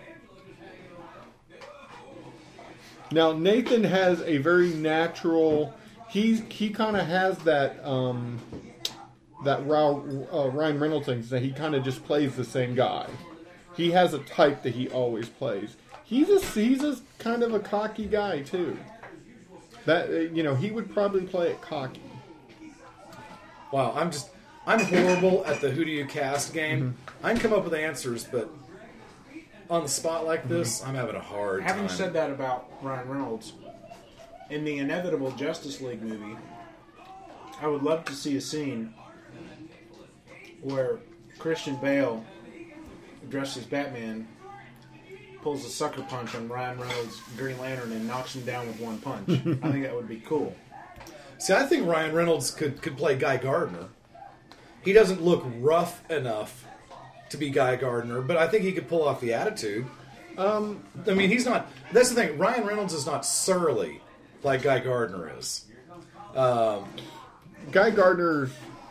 Now 3.12 3.34
Nathan 3.34 3.84
has 3.84 4.22
a 4.22 4.38
very 4.38 4.70
natural. 4.70 5.74
He's 6.08 6.42
he 6.48 6.70
kind 6.70 6.96
of 6.96 7.06
has 7.06 7.36
that 7.40 7.84
um, 7.86 8.40
that 9.46 9.66
Ra- 9.66 10.02
uh, 10.32 10.50
Ryan 10.50 10.78
Reynolds 10.78 11.06
thing 11.06 11.22
that 11.22 11.42
he 11.42 11.50
kind 11.50 11.74
of 11.74 11.82
just 11.82 12.04
plays 12.04 12.36
the 12.36 12.44
same 12.44 12.74
guy. 12.74 13.06
He 13.76 13.90
has 13.92 14.14
a 14.14 14.18
type 14.20 14.62
that 14.62 14.74
he 14.74 14.88
always 14.88 15.28
plays. 15.28 15.76
He's 16.04 16.28
a 16.28 16.40
he's 16.40 16.84
a 16.84 16.96
kind 17.18 17.42
of 17.42 17.52
a 17.54 17.60
cocky 17.60 18.06
guy 18.06 18.42
too. 18.42 18.78
That 19.84 20.08
uh, 20.08 20.12
you 20.12 20.42
know 20.42 20.54
he 20.54 20.70
would 20.70 20.92
probably 20.92 21.22
play 21.22 21.50
it 21.50 21.60
cocky. 21.60 22.02
Wow, 23.72 23.92
I'm 23.96 24.10
just 24.10 24.30
I'm 24.66 24.80
horrible 24.80 25.44
at 25.46 25.60
the 25.60 25.70
who 25.70 25.84
do 25.84 25.90
you 25.90 26.06
cast 26.06 26.54
game. 26.54 26.80
Mm-hmm. 26.80 27.26
I 27.26 27.32
can 27.32 27.40
come 27.40 27.52
up 27.52 27.64
with 27.64 27.74
answers, 27.74 28.24
but 28.24 28.50
on 29.68 29.82
the 29.82 29.88
spot 29.88 30.24
like 30.24 30.48
this, 30.48 30.82
I'm 30.84 30.94
having 30.94 31.16
a 31.16 31.20
hard 31.20 31.60
time. 31.60 31.68
Having 31.68 31.88
time. 31.88 31.96
said 31.96 32.12
that 32.14 32.30
about 32.30 32.70
Ryan 32.82 33.08
Reynolds, 33.08 33.52
in 34.50 34.64
the 34.64 34.78
inevitable 34.78 35.32
Justice 35.32 35.80
League 35.80 36.02
movie, 36.02 36.36
I 37.60 37.66
would 37.66 37.82
love 37.82 38.04
to 38.06 38.12
see 38.12 38.36
a 38.36 38.40
scene 38.40 38.94
where 40.66 40.98
Christian 41.38 41.76
Bale, 41.76 42.24
dressed 43.30 43.56
as 43.56 43.64
Batman, 43.64 44.26
pulls 45.40 45.64
a 45.64 45.68
sucker 45.68 46.02
punch 46.02 46.34
on 46.34 46.48
Ryan 46.48 46.80
Reynolds' 46.80 47.20
Green 47.36 47.56
Lantern 47.60 47.92
and 47.92 48.06
knocks 48.06 48.34
him 48.34 48.44
down 48.44 48.66
with 48.66 48.80
one 48.80 48.98
punch. 48.98 49.28
I 49.62 49.70
think 49.70 49.84
that 49.84 49.94
would 49.94 50.08
be 50.08 50.20
cool. 50.26 50.56
See, 51.38 51.52
I 51.52 51.62
think 51.64 51.86
Ryan 51.86 52.14
Reynolds 52.14 52.50
could 52.50 52.82
could 52.82 52.96
play 52.96 53.16
Guy 53.16 53.36
Gardner. 53.36 53.86
He 54.82 54.92
doesn't 54.92 55.22
look 55.22 55.44
rough 55.60 56.08
enough 56.10 56.66
to 57.30 57.36
be 57.36 57.50
Guy 57.50 57.76
Gardner, 57.76 58.20
but 58.20 58.36
I 58.36 58.48
think 58.48 58.64
he 58.64 58.72
could 58.72 58.88
pull 58.88 59.06
off 59.06 59.20
the 59.20 59.34
attitude. 59.34 59.86
Um, 60.36 60.82
I 61.06 61.14
mean, 61.14 61.30
he's 61.30 61.46
not. 61.46 61.70
That's 61.92 62.08
the 62.08 62.16
thing. 62.16 62.38
Ryan 62.38 62.66
Reynolds 62.66 62.92
is 62.92 63.06
not 63.06 63.24
surly 63.24 64.00
like 64.42 64.62
Guy 64.62 64.80
Gardner 64.80 65.30
is. 65.38 65.64
Um, 66.34 66.86
Guy 67.70 67.90
Gardner's 67.90 68.50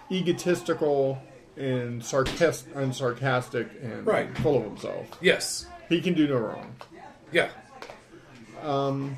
egotistical 0.10 1.22
and 1.58 2.04
sarcastic, 2.04 2.76
and 2.76 2.94
sarcastic 2.96 3.68
and 3.82 4.06
Right. 4.06 4.36
full 4.40 4.58
of 4.58 4.64
himself. 4.64 5.08
Yes, 5.22 5.66
he 5.90 6.02
can 6.02 6.14
do 6.14 6.28
no 6.28 6.38
wrong. 6.38 6.76
Yeah. 7.32 7.50
Um. 8.64 9.16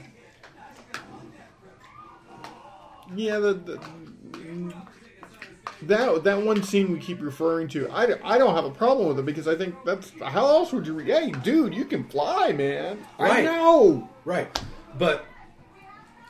Yeah, 3.15 3.39
the, 3.39 3.54
the 3.54 3.80
that 5.84 6.23
that 6.23 6.41
one 6.41 6.63
scene 6.63 6.91
we 6.91 7.00
keep 7.00 7.21
referring 7.21 7.67
to, 7.69 7.89
I, 7.89 8.04
I 8.23 8.38
don't 8.38 8.56
have 8.56 8.65
a 8.65 8.71
problem 8.71 9.08
with 9.08 9.19
it 9.19 9.26
because 9.26 9.47
I 9.47 9.56
think 9.56 9.76
that's 9.86 10.12
how 10.21 10.45
else 10.47 10.73
would 10.73 10.86
you? 10.88 10.93
re- 10.93 11.06
Hey, 11.06 11.32
dude, 11.32 11.73
you 11.73 11.86
can 11.86 12.04
fly, 12.06 12.52
man. 12.52 12.97
I 13.19 13.23
Right. 13.30 13.45
know. 13.45 14.10
Right. 14.26 14.60
But 14.97 15.26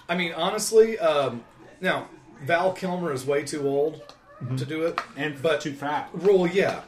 I 0.09 0.15
mean, 0.15 0.33
honestly, 0.33 0.99
um, 0.99 1.43
now 1.81 2.09
Val 2.43 2.73
Kilmer 2.73 3.11
is 3.11 3.25
way 3.25 3.43
too 3.43 3.67
old 3.67 4.13
to 4.57 4.65
do 4.65 4.85
it, 4.85 4.99
and 5.15 5.41
but 5.41 5.61
too 5.61 5.73
fat. 5.73 6.09
Well, 6.15 6.47
yeah, 6.47 6.81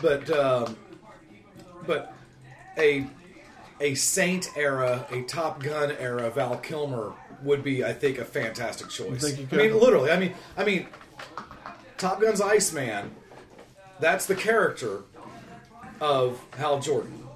but 0.00 0.28
um, 0.30 0.76
but 1.86 2.14
a 2.78 3.06
a 3.80 3.94
Saint 3.94 4.48
era, 4.56 5.06
a 5.10 5.22
Top 5.22 5.62
Gun 5.62 5.90
era 5.92 6.30
Val 6.30 6.56
Kilmer 6.58 7.12
would 7.42 7.64
be, 7.64 7.84
I 7.84 7.92
think, 7.92 8.18
a 8.18 8.24
fantastic 8.24 8.88
choice. 8.88 9.20
think 9.20 9.36
he 9.36 9.42
I 9.44 9.46
could? 9.46 9.58
mean, 9.72 9.80
literally. 9.80 10.10
I 10.10 10.18
mean, 10.18 10.34
I 10.56 10.64
mean, 10.64 10.86
Top 11.98 12.20
Gun's 12.20 12.40
Iceman. 12.40 13.10
That's 14.00 14.26
the 14.26 14.34
character 14.34 15.02
of 16.00 16.40
Hal 16.56 16.80
Jordan. 16.80 17.26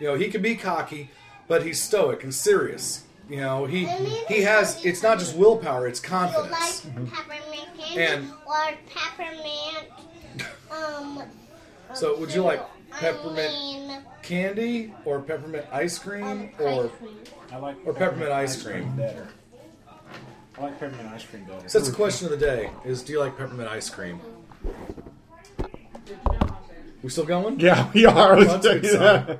You 0.00 0.08
know, 0.08 0.14
he 0.14 0.28
can 0.28 0.42
be 0.42 0.56
cocky, 0.56 1.10
but 1.48 1.64
he's 1.64 1.80
stoic 1.80 2.22
and 2.22 2.34
serious. 2.34 3.04
You 3.28 3.40
know, 3.40 3.64
he 3.64 3.86
he 4.28 4.42
has. 4.42 4.84
It's 4.84 5.02
not 5.02 5.18
just 5.18 5.36
willpower; 5.36 5.88
it's 5.88 6.00
You 6.02 6.08
confidence. 6.08 6.84
like 6.86 7.12
peppermint 7.12 7.68
candy 7.76 8.00
And- 8.02 8.30
or 8.46 8.74
peppermint? 8.94 9.88
Um. 10.70 11.22
So, 11.94 12.16
would 12.18 12.32
you 12.32 12.42
like 12.42 12.60
I 12.92 12.98
peppermint 12.98 13.52
mean, 13.52 13.98
candy 14.22 14.94
or 15.04 15.20
peppermint 15.20 15.66
ice 15.72 15.98
cream 15.98 16.50
or 16.60 16.90
I 17.52 17.56
like 17.56 17.76
or 17.84 17.92
peppermint 17.94 18.30
ice 18.30 18.62
cream? 18.62 18.94
better. 18.96 19.26
I 20.58 20.62
like 20.62 20.78
peppermint 20.78 21.08
ice 21.12 21.24
cream 21.24 21.44
better. 21.44 21.68
So 21.68 21.78
that's 21.78 21.90
the 21.90 21.96
question 21.96 22.26
of 22.26 22.38
the 22.38 22.46
day: 22.46 22.70
Is 22.84 23.02
do 23.02 23.12
you 23.12 23.18
like 23.20 23.36
peppermint 23.36 23.68
ice 23.68 23.90
cream? 23.90 24.20
We 27.02 27.10
still 27.10 27.24
going? 27.24 27.60
Yeah, 27.60 27.90
we 27.92 28.06
are. 28.06 28.34
I 28.34 28.36
was 28.38 28.46
Well, 28.48 28.58
that's 28.58 28.66
a 28.66 28.78
good 28.78 28.82
telling 28.82 28.84
you 28.84 28.90
sign. 28.92 29.26
that. 29.26 29.38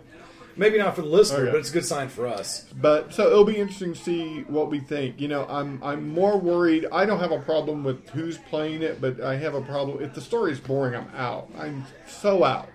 Maybe 0.58 0.78
not 0.78 0.94
for 0.96 1.02
the 1.02 1.08
listener, 1.08 1.42
Okay. 1.42 1.50
but 1.52 1.58
it's 1.60 1.70
a 1.70 1.72
good 1.74 1.84
sign 1.84 2.08
for 2.08 2.26
us. 2.26 2.64
But 2.80 3.12
so 3.12 3.26
it'll 3.26 3.44
be 3.44 3.56
interesting 3.58 3.92
to 3.92 3.98
see 3.98 4.40
what 4.48 4.70
we 4.70 4.80
think. 4.80 5.20
You 5.20 5.28
know, 5.28 5.46
I'm 5.48 5.82
I'm 5.82 6.08
more 6.08 6.38
worried. 6.38 6.86
I 6.90 7.04
don't 7.04 7.20
have 7.20 7.32
a 7.32 7.40
problem 7.40 7.84
with 7.84 8.08
who's 8.10 8.38
playing 8.38 8.82
it, 8.82 9.00
but 9.00 9.20
I 9.20 9.36
have 9.36 9.54
a 9.54 9.60
problem 9.60 10.02
if 10.02 10.14
the 10.14 10.20
story 10.22 10.52
is 10.52 10.60
boring. 10.60 10.94
I'm 10.94 11.08
out. 11.14 11.50
I'm 11.58 11.84
so 12.06 12.42
out. 12.44 12.68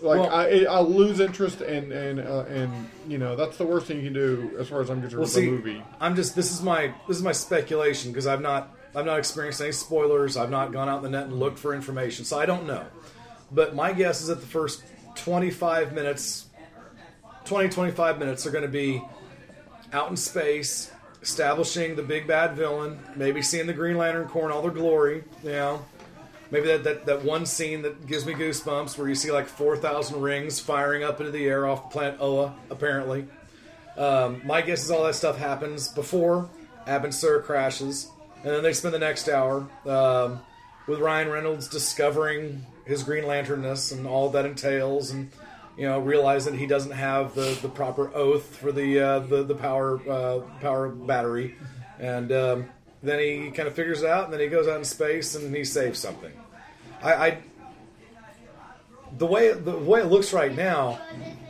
Like 0.00 0.20
Well- 0.20 0.30
I, 0.34 0.66
I'll 0.68 0.88
lose 0.88 1.20
interest, 1.20 1.60
and 1.60 1.92
and 1.92 2.20
uh, 2.20 2.44
and 2.48 2.88
you 3.08 3.18
know 3.18 3.34
that's 3.36 3.56
the 3.56 3.66
worst 3.66 3.86
thing 3.86 3.98
you 3.98 4.04
can 4.04 4.12
do 4.12 4.52
as 4.58 4.68
far 4.68 4.80
as 4.80 4.90
I'm 4.90 5.00
concerned 5.00 5.20
Well, 5.20 5.22
with 5.26 5.30
see, 5.32 5.48
a 5.48 5.50
movie. 5.50 5.82
I'm 6.00 6.16
just 6.16 6.34
this 6.36 6.52
is 6.52 6.62
my 6.62 6.92
this 7.08 7.16
is 7.16 7.22
my 7.22 7.32
speculation 7.32 8.10
because 8.12 8.26
I've 8.26 8.40
not 8.40 8.74
I've 8.94 9.06
not 9.06 9.18
experienced 9.18 9.60
any 9.60 9.72
spoilers. 9.72 10.36
I've 10.36 10.50
not 10.50 10.72
gone 10.72 10.88
out 10.88 10.98
in 10.98 11.02
the 11.04 11.10
net 11.10 11.24
and 11.26 11.38
looked 11.38 11.58
for 11.58 11.74
information, 11.74 12.24
so 12.24 12.38
I 12.38 12.46
don't 12.46 12.66
know. 12.66 12.84
But 13.52 13.74
my 13.74 13.92
guess 13.92 14.20
is 14.22 14.26
that 14.28 14.40
the 14.40 14.46
first 14.46 14.82
25 15.14 15.92
minutes, 15.92 16.46
20 17.44 17.68
25 17.68 18.18
minutes 18.18 18.46
are 18.46 18.50
going 18.50 18.62
to 18.62 18.70
be 18.70 19.02
out 19.92 20.10
in 20.10 20.16
space, 20.16 20.90
establishing 21.20 21.96
the 21.96 22.02
big 22.02 22.26
bad 22.26 22.54
villain, 22.54 22.98
maybe 23.16 23.42
seeing 23.42 23.66
the 23.66 23.72
Green 23.72 23.98
Lantern 23.98 24.28
Corps 24.28 24.46
in 24.46 24.52
all 24.52 24.62
their 24.62 24.70
glory. 24.70 25.24
You 25.42 25.50
know, 25.50 25.84
maybe 26.50 26.66
that, 26.68 26.84
that, 26.84 27.06
that 27.06 27.24
one 27.24 27.46
scene 27.46 27.82
that 27.82 28.06
gives 28.06 28.24
me 28.24 28.34
goosebumps 28.34 28.96
where 28.96 29.08
you 29.08 29.14
see 29.14 29.30
like 29.30 29.48
4,000 29.48 30.20
rings 30.20 30.60
firing 30.60 31.02
up 31.02 31.20
into 31.20 31.32
the 31.32 31.44
air 31.46 31.66
off 31.66 31.90
planet 31.90 32.16
Oa, 32.20 32.54
apparently. 32.70 33.26
Um, 33.96 34.40
my 34.44 34.62
guess 34.62 34.84
is 34.84 34.90
all 34.90 35.04
that 35.04 35.14
stuff 35.14 35.36
happens 35.36 35.88
before 35.88 36.48
Abin 36.86 37.12
Sur 37.12 37.42
crashes, 37.42 38.08
and 38.36 38.46
then 38.46 38.62
they 38.62 38.72
spend 38.72 38.94
the 38.94 38.98
next 38.98 39.28
hour 39.28 39.68
um, 39.86 40.40
with 40.86 40.98
Ryan 40.98 41.28
Reynolds 41.28 41.68
discovering 41.68 42.66
his 42.86 43.02
Green 43.02 43.24
Lanternness 43.24 43.92
and 43.92 44.06
all 44.06 44.30
that 44.30 44.44
entails, 44.46 45.10
and 45.10 45.30
you 45.76 45.86
know 45.86 45.98
realize 45.98 46.44
that 46.44 46.54
he 46.54 46.66
doesn't 46.66 46.92
have 46.92 47.34
the, 47.34 47.58
the 47.62 47.68
proper 47.68 48.14
oath 48.14 48.56
for 48.56 48.72
the 48.72 49.00
uh, 49.00 49.18
the, 49.20 49.42
the 49.42 49.54
power 49.54 50.00
uh, 50.08 50.40
power 50.60 50.88
battery, 50.88 51.56
and 51.98 52.32
um, 52.32 52.68
then 53.02 53.18
he 53.18 53.50
kind 53.50 53.68
of 53.68 53.74
figures 53.74 54.02
it 54.02 54.08
out, 54.08 54.24
and 54.24 54.32
then 54.32 54.40
he 54.40 54.48
goes 54.48 54.68
out 54.68 54.78
in 54.78 54.84
space 54.84 55.34
and 55.34 55.54
he 55.54 55.64
saves 55.64 55.98
something. 55.98 56.32
I, 57.02 57.14
I 57.14 57.38
the 59.18 59.26
way 59.26 59.52
the 59.52 59.76
way 59.76 60.00
it 60.00 60.06
looks 60.06 60.32
right 60.32 60.54
now, 60.54 61.00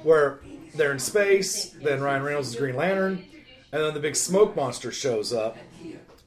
where 0.02 0.40
they're 0.74 0.92
in 0.92 0.98
space, 0.98 1.70
then 1.70 2.00
Ryan 2.00 2.22
Reynolds 2.22 2.48
is 2.48 2.56
Green 2.56 2.76
Lantern, 2.76 3.24
and 3.72 3.82
then 3.82 3.94
the 3.94 4.00
big 4.00 4.16
smoke 4.16 4.56
monster 4.56 4.92
shows 4.92 5.32
up. 5.32 5.56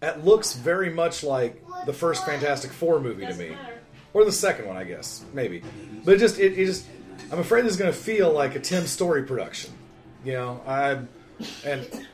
It 0.02 0.24
looks 0.24 0.54
very 0.54 0.90
much 0.90 1.24
like 1.24 1.64
the 1.86 1.94
first 1.94 2.26
Fantastic 2.26 2.72
Four 2.72 3.00
movie 3.00 3.26
to 3.26 3.34
me, 3.34 3.58
or 4.14 4.26
the 4.26 4.32
second 4.32 4.68
one, 4.68 4.78
I 4.78 4.84
guess, 4.84 5.24
maybe. 5.34 5.64
But 6.04 6.16
it 6.16 6.18
just 6.20 6.38
it, 6.40 6.60
it 6.60 6.66
just 6.66 6.86
I'm 7.32 7.40
afraid 7.40 7.66
this 7.66 7.72
is 7.72 7.78
going 7.78 7.92
to 7.92 7.98
feel 7.98 8.32
like 8.32 8.56
a 8.56 8.60
Tim 8.60 8.86
Story 8.86 9.24
production. 9.24 9.74
You 10.24 10.34
know, 10.34 10.62
I 10.66 11.00
and 11.66 12.06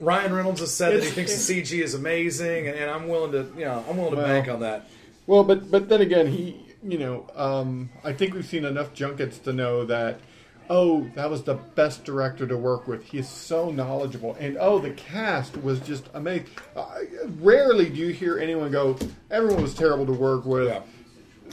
Ryan 0.00 0.32
Reynolds 0.32 0.60
has 0.60 0.74
said 0.74 0.94
that 0.94 1.04
he 1.04 1.10
thinks 1.10 1.46
the 1.46 1.62
CG 1.62 1.82
is 1.82 1.94
amazing, 1.94 2.68
and, 2.68 2.76
and 2.76 2.90
I'm 2.90 3.08
willing 3.08 3.32
to 3.32 3.50
you 3.56 3.64
know 3.64 3.84
I'm 3.88 3.96
willing 3.96 4.12
to 4.12 4.16
Well, 4.18 4.26
bank 4.26 4.48
on 4.48 4.60
that. 4.60 4.86
Well, 5.26 5.44
but 5.44 5.70
but 5.70 5.88
then 5.88 6.00
again, 6.00 6.26
he 6.26 6.60
you 6.82 6.98
know 6.98 7.26
um, 7.34 7.90
I 8.02 8.12
think 8.12 8.34
we've 8.34 8.46
seen 8.46 8.64
enough 8.64 8.92
junkets 8.92 9.38
to 9.40 9.52
know 9.52 9.84
that 9.86 10.20
oh 10.70 11.08
that 11.14 11.30
was 11.30 11.42
the 11.44 11.54
best 11.54 12.04
director 12.04 12.46
to 12.46 12.56
work 12.56 12.86
with. 12.86 13.04
He 13.04 13.18
is 13.18 13.28
so 13.28 13.70
knowledgeable, 13.70 14.36
and 14.38 14.56
oh 14.58 14.78
the 14.78 14.90
cast 14.90 15.56
was 15.62 15.80
just 15.80 16.08
amazing. 16.14 16.48
Uh, 16.76 16.86
rarely 17.40 17.88
do 17.88 17.96
you 17.96 18.08
hear 18.08 18.38
anyone 18.38 18.70
go 18.70 18.96
everyone 19.30 19.62
was 19.62 19.74
terrible 19.74 20.06
to 20.06 20.12
work 20.12 20.44
with. 20.44 20.82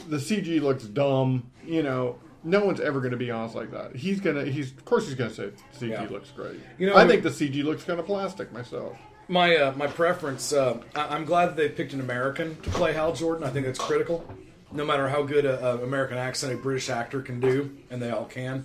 The 0.08 0.16
CG 0.16 0.60
looks 0.60 0.84
dumb. 0.84 1.50
You 1.64 1.82
know. 1.82 2.18
No 2.44 2.64
one's 2.64 2.80
ever 2.80 2.98
going 3.00 3.12
to 3.12 3.16
be 3.16 3.30
honest 3.30 3.54
like 3.54 3.70
that. 3.70 3.94
He's 3.94 4.20
gonna. 4.20 4.44
He's 4.44 4.72
of 4.72 4.84
course 4.84 5.06
he's 5.06 5.14
gonna 5.14 5.30
say 5.30 5.50
CG 5.78 5.90
Yeah. 5.90 6.06
looks 6.10 6.30
great. 6.30 6.58
You 6.78 6.88
know, 6.88 6.96
I 6.96 7.06
think 7.06 7.22
the 7.22 7.28
CG 7.30 7.62
looks 7.62 7.84
kind 7.84 8.00
of 8.00 8.06
plastic 8.06 8.52
myself. 8.52 8.96
My 9.28 9.56
uh, 9.56 9.72
my 9.76 9.86
preference. 9.86 10.52
Uh, 10.52 10.80
I- 10.94 11.14
I'm 11.14 11.24
glad 11.24 11.46
that 11.46 11.56
they 11.56 11.68
picked 11.68 11.92
an 11.92 12.00
American 12.00 12.60
to 12.62 12.70
play 12.70 12.92
Hal 12.92 13.12
Jordan. 13.12 13.44
I 13.44 13.50
think 13.50 13.66
that's 13.66 13.78
critical. 13.78 14.26
No 14.72 14.84
matter 14.84 15.08
how 15.08 15.22
good 15.22 15.44
a, 15.44 15.64
a 15.64 15.84
American 15.84 16.18
accent 16.18 16.52
a 16.52 16.56
British 16.56 16.90
actor 16.90 17.20
can 17.22 17.38
do, 17.40 17.76
and 17.90 18.02
they 18.02 18.10
all 18.10 18.24
can. 18.24 18.64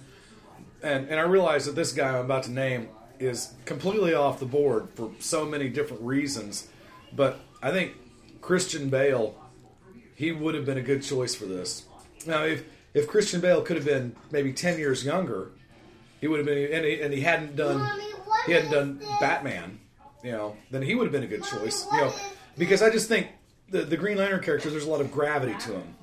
And 0.82 1.08
and 1.10 1.20
I 1.20 1.24
realize 1.24 1.66
that 1.68 1.76
this 1.76 1.92
guy 1.92 2.10
I'm 2.18 2.26
about 2.26 2.44
to 2.44 2.52
name 2.52 2.90
is 3.20 3.54
completely 3.66 4.14
off 4.14 4.40
the 4.40 4.46
board 4.46 4.88
for 4.96 5.12
so 5.20 5.46
many 5.46 5.70
different 5.70 6.02
reasons. 6.04 6.68
But 7.14 7.40
I 7.62 7.72
think 7.72 7.94
Christian 8.42 8.90
Bale, 8.90 9.36
he 10.16 10.32
would 10.32 10.56
have 10.56 10.66
been 10.66 10.78
a 10.78 10.82
good 10.84 11.04
choice 11.04 11.36
for 11.36 11.46
this. 11.46 11.86
Now, 12.26 12.44
if 12.44 12.64
if 12.98 13.08
Christian 13.08 13.42
Bale 13.42 13.62
could 13.62 13.76
have 13.76 13.86
been 13.86 14.16
maybe 14.32 14.54
ten 14.54 14.78
years 14.80 15.06
younger, 15.06 15.52
he 16.20 16.28
would 16.28 16.40
have 16.40 16.46
been, 16.46 16.72
and 16.74 16.86
he, 16.86 17.02
and 17.02 17.14
he 17.14 17.22
hadn't 17.22 17.56
done 17.56 17.90
he 18.46 18.54
hadn't 18.54 18.72
done 18.72 19.02
Batman, 19.20 19.80
you 20.24 20.32
know, 20.32 20.56
then 20.72 20.82
he 20.82 20.96
would 20.96 21.04
have 21.06 21.12
been 21.12 21.24
a 21.24 21.28
good 21.28 21.44
choice, 21.44 21.86
you 21.92 21.98
know, 22.00 22.14
because 22.58 22.82
I 22.82 22.90
just 22.90 23.08
think 23.08 23.28
the 23.70 23.84
the 23.84 23.98
Green 23.98 24.18
Lantern 24.18 24.42
character 24.42 24.70
there's 24.70 24.86
a 24.86 24.90
lot 24.90 25.02
of 25.02 25.12
gravity 25.12 25.56
to 25.66 25.74
him. 25.74 25.96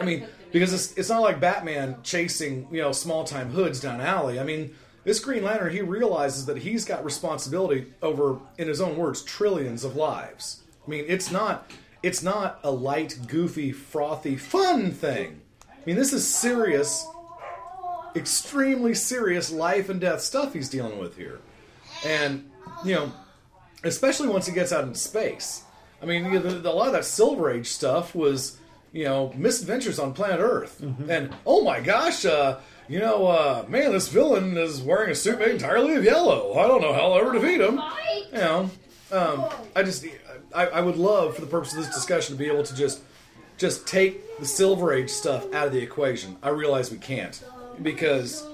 I 0.00 0.04
mean, 0.04 0.26
because 0.52 0.72
it's 0.72 0.92
it's 0.94 1.08
not 1.08 1.22
like 1.22 1.40
Batman 1.40 1.96
chasing 2.02 2.68
you 2.70 2.82
know 2.82 2.92
small 2.92 3.24
time 3.24 3.50
hoods 3.50 3.80
down 3.80 4.00
alley. 4.00 4.38
I 4.40 4.44
mean, 4.44 4.74
this 5.04 5.20
Green 5.20 5.44
Lantern 5.44 5.72
he 5.72 5.80
realizes 5.82 6.46
that 6.46 6.58
he's 6.58 6.84
got 6.84 7.04
responsibility 7.04 7.92
over, 8.02 8.38
in 8.58 8.68
his 8.68 8.80
own 8.80 8.96
words, 8.96 9.22
trillions 9.22 9.84
of 9.84 9.96
lives. 9.96 10.62
I 10.86 10.90
mean, 10.90 11.04
it's 11.08 11.30
not 11.30 11.70
it's 12.02 12.22
not 12.22 12.60
a 12.62 12.70
light, 12.70 13.18
goofy, 13.28 13.72
frothy, 13.72 14.36
fun 14.36 14.90
thing. 14.90 15.40
I 15.84 15.86
mean, 15.86 15.96
this 15.96 16.12
is 16.14 16.26
serious, 16.26 17.06
extremely 18.16 18.94
serious 18.94 19.50
life 19.52 19.88
and 19.88 20.00
death 20.00 20.20
stuff 20.22 20.54
he's 20.54 20.68
dealing 20.70 20.98
with 20.98 21.16
here. 21.16 21.40
And, 22.06 22.50
you 22.84 22.94
know, 22.94 23.12
especially 23.82 24.28
once 24.28 24.46
he 24.46 24.54
gets 24.54 24.72
out 24.72 24.84
into 24.84 24.98
space. 24.98 25.62
I 26.02 26.06
mean, 26.06 26.24
you 26.26 26.32
know, 26.32 26.40
the, 26.40 26.50
the- 26.60 26.70
a 26.70 26.72
lot 26.72 26.86
of 26.86 26.92
that 26.94 27.04
Silver 27.04 27.50
Age 27.50 27.66
stuff 27.66 28.14
was, 28.14 28.56
you 28.92 29.04
know, 29.04 29.32
misadventures 29.36 29.98
on 29.98 30.14
planet 30.14 30.40
Earth. 30.40 30.82
And, 31.08 31.34
oh 31.46 31.62
my 31.64 31.80
gosh, 31.80 32.24
uh, 32.24 32.60
you 32.88 32.98
know, 32.98 33.26
uh, 33.26 33.64
man, 33.68 33.92
this 33.92 34.08
villain 34.08 34.56
is 34.56 34.80
wearing 34.80 35.10
a 35.10 35.14
suit 35.14 35.38
made 35.38 35.50
entirely 35.50 35.94
of 35.96 36.04
yellow. 36.04 36.54
I 36.58 36.66
don't 36.68 36.80
know 36.80 36.92
how 36.92 37.12
I'll 37.12 37.18
ever 37.18 37.32
defeat 37.32 37.60
him. 37.60 37.80
You 38.32 38.38
know, 38.38 38.70
um, 39.12 39.44
I 39.76 39.82
just, 39.82 40.04
I, 40.54 40.66
I 40.66 40.80
would 40.80 40.96
love, 40.96 41.34
for 41.34 41.40
the 41.40 41.46
purpose 41.46 41.72
of 41.72 41.78
this 41.84 41.94
discussion, 41.94 42.36
to 42.36 42.38
be 42.38 42.46
able 42.48 42.62
to 42.62 42.74
just, 42.74 43.00
just 43.56 43.86
take 43.86 44.38
the 44.38 44.46
Silver 44.46 44.92
Age 44.92 45.10
stuff 45.10 45.52
out 45.54 45.66
of 45.66 45.72
the 45.72 45.80
equation. 45.80 46.36
I 46.42 46.50
realize 46.50 46.90
we 46.90 46.98
can't 46.98 47.42
because 47.82 48.46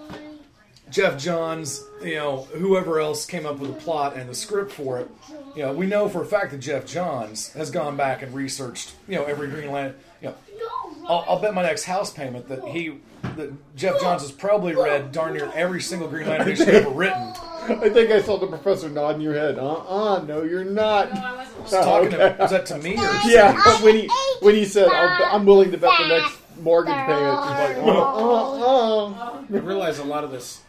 Geoff 0.91 1.19
Johns, 1.19 1.85
you 2.03 2.17
know, 2.17 2.43
whoever 2.53 3.01
else 3.01 3.25
came 3.27 3.47
up 3.47 3.59
with 3.59 3.75
the 3.75 3.81
plot 3.81 4.17
and 4.17 4.29
the 4.29 4.35
script 4.35 4.73
for 4.73 4.99
it, 4.99 5.11
you 5.55 5.63
know, 5.63 5.73
we 5.73 5.87
know 5.87 6.09
for 6.09 6.23
a 6.23 6.27
fact 6.27 6.51
that 6.51 6.59
Geoff 6.59 6.87
Johns 6.87 7.53
has 7.53 7.71
gone 7.71 7.97
back 7.97 8.23
and 8.23 8.35
researched, 8.35 8.95
you 9.09 9.17
know, 9.17 9.25
every 9.25 9.49
Green. 9.49 9.95
You 10.97 11.03
know, 11.03 11.09
I'll, 11.09 11.25
I'll 11.29 11.39
bet 11.41 11.55
my 11.55 11.63
next 11.63 11.85
house 11.85 12.13
payment 12.13 12.49
that 12.49 12.65
he, 12.69 12.95
that 13.37 13.53
Geoff 13.77 14.01
Johns 14.01 14.23
has 14.23 14.33
probably 14.33 14.75
read 14.75 15.13
darn 15.13 15.35
near 15.35 15.51
every 15.55 15.81
single 15.81 16.09
Green 16.09 16.27
Lantern 16.29 16.49
issue 16.49 16.65
ever 16.65 16.91
written. 16.91 17.33
I 17.69 17.89
think 17.89 18.11
I 18.11 18.23
saw 18.23 18.37
the 18.39 18.47
professor 18.47 18.89
nodding 18.89 19.21
your 19.21 19.35
head. 19.35 19.59
Uh 19.59 19.75
uh 19.75 20.23
no, 20.27 20.43
you're 20.43 20.65
not. 20.65 21.13
i 21.13 21.47
Was 21.61 21.71
talking 21.71 22.11
to- 22.11 22.37
was 22.39 22.51
that 22.51 22.67
to 22.67 22.79
me 22.79 22.95
or 22.97 23.11
yeah? 23.27 23.53
But 23.65 23.83
when 23.83 23.97
he 23.97 24.11
when 24.41 24.55
he 24.55 24.65
said, 24.65 24.89
I'll, 24.89 25.37
I'm 25.37 25.45
willing 25.45 25.71
to 25.71 25.79
bet 25.79 25.91
the 25.99 26.09
next 26.09 26.39
mortgage 26.61 26.95
payment," 26.95 27.39
he's 27.41 27.77
like, 27.77 27.77
"Uh 27.77 27.91
uh 27.91 29.07
uh." 29.07 29.43
I 29.53 29.57
realize 29.59 29.99
a 29.99 30.05
lot 30.05 30.25
of 30.25 30.31
this 30.31 30.61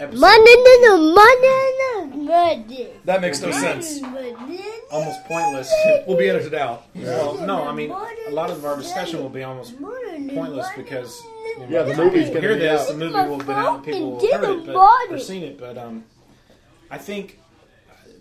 episode 0.00 0.20
Money, 0.20 0.56
no, 0.56 0.96
no, 0.96 1.14
money, 1.14 1.72
no, 1.78 2.06
money. 2.24 2.88
That 3.04 3.20
makes 3.20 3.40
no 3.40 3.50
sense. 3.52 4.00
Almost 4.92 5.24
pointless. 5.24 5.72
We'll 6.06 6.18
be 6.18 6.28
edited 6.28 6.54
out. 6.54 6.84
Well, 6.94 7.38
no, 7.46 7.64
I 7.66 7.72
mean 7.72 7.90
a 7.90 8.30
lot 8.30 8.50
of 8.50 8.64
our 8.64 8.76
discussion 8.76 9.20
will 9.22 9.28
be 9.30 9.42
almost 9.42 9.80
pointless 9.80 10.68
because 10.76 11.20
you 11.20 11.60
know, 11.60 11.66
Yeah, 11.68 11.82
the 11.82 11.96
movie's 11.96 12.28
people 12.28 12.34
gonna 12.42 12.46
hear 12.48 12.54
be 12.54 12.60
this, 12.60 12.82
out. 12.82 12.88
the 12.88 12.94
movie 12.94 13.14
will 13.28 13.38
have 13.38 13.46
been 13.46 13.56
out, 13.56 13.74
and 13.76 13.84
people 13.84 14.10
will 14.12 14.30
have 14.32 14.40
heard 14.44 14.58
it, 14.60 14.66
but 14.66 15.10
or 15.12 15.18
seen 15.18 15.42
it. 15.44 15.58
But 15.58 15.78
um, 15.78 16.04
I 16.90 16.98
think 16.98 17.38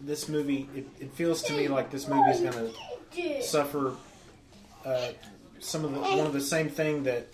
this 0.02 0.28
movie, 0.30 0.70
it, 0.76 0.88
it 1.00 1.12
feels 1.14 1.42
to 1.44 1.54
me 1.54 1.68
like 1.68 1.90
this 1.92 2.08
movie 2.08 2.30
is 2.32 2.40
going 2.42 2.74
to 3.16 3.42
suffer 3.44 3.94
uh, 4.86 5.10
some 5.60 5.86
of 5.86 5.94
the 5.94 6.00
one 6.00 6.26
of 6.26 6.34
the 6.34 6.42
same 6.42 6.70
thing 6.70 7.04
that 7.04 7.28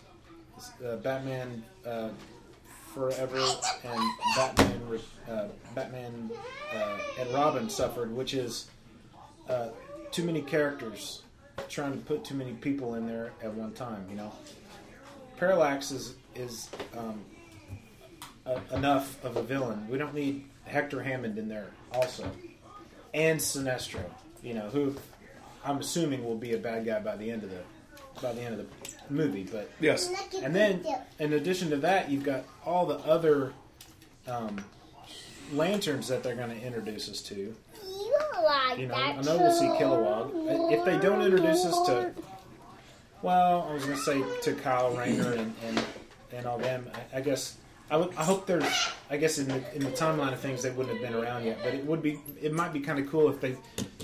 uh, 0.86 0.96
Batman 0.98 1.64
uh, 1.86 2.10
Forever 2.94 3.38
and 3.84 4.12
Batman 4.36 4.82
uh, 5.30 5.48
Batman 5.76 6.32
uh, 6.76 6.98
and 7.20 7.34
Robin 7.34 7.70
suffered, 7.70 8.12
which 8.16 8.34
is 8.34 8.68
uh, 9.50 9.70
too 10.12 10.24
many 10.24 10.42
characters 10.42 11.22
trying 11.70 11.92
to 11.94 11.98
put 12.00 12.24
too 12.24 12.36
many 12.36 12.54
people 12.54 12.96
in 12.96 13.08
there 13.08 13.32
at 13.44 13.54
one 13.54 13.72
time. 13.74 14.06
You 14.10 14.16
know, 14.18 14.32
Parallax 15.38 15.92
is 15.92 16.16
is 16.36 16.70
um, 16.98 17.20
a, 18.46 18.60
enough 18.76 19.24
of 19.24 19.38
a 19.38 19.44
villain. 19.44 19.88
We 19.90 19.98
don't 19.98 20.14
need 20.14 20.46
Hector 20.66 21.02
Hammond 21.02 21.38
in 21.38 21.48
there 21.48 21.68
also, 21.92 22.30
and 23.14 23.40
Sinestro. 23.40 24.04
You 24.44 24.54
know 24.54 24.70
who 24.70 24.96
I'm 25.66 25.80
assuming 25.80 26.24
will 26.24 26.38
be 26.38 26.54
a 26.54 26.58
bad 26.58 26.86
guy 26.86 27.00
by 27.00 27.16
the 27.16 27.30
end 27.30 27.44
of 27.44 27.50
the 27.50 27.62
by 28.22 28.34
the 28.34 28.42
end 28.42 28.60
of 28.60 28.68
the 28.68 29.14
movie. 29.14 29.44
But 29.44 29.70
Yes. 29.80 30.12
and 30.42 30.56
then 30.56 30.84
in 31.20 31.34
addition 31.34 31.70
to 31.72 31.78
that, 31.78 32.10
you've 32.10 32.24
got 32.24 32.46
all 32.66 32.86
the 32.86 32.98
other 33.00 33.54
um, 34.28 34.64
lanterns 35.54 36.08
that 36.08 36.24
they're 36.24 36.36
going 36.36 36.50
to 36.50 36.66
introduce 36.66 37.10
us 37.10 37.22
to. 37.24 37.56
You 38.20 38.44
like 38.44 38.80
You 38.80 38.88
know, 38.88 38.96
that 38.96 39.18
I 39.18 39.22
know 39.22 39.38
we'll 39.38 39.52
see 39.52 39.66
Kilowog. 39.66 40.72
If 40.72 40.86
they 40.86 40.98
don't 41.00 41.22
introduce 41.22 41.66
us 41.66 41.88
to, 41.88 42.14
well, 43.22 43.68
I 43.70 43.74
was 43.74 43.86
going 43.86 43.98
to 43.98 44.04
say 44.04 44.24
to 44.42 44.54
Kyle 44.54 44.92
Rayner 44.96 45.34
and, 45.34 45.54
and, 45.66 45.82
and 46.34 46.46
all 46.46 46.58
them. 46.58 46.90
I, 46.94 47.18
I 47.18 47.22
guess 47.22 47.58
I, 47.90 47.98
would, 47.98 48.14
I 48.16 48.24
hope 48.24 48.46
there's. 48.46 48.66
I 49.10 49.18
guess 49.18 49.38
in 49.38 49.48
the 49.48 49.76
in 49.76 49.84
the 49.84 49.92
timeline 49.92 50.34
of 50.34 50.40
things, 50.40 50.62
they 50.62 50.72
wouldn't 50.72 50.98
have 50.98 51.12
been 51.12 51.20
around 51.20 51.46
yet. 51.46 51.60
But 51.64 51.74
it 51.74 51.86
would 51.86 52.02
be. 52.02 52.20
It 52.42 52.54
might 52.54 52.74
be 52.74 52.80
kind 52.80 53.00
of 53.00 53.10
cool 53.10 53.30
if 53.30 53.40
they 53.40 53.56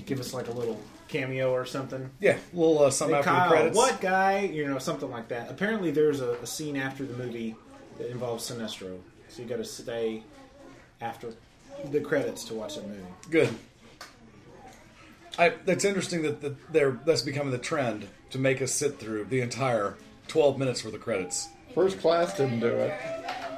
give 0.06 0.20
us 0.20 0.34
like 0.34 0.48
a 0.48 0.52
little 0.52 0.80
cameo 1.10 1.52
or 1.52 1.66
something. 1.66 2.10
Yeah, 2.20 2.38
a 2.54 2.56
little 2.56 2.84
uh, 2.84 2.90
something 2.90 3.16
Hey, 3.16 3.20
after 3.20 3.32
Kyle, 3.32 3.50
the 3.50 3.56
credits. 3.56 3.78
What 3.78 4.02
guy? 4.02 4.40
You 4.40 4.68
know, 4.68 4.80
something 4.80 5.12
like 5.12 5.28
that. 5.30 5.52
Apparently, 5.52 5.92
there's 5.92 6.22
a, 6.22 6.32
a 6.36 6.48
scene 6.48 6.78
after 6.78 7.06
the 7.06 7.16
movie 7.16 7.56
that 7.98 8.10
involves 8.10 8.50
Sinestro, 8.50 9.00
so 9.28 9.42
you 9.42 9.48
got 9.48 9.58
to 9.58 9.66
stay 9.66 10.24
after 11.02 11.34
the 11.92 12.00
credits 12.00 12.46
to 12.46 12.54
watch 12.54 12.76
that 12.76 12.88
movie. 12.88 13.04
Good. 13.30 13.50
I, 15.38 15.54
that's 15.66 15.84
interesting 15.84 16.22
that, 16.24 16.42
that 16.42 16.74
they're 16.74 17.00
that's 17.06 17.22
becoming 17.22 17.52
the 17.52 17.58
trend 17.58 18.08
to 18.32 18.38
make 18.38 18.62
us 18.62 18.72
sit 18.72 19.00
through 19.00 19.26
the 19.26 19.42
entire 19.42 19.96
12 20.28 20.58
minutes 20.60 20.86
worth 20.86 20.94
of 20.94 21.02
credits. 21.02 21.50
First 21.74 22.00
class 22.00 22.38
didn't 22.38 22.60
do 22.60 22.68
it. 22.68 22.94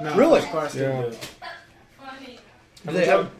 No, 0.02 0.14
really? 0.14 0.40
First 0.40 0.52
Class 0.52 0.72
didn't 0.72 1.02
do 1.02 1.08
it. 1.08 1.30
Do 2.86 2.92
they 2.92 3.06
have? 3.06 3.30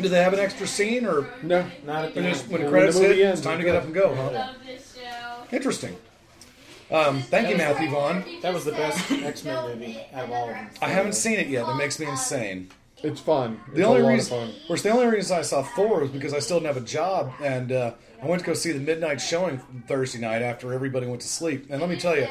Do 0.00 0.08
they 0.08 0.22
have 0.22 0.32
an 0.32 0.40
extra 0.40 0.66
scene 0.66 1.06
or 1.06 1.28
no? 1.42 1.64
Not 1.84 2.06
at 2.06 2.14
the 2.14 2.20
when, 2.20 2.30
end. 2.30 2.38
when 2.48 2.60
the 2.60 2.64
When 2.64 2.70
credits 2.72 2.96
the 2.96 3.02
movie 3.02 3.16
hit, 3.16 3.26
ends, 3.26 3.40
it's 3.40 3.46
time 3.46 3.58
to 3.58 3.64
get 3.64 3.76
up 3.76 3.84
and 3.84 3.94
go. 3.94 4.14
Huh? 4.14 4.30
Love 4.32 4.56
Interesting. 5.52 5.96
Um, 6.90 7.20
thank 7.22 7.48
you, 7.48 7.56
Matthew 7.56 7.90
Vaughn. 7.90 8.24
That 8.42 8.52
was 8.52 8.64
the 8.64 8.72
best 8.72 9.10
X 9.10 9.44
Men 9.44 9.68
movie 9.68 10.00
out 10.12 10.24
of 10.24 10.30
all 10.32 10.48
of 10.48 10.54
them. 10.54 10.68
I 10.82 10.88
haven't 10.88 11.14
seen 11.14 11.38
it 11.38 11.46
yet. 11.46 11.66
That 11.66 11.76
makes 11.76 11.98
me 11.98 12.06
insane. 12.06 12.70
It's 13.04 13.20
fun. 13.20 13.60
The 13.68 13.80
It's 13.80 13.86
only 13.86 14.00
a 14.00 14.04
lot 14.04 14.10
reason, 14.10 14.38
of 14.38 14.48
fun. 14.48 14.56
of 14.62 14.66
course, 14.66 14.82
the 14.82 14.88
only 14.90 15.06
reason 15.06 15.38
I 15.38 15.42
saw 15.42 15.62
Thor 15.62 16.00
was 16.00 16.10
because 16.10 16.32
I 16.32 16.38
still 16.38 16.58
didn't 16.58 16.74
have 16.74 16.82
a 16.82 16.86
job, 16.86 17.32
and 17.42 17.70
uh, 17.70 17.92
I 18.22 18.26
went 18.26 18.40
to 18.40 18.46
go 18.46 18.54
see 18.54 18.72
the 18.72 18.80
midnight 18.80 19.20
showing 19.20 19.58
Thursday 19.86 20.20
night 20.20 20.40
after 20.40 20.72
everybody 20.72 21.06
went 21.06 21.20
to 21.20 21.28
sleep. 21.28 21.66
And 21.68 21.80
let 21.82 21.90
me 21.90 21.96
tell 21.96 22.16
you, 22.16 22.26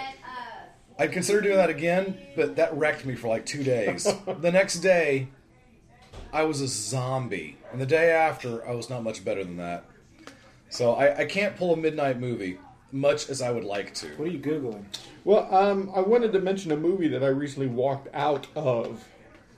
I'd 0.98 1.12
consider 1.12 1.42
doing 1.42 1.58
that 1.58 1.70
again, 1.70 2.18
but 2.36 2.56
that 2.56 2.76
wrecked 2.76 3.06
me 3.06 3.14
for 3.16 3.28
like 3.28 3.46
two 3.46 3.64
days. 3.64 4.04
the 4.42 4.52
next 4.52 4.80
day, 4.80 5.28
I 6.32 6.44
was 6.44 6.60
a 6.62 6.68
zombie, 6.68 7.58
and 7.72 7.80
the 7.80 7.86
day 7.86 8.10
after, 8.12 8.68
I 8.68 8.74
was 8.74 8.90
not 8.90 9.04
much 9.04 9.24
better 9.24 9.44
than 9.44 9.58
that. 9.58 9.86
So 10.70 10.94
I, 10.96 11.20
I 11.20 11.26
can't 11.26 11.56
pull 11.56 11.72
a 11.74 11.78
midnight 11.78 12.20
movie 12.20 12.58
much 12.92 13.30
as 13.30 13.42
I 13.44 13.52
would 13.52 13.64
like 13.64 13.94
to. 13.96 14.08
What 14.18 14.28
are 14.28 14.32
you 14.32 14.40
googling? 14.40 14.86
Well, 15.24 15.48
um, 15.54 15.92
I 15.96 16.00
wanted 16.02 16.34
to 16.34 16.40
mention 16.40 16.72
a 16.72 16.78
movie 16.78 17.08
that 17.10 17.24
I 17.24 17.28
recently 17.28 17.68
walked 17.68 18.08
out 18.14 18.48
of. 18.56 19.08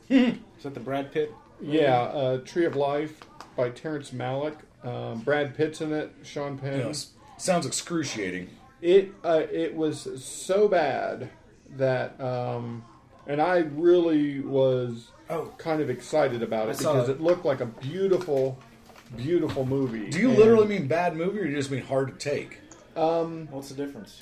Is 0.09 0.63
that 0.63 0.73
the 0.73 0.79
Brad 0.79 1.11
Pitt? 1.11 1.33
Yeah, 1.61 2.01
uh, 2.03 2.37
Tree 2.39 2.65
of 2.65 2.75
Life 2.75 3.21
by 3.55 3.69
Terrence 3.69 4.11
Malick. 4.11 4.55
Um, 4.83 5.21
Brad 5.21 5.55
Pitt's 5.55 5.81
in 5.81 5.91
it. 5.93 6.11
Sean 6.23 6.57
Penn. 6.57 6.79
Yes. 6.79 7.11
Sounds 7.37 7.65
excruciating. 7.65 8.49
It 8.81 9.11
uh, 9.23 9.43
it 9.51 9.73
was 9.75 10.23
so 10.23 10.67
bad 10.67 11.29
that, 11.77 12.19
um, 12.21 12.83
and 13.25 13.41
I 13.41 13.59
really 13.59 14.41
was 14.41 15.11
kind 15.57 15.81
of 15.81 15.89
excited 15.89 16.43
about 16.43 16.69
it 16.69 16.77
because 16.77 17.09
it. 17.09 17.13
it 17.13 17.21
looked 17.21 17.45
like 17.45 17.61
a 17.61 17.65
beautiful, 17.65 18.59
beautiful 19.17 19.65
movie. 19.65 20.09
Do 20.09 20.19
you 20.19 20.29
And- 20.29 20.37
literally 20.37 20.67
mean 20.67 20.87
bad 20.87 21.15
movie, 21.15 21.39
or 21.39 21.45
you 21.45 21.55
just 21.55 21.71
mean 21.71 21.81
hard 21.83 22.07
to 22.07 22.29
take? 22.29 22.59
Um, 22.95 23.47
What's 23.49 23.69
the 23.69 23.75
difference? 23.75 24.19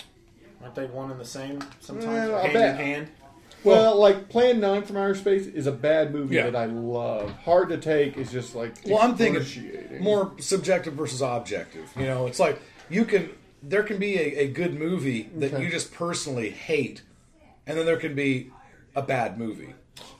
Aren't 0.61 0.75
they 0.75 0.86
one 0.86 1.11
and 1.11 1.19
the 1.19 1.25
same 1.25 1.59
sometimes? 1.81 2.31
Well, 2.31 2.41
hand 2.41 2.55
in 2.55 2.75
hand? 2.75 3.07
Well, 3.64 3.97
like 3.97 4.30
Plan 4.30 4.59
Nine 4.59 4.84
from 4.84 4.97
Outer 4.97 5.16
Space 5.16 5.45
is 5.47 5.68
a 5.68 5.72
bad 5.72 6.14
movie 6.14 6.36
Yeah. 6.36 6.49
that 6.49 6.55
I 6.55 6.66
love. 6.66 7.32
Hard 7.43 7.70
to 7.70 7.78
take 7.78 8.18
is 8.18 8.32
just 8.32 8.55
like 8.55 8.74
Well, 8.86 8.99
I'm 8.99 9.16
thinking 9.16 9.41
excruciating. 9.41 10.03
more 10.03 10.34
subjective 10.39 10.93
versus 10.93 11.22
objective. 11.22 11.91
You 11.97 12.05
know, 12.05 12.28
it's 12.28 12.39
like 12.39 12.61
you 12.89 13.05
can 13.05 13.30
there 13.61 13.84
can 13.84 13.97
be 13.97 14.18
a, 14.18 14.39
a 14.43 14.47
good 14.49 14.78
movie 14.78 15.30
that 15.38 15.53
Okay. 15.53 15.64
you 15.64 15.70
just 15.70 15.93
personally 15.93 16.49
hate, 16.49 17.01
and 17.66 17.78
then 17.78 17.86
there 17.86 17.97
can 17.97 18.14
be 18.14 18.51
a 18.95 19.01
bad 19.01 19.38
movie. 19.39 19.74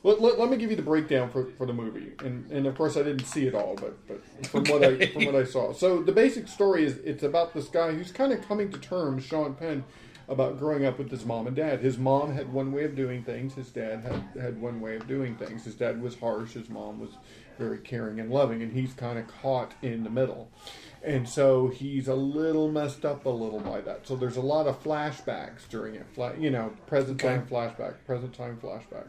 Let, 0.04 0.22
let, 0.22 0.40
let 0.40 0.50
me 0.50 0.56
give 0.58 0.70
you 0.70 0.76
the 0.76 0.82
breakdown 0.84 1.30
for, 1.30 1.46
for 1.58 1.66
the 1.66 1.74
movie, 1.74 2.12
and, 2.20 2.50
and 2.52 2.68
of 2.68 2.76
course 2.76 2.96
I 2.96 3.04
didn't 3.04 3.26
see 3.26 3.48
it 3.48 3.56
all, 3.56 3.76
but, 3.76 3.98
but 4.08 4.22
from 4.48 4.64
what 4.66 4.84
I 4.84 5.08
from 5.08 5.26
what 5.26 5.36
I 5.36 5.44
saw. 5.46 5.74
So 5.74 6.02
the 6.02 6.12
basic 6.12 6.48
story 6.48 6.86
is 6.86 6.98
it's 6.98 7.24
about 7.24 7.54
this 7.54 7.68
guy 7.68 7.92
who's 7.92 8.12
kind 8.12 8.32
of 8.32 8.42
coming 8.48 8.70
to 8.72 8.78
terms, 8.78 9.24
Sean 9.26 9.56
Penn, 9.56 9.84
about 10.28 10.58
growing 10.58 10.86
up 10.86 10.98
with 10.98 11.12
his 11.12 11.26
mom 11.26 11.48
and 11.48 11.56
dad. 11.56 11.80
His 11.82 11.98
mom 11.98 12.34
had 12.34 12.52
one 12.52 12.72
way 12.72 12.84
of 12.86 12.96
doing 12.96 13.24
things. 13.24 13.54
His 13.56 13.70
dad 13.70 14.02
had 14.04 14.42
had 14.42 14.62
one 14.62 14.80
way 14.80 14.96
of 14.96 15.08
doing 15.08 15.36
things. 15.36 15.66
His 15.66 15.76
dad 15.76 16.02
was 16.02 16.16
harsh. 16.18 16.54
His 16.54 16.70
mom 16.70 17.00
was 17.00 17.12
very 17.60 17.78
caring 17.80 18.20
and 18.20 18.32
loving, 18.32 18.62
and 18.62 18.72
he's 18.72 18.94
kind 18.94 19.20
of 19.20 19.28
caught 19.28 19.74
in 19.82 20.04
the 20.04 20.10
middle. 20.10 20.50
And 21.04 21.28
so 21.28 21.68
he's 21.68 22.08
a 22.08 22.16
little 22.16 22.72
messed 22.72 23.04
up 23.04 23.26
a 23.26 23.30
little 23.30 23.60
by 23.60 23.82
that. 23.82 24.08
So 24.08 24.16
there's 24.16 24.38
a 24.38 24.42
lot 24.42 24.68
of 24.68 24.82
flashbacks 24.82 25.68
during 25.70 25.96
it. 25.96 26.06
You 26.40 26.50
know, 26.50 26.74
present 26.88 27.22
Okay. 27.24 27.36
time 27.36 27.46
flashback, 27.46 27.96
present 28.06 28.34
time 28.34 28.58
flashback. 28.64 29.08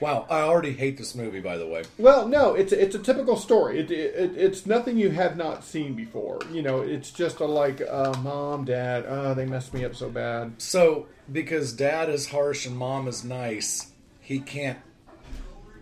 Wow, 0.00 0.26
I 0.28 0.40
already 0.40 0.72
hate 0.72 0.98
this 0.98 1.14
movie. 1.14 1.40
By 1.40 1.56
the 1.56 1.66
way, 1.66 1.84
Well, 1.98 2.28
no, 2.28 2.54
it's 2.54 2.72
it's 2.72 2.94
a 2.94 2.98
typical 2.98 3.36
story. 3.36 3.78
It, 3.78 3.90
it, 3.90 4.36
it's 4.36 4.66
nothing 4.66 4.98
you 4.98 5.10
have 5.10 5.36
not 5.36 5.64
seen 5.64 5.94
before. 5.94 6.40
You 6.52 6.62
know, 6.62 6.80
it's 6.82 7.10
just 7.10 7.40
a 7.40 7.46
like, 7.46 7.80
uh, 7.80 8.14
mom, 8.22 8.64
dad, 8.64 9.04
oh, 9.08 9.32
they 9.34 9.46
messed 9.46 9.72
me 9.72 9.84
up 9.84 9.94
so 9.94 10.10
bad. 10.10 10.52
so 10.58 11.06
because 11.32 11.72
dad 11.72 12.08
is 12.10 12.28
harsh 12.28 12.66
and 12.66 12.76
mom 12.76 13.08
is 13.08 13.24
nice, 13.24 13.90
he 14.20 14.38
can't 14.38 14.78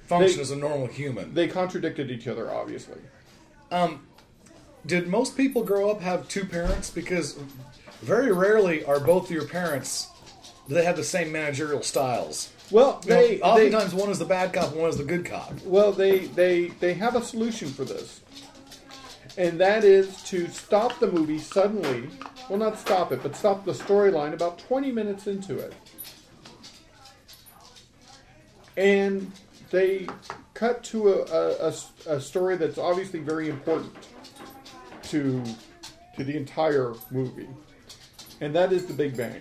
function 0.07 0.37
They- 0.37 0.43
as 0.43 0.51
a 0.51 0.57
normal 0.57 0.87
human. 0.87 1.35
They 1.35 1.49
contradicted 1.49 2.11
each 2.11 2.29
other, 2.29 2.51
obviously. 2.53 3.01
Um, 3.71 4.07
did 4.87 5.09
most 5.09 5.37
people 5.37 5.65
grow 5.65 5.91
up 5.91 6.01
have 6.03 6.29
two 6.29 6.45
parents? 6.45 6.91
Because 6.91 7.39
very 8.03 8.31
rarely 8.33 8.85
are 8.85 9.01
both 9.01 9.31
your 9.31 9.47
parents. 9.47 10.09
Do 10.69 10.75
they 10.75 10.85
have 10.85 10.97
the 10.97 11.05
same 11.05 11.31
managerial 11.31 11.83
styles? 11.83 12.51
Well, 12.71 13.01
You 13.05 13.11
know, 13.11 13.17
they, 13.17 13.37
they 13.37 13.43
oftentimes 13.43 13.95
one 13.95 14.11
is 14.11 14.19
the 14.19 14.25
bad 14.25 14.53
cop 14.55 14.75
one 14.75 14.89
is 14.89 14.97
the 14.97 15.05
good 15.05 15.27
cop. 15.27 15.53
well 15.65 15.93
they 15.93 16.21
they 16.29 16.69
they 16.81 16.95
have 16.95 17.15
a 17.17 17.23
solution 17.23 17.69
for 17.69 17.85
this, 17.85 18.23
and 19.37 19.61
that 19.61 19.85
is 19.85 20.23
to 20.25 20.49
stop 20.49 20.99
the 21.01 21.11
movie 21.11 21.39
suddenly. 21.39 22.09
Well, 22.49 22.59
not 22.59 22.79
stop 22.79 23.13
it, 23.13 23.23
but 23.23 23.37
stop 23.37 23.65
the 23.67 23.73
storyline 23.73 24.33
about 24.33 24.59
twenty 24.59 24.91
minutes 24.93 25.27
into 25.27 25.59
it, 25.59 25.75
and 28.77 29.31
they 29.71 30.07
cut 30.55 30.83
to 30.85 31.13
a, 31.13 31.23
a, 31.25 31.69
a, 32.07 32.17
a 32.17 32.21
story 32.21 32.57
that's 32.57 32.79
obviously 32.79 33.21
very 33.21 33.49
important 33.49 33.93
to 35.05 35.43
to 36.17 36.25
the 36.25 36.37
entire 36.37 36.95
movie, 37.11 37.49
and 38.41 38.55
that 38.55 38.73
is 38.73 38.87
the 38.87 38.95
Big 38.95 39.17
Bang. 39.17 39.41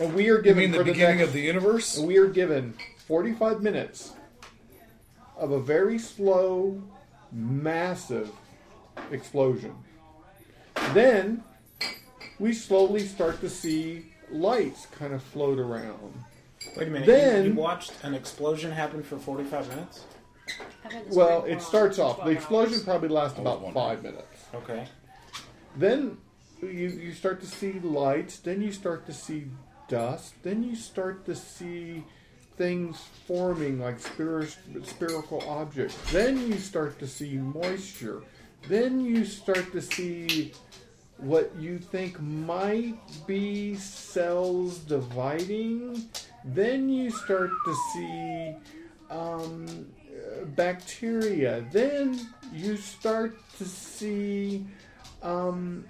And 0.00 0.14
we 0.14 0.30
are 0.30 0.36
You 0.36 0.42
given 0.42 0.58
mean 0.62 0.70
the 0.72 0.78
for 0.78 0.84
beginning 0.84 1.18
next- 1.18 1.28
of 1.28 1.34
the 1.34 1.42
universe? 1.42 1.98
and 1.98 2.06
we 2.08 2.16
are 2.16 2.26
given 2.26 2.72
45 3.06 3.60
minutes 3.62 4.12
of 5.36 5.50
a 5.52 5.60
very 5.60 5.98
slow, 5.98 6.82
massive 7.32 8.30
explosion. 9.10 9.74
Then 10.94 11.42
we 12.38 12.54
slowly 12.54 13.00
start 13.06 13.40
to 13.42 13.50
see 13.50 14.06
lights 14.30 14.86
kind 14.86 15.12
of 15.12 15.22
float 15.22 15.58
around. 15.58 16.24
Wait 16.76 16.88
a 16.88 16.90
minute. 16.90 17.06
Then- 17.06 17.44
you, 17.44 17.50
you 17.50 17.56
watched 17.56 17.92
an 18.02 18.14
explosion 18.14 18.70
happen 18.72 19.02
for 19.02 19.18
45 19.18 19.68
minutes? 19.68 20.04
Well, 21.10 21.44
it 21.44 21.60
starts 21.62 21.98
off. 21.98 22.24
The 22.24 22.30
explosion 22.30 22.80
probably 22.82 23.08
lasts 23.10 23.38
about 23.38 23.72
five 23.74 24.02
minutes. 24.02 24.46
Okay. 24.54 24.86
Then 25.76 26.16
you, 26.62 26.68
you 26.68 27.12
start 27.12 27.40
to 27.42 27.46
see 27.46 27.78
lights. 27.80 28.38
Then 28.38 28.60
you 28.62 28.72
start 28.72 29.06
to 29.06 29.12
see 29.12 29.44
dust. 29.90 30.34
Then 30.42 30.62
you 30.62 30.74
start 30.74 31.26
to 31.26 31.34
see 31.34 32.04
things 32.56 33.02
forming 33.26 33.80
like 33.80 33.98
spir- 33.98 34.48
spherical 34.84 35.42
objects. 35.48 35.96
Then 36.10 36.48
you 36.48 36.56
start 36.56 36.98
to 37.00 37.06
see 37.06 37.36
moisture. 37.36 38.22
Then 38.68 39.00
you 39.00 39.24
start 39.24 39.72
to 39.72 39.82
see 39.82 40.52
what 41.16 41.54
you 41.58 41.78
think 41.78 42.20
might 42.20 42.98
be 43.26 43.74
cells 43.74 44.78
dividing. 44.78 46.08
Then 46.44 46.88
you 46.88 47.10
start 47.10 47.50
to 47.66 47.74
see 47.92 48.56
um, 49.10 49.86
bacteria. 50.54 51.64
Then 51.72 52.18
you 52.52 52.76
start 52.76 53.38
to 53.58 53.64
see 53.64 54.66
um, 55.22 55.84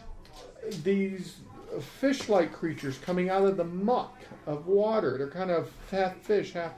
these 0.83 1.37
fish-like 1.81 2.53
creatures 2.53 2.99
coming 2.99 3.31
out 3.31 3.45
of 3.45 3.57
the 3.57 3.64
muck 3.64 4.16
of 4.47 4.66
water. 4.66 5.16
They're 5.18 5.29
kind 5.29 5.51
of 5.51 5.71
half 5.91 6.16
fish, 6.16 6.53
half 6.53 6.73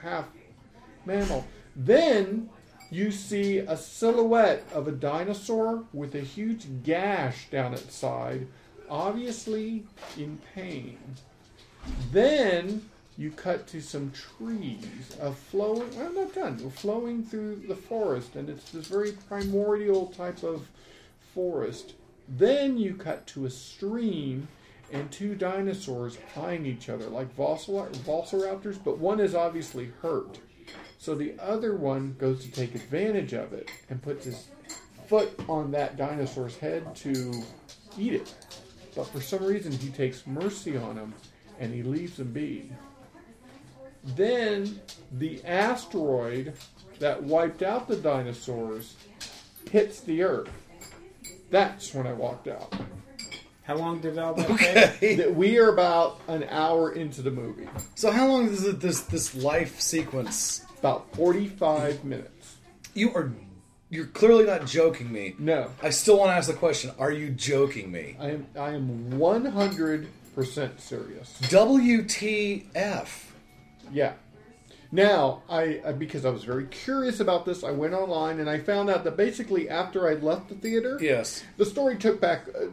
half 0.00 0.26
mammal. 1.04 1.46
Then 1.76 2.48
you 2.90 3.10
see 3.12 3.58
a 3.58 3.76
silhouette 3.76 4.64
of 4.72 4.88
a 4.88 4.92
dinosaur 4.92 5.84
with 5.92 6.14
a 6.14 6.20
huge 6.20 6.66
gash 6.82 7.48
down 7.50 7.74
its 7.74 7.94
side, 7.94 8.46
obviously 8.88 9.84
in 10.16 10.38
pain. 10.54 10.98
Then 12.12 12.88
you 13.16 13.30
cut 13.30 13.66
to 13.68 13.80
some 13.80 14.12
trees, 14.12 15.16
a 15.20 15.32
flowing. 15.32 15.90
I'm 16.00 16.14
not 16.14 16.34
done. 16.34 16.58
We're 16.62 16.70
flowing 16.70 17.22
through 17.24 17.62
the 17.68 17.76
forest, 17.76 18.34
and 18.34 18.48
it's 18.48 18.70
this 18.70 18.86
very 18.86 19.12
primordial 19.12 20.06
type 20.06 20.42
of 20.42 20.66
forest. 21.34 21.94
Then 22.30 22.78
you 22.78 22.94
cut 22.94 23.26
to 23.28 23.44
a 23.44 23.50
stream 23.50 24.48
and 24.92 25.10
two 25.10 25.34
dinosaurs 25.34 26.18
eyeing 26.36 26.64
each 26.64 26.88
other 26.88 27.06
like 27.06 27.36
Velocir- 27.36 27.90
velociraptors, 27.98 28.82
but 28.82 28.98
one 28.98 29.20
is 29.20 29.34
obviously 29.34 29.92
hurt. 30.00 30.38
So 30.98 31.14
the 31.14 31.34
other 31.40 31.76
one 31.76 32.14
goes 32.18 32.44
to 32.44 32.50
take 32.50 32.74
advantage 32.74 33.32
of 33.32 33.52
it 33.52 33.70
and 33.88 34.02
puts 34.02 34.26
his 34.26 34.48
foot 35.08 35.32
on 35.48 35.72
that 35.72 35.96
dinosaur's 35.96 36.56
head 36.56 36.94
to 36.96 37.42
eat 37.98 38.12
it. 38.14 38.34
But 38.94 39.06
for 39.08 39.20
some 39.20 39.44
reason, 39.44 39.72
he 39.72 39.88
takes 39.90 40.26
mercy 40.26 40.76
on 40.76 40.96
him 40.96 41.14
and 41.58 41.74
he 41.74 41.82
leaves 41.82 42.18
him 42.18 42.32
be. 42.32 42.70
Then 44.16 44.80
the 45.12 45.44
asteroid 45.44 46.54
that 47.00 47.22
wiped 47.22 47.62
out 47.62 47.88
the 47.88 47.96
dinosaurs 47.96 48.94
hits 49.70 50.00
the 50.00 50.22
Earth. 50.22 50.50
That's 51.50 51.92
when 51.94 52.06
I 52.06 52.12
walked 52.12 52.48
out. 52.48 52.74
How 53.64 53.76
long 53.76 54.00
did 54.00 54.18
all 54.18 54.34
that 54.34 54.50
Okay. 54.50 54.92
take? 54.98 55.16
That 55.18 55.34
we 55.34 55.58
are 55.58 55.68
about 55.72 56.20
an 56.28 56.44
hour 56.50 56.92
into 56.92 57.22
the 57.22 57.30
movie. 57.30 57.68
So 57.94 58.10
how 58.10 58.26
long 58.26 58.48
is 58.48 58.64
it, 58.64 58.80
this 58.80 59.00
this 59.02 59.34
life 59.34 59.80
sequence? 59.80 60.64
About 60.78 61.14
forty-five 61.14 62.04
minutes. 62.04 62.56
You 62.94 63.14
are 63.14 63.32
you're 63.90 64.06
clearly 64.06 64.44
not 64.44 64.66
joking 64.66 65.12
me. 65.12 65.34
No, 65.38 65.70
I 65.82 65.90
still 65.90 66.18
want 66.18 66.30
to 66.30 66.34
ask 66.34 66.48
the 66.48 66.54
question: 66.56 66.90
Are 66.98 67.12
you 67.12 67.30
joking 67.30 67.92
me? 67.92 68.16
I 68.18 68.30
am. 68.30 68.46
I 68.58 68.70
am 68.70 69.18
one 69.18 69.44
hundred 69.44 70.08
percent 70.34 70.80
serious. 70.80 71.36
WTF? 71.42 73.08
Yeah. 73.92 74.12
Now, 74.92 75.42
I 75.48 75.80
uh, 75.84 75.92
because 75.92 76.24
I 76.24 76.30
was 76.30 76.42
very 76.42 76.64
curious 76.66 77.20
about 77.20 77.44
this, 77.44 77.62
I 77.62 77.70
went 77.70 77.94
online 77.94 78.40
and 78.40 78.50
I 78.50 78.58
found 78.58 78.90
out 78.90 79.04
that 79.04 79.16
basically 79.16 79.68
after 79.68 80.08
I 80.08 80.14
left 80.14 80.48
the 80.48 80.56
theater, 80.56 80.98
Yes. 81.00 81.44
the 81.58 81.64
story 81.64 81.96
took 81.96 82.20
back, 82.20 82.46
uh, 82.48 82.66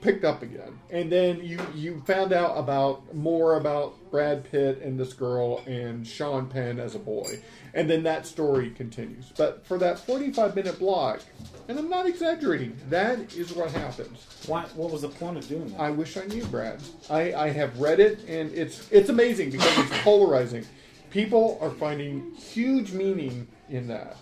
picked 0.00 0.24
up 0.24 0.42
again, 0.42 0.78
and 0.88 1.12
then 1.12 1.44
you 1.44 1.60
you 1.74 2.02
found 2.06 2.32
out 2.32 2.56
about 2.56 3.14
more 3.14 3.56
about 3.58 3.94
Brad 4.10 4.50
Pitt 4.50 4.80
and 4.80 4.98
this 4.98 5.12
girl 5.12 5.62
and 5.66 6.06
Sean 6.06 6.46
Penn 6.46 6.80
as 6.80 6.94
a 6.94 6.98
boy, 6.98 7.38
and 7.74 7.90
then 7.90 8.02
that 8.04 8.26
story 8.26 8.70
continues. 8.70 9.30
But 9.36 9.66
for 9.66 9.76
that 9.76 9.98
forty 9.98 10.32
five 10.32 10.56
minute 10.56 10.78
block, 10.78 11.20
and 11.68 11.78
I'm 11.78 11.90
not 11.90 12.06
exaggerating, 12.06 12.78
that 12.88 13.34
is 13.36 13.52
what 13.52 13.70
happens. 13.72 14.24
Why, 14.46 14.62
what 14.74 14.90
was 14.90 15.02
the 15.02 15.08
point 15.10 15.36
of 15.36 15.46
doing 15.46 15.68
that? 15.72 15.80
I 15.80 15.90
wish 15.90 16.16
I 16.16 16.24
knew, 16.24 16.46
Brad. 16.46 16.80
I, 17.10 17.34
I 17.34 17.48
have 17.50 17.78
read 17.78 18.00
it, 18.00 18.20
and 18.26 18.50
it's 18.54 18.90
it's 18.90 19.10
amazing 19.10 19.50
because 19.50 19.78
it's 19.80 19.98
polarizing. 20.02 20.64
People 21.10 21.58
are 21.60 21.70
finding 21.70 22.34
huge 22.34 22.92
meaning 22.92 23.46
in 23.68 23.88
that. 23.88 24.16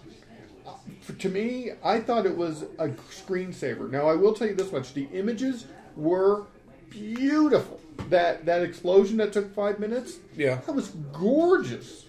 For, 1.00 1.12
to 1.14 1.28
me, 1.28 1.72
I 1.84 2.00
thought 2.00 2.26
it 2.26 2.36
was 2.36 2.62
a 2.78 2.88
screensaver. 2.88 3.90
Now, 3.90 4.08
I 4.08 4.14
will 4.14 4.34
tell 4.34 4.46
you 4.48 4.54
this 4.54 4.72
much: 4.72 4.94
the 4.94 5.08
images 5.12 5.66
were 5.96 6.46
beautiful. 6.90 7.80
That 8.08 8.44
that 8.46 8.62
explosion 8.62 9.16
that 9.18 9.32
took 9.32 9.52
five 9.54 9.78
minutes, 9.78 10.18
Yeah. 10.36 10.56
that 10.66 10.74
was 10.74 10.88
gorgeous. 11.12 12.06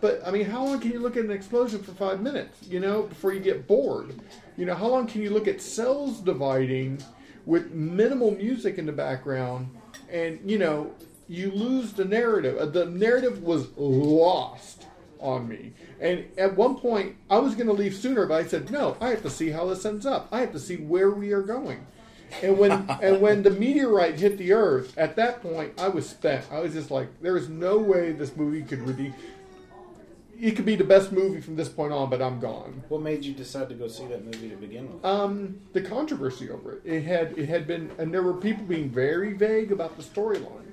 But 0.00 0.20
I 0.26 0.30
mean, 0.30 0.44
how 0.44 0.64
long 0.64 0.80
can 0.80 0.92
you 0.92 1.00
look 1.00 1.16
at 1.16 1.24
an 1.24 1.30
explosion 1.30 1.82
for 1.82 1.92
five 1.92 2.20
minutes? 2.20 2.66
You 2.68 2.80
know, 2.80 3.02
before 3.02 3.32
you 3.32 3.40
get 3.40 3.66
bored. 3.66 4.20
You 4.56 4.66
know, 4.66 4.74
how 4.74 4.88
long 4.88 5.06
can 5.06 5.22
you 5.22 5.30
look 5.30 5.48
at 5.48 5.60
cells 5.62 6.20
dividing 6.20 7.02
with 7.46 7.70
minimal 7.72 8.32
music 8.32 8.78
in 8.78 8.86
the 8.86 8.92
background, 8.92 9.68
and 10.10 10.38
you 10.44 10.58
know, 10.58 10.92
you 11.28 11.50
lose 11.50 11.92
the 11.92 12.04
narrative. 12.04 12.58
Uh, 12.58 12.66
The 12.66 12.86
narrative 12.86 13.42
was 13.42 13.68
lost 13.76 14.86
on 15.20 15.48
me. 15.48 15.72
And 16.00 16.26
at 16.36 16.56
one 16.56 16.76
point, 16.76 17.16
I 17.30 17.38
was 17.38 17.54
going 17.54 17.66
to 17.68 17.72
leave 17.72 17.94
sooner, 17.94 18.26
but 18.26 18.34
I 18.34 18.46
said, 18.46 18.70
no, 18.70 18.96
I 19.00 19.08
have 19.08 19.22
to 19.22 19.30
see 19.30 19.50
how 19.50 19.66
this 19.66 19.84
ends 19.84 20.06
up. 20.06 20.28
I 20.30 20.40
have 20.40 20.52
to 20.52 20.60
see 20.60 20.76
where 20.76 21.10
we 21.10 21.32
are 21.32 21.42
going. 21.42 21.86
And 22.42 22.58
when 22.58 22.72
and 23.02 23.20
when 23.20 23.42
the 23.42 23.50
meteorite 23.50 24.18
hit 24.18 24.36
the 24.38 24.52
Earth, 24.52 24.96
at 24.98 25.16
that 25.16 25.42
point, 25.42 25.72
I 25.78 25.88
was 25.88 26.08
spent. 26.08 26.44
I 26.50 26.60
was 26.60 26.72
just 26.72 26.90
like, 26.90 27.08
there 27.22 27.36
is 27.36 27.48
no 27.48 27.78
way 27.78 28.12
this 28.12 28.36
movie 28.36 28.62
could 28.62 28.86
redeem. 28.86 29.14
It 30.38 30.54
could 30.54 30.66
be 30.66 30.76
the 30.76 30.84
best 30.84 31.12
movie 31.12 31.40
from 31.40 31.56
this 31.56 31.70
point 31.70 31.94
on, 31.94 32.10
but 32.10 32.20
I'm 32.20 32.40
gone. 32.40 32.82
What 32.88 33.00
made 33.00 33.24
you 33.24 33.32
decide 33.32 33.70
to 33.70 33.74
go 33.74 33.88
see 33.88 34.06
that 34.08 34.22
movie 34.22 34.50
to 34.50 34.56
begin 34.56 34.92
with? 34.92 35.02
Um, 35.02 35.60
the 35.72 35.80
controversy 35.80 36.50
over 36.50 36.72
it. 36.74 36.82
It 36.84 37.04
had 37.04 37.38
it 37.38 37.48
had 37.48 37.66
been, 37.66 37.90
and 37.96 38.12
there 38.12 38.22
were 38.22 38.34
people 38.34 38.64
being 38.64 38.90
very 38.90 39.32
vague 39.32 39.72
about 39.72 39.96
the 39.96 40.02
storyline. 40.02 40.65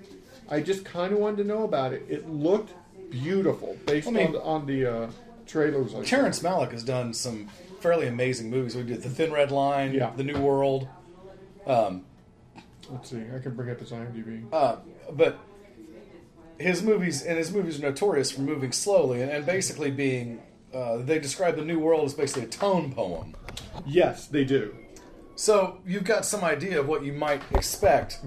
I 0.53 0.61
just 0.61 0.85
kind 0.85 1.11
of 1.11 1.17
wanted 1.19 1.37
to 1.37 1.43
know 1.45 1.63
about 1.63 1.93
it. 1.93 2.05
It 2.07 2.29
looked 2.29 2.73
beautiful 3.09 3.75
based 3.87 4.07
I 4.07 4.11
mean- 4.11 4.27
on 4.27 4.31
the, 4.33 4.41
on 4.43 4.65
the 4.67 4.85
uh, 4.85 5.11
trailers. 5.47 5.95
I. 5.95 6.03
Terrence 6.03 6.39
Malick 6.41 6.71
has 6.73 6.83
done 6.83 7.11
some 7.13 7.47
fairly 7.81 8.07
amazing 8.07 8.51
movies. 8.51 8.75
We 8.75 8.83
did 8.83 9.01
The 9.01 9.09
Thin 9.09 9.31
Red 9.31 9.51
Line, 9.51 9.93
Yeah. 9.93 10.11
The 10.15 10.23
New 10.23 10.39
World. 10.39 10.87
Um, 11.65 12.05
Let's 12.91 13.09
see. 13.09 13.23
I 13.35 13.39
can 13.39 13.55
bring 13.55 13.71
up 13.71 13.79
his 13.79 13.89
IMDb. 13.91 14.43
uh, 14.53 14.75
but 15.13 15.39
his 16.59 16.83
movies 16.83 17.23
and 17.23 17.37
his 17.37 17.51
movies 17.51 17.79
are 17.79 17.81
notorious 17.81 18.29
for 18.29 18.41
moving 18.41 18.71
slowly 18.71 19.21
and, 19.21 19.31
and 19.31 19.45
basically 19.45 19.89
being. 19.89 20.39
Uh, 20.71 20.97
they 20.97 21.17
describe 21.19 21.55
the 21.55 21.63
New 21.65 21.79
World 21.79 22.05
as 22.05 22.13
basically 22.13 22.43
a 22.43 22.47
tone 22.47 22.93
poem. 22.93 23.35
Yes, 23.87 24.27
they 24.27 24.43
do. 24.43 24.75
So 25.35 25.79
you've 25.85 26.03
got 26.03 26.25
some 26.25 26.43
idea 26.43 26.79
of 26.79 26.87
what 26.87 27.03
you 27.03 27.13
might 27.13 27.41
expect 27.51 28.19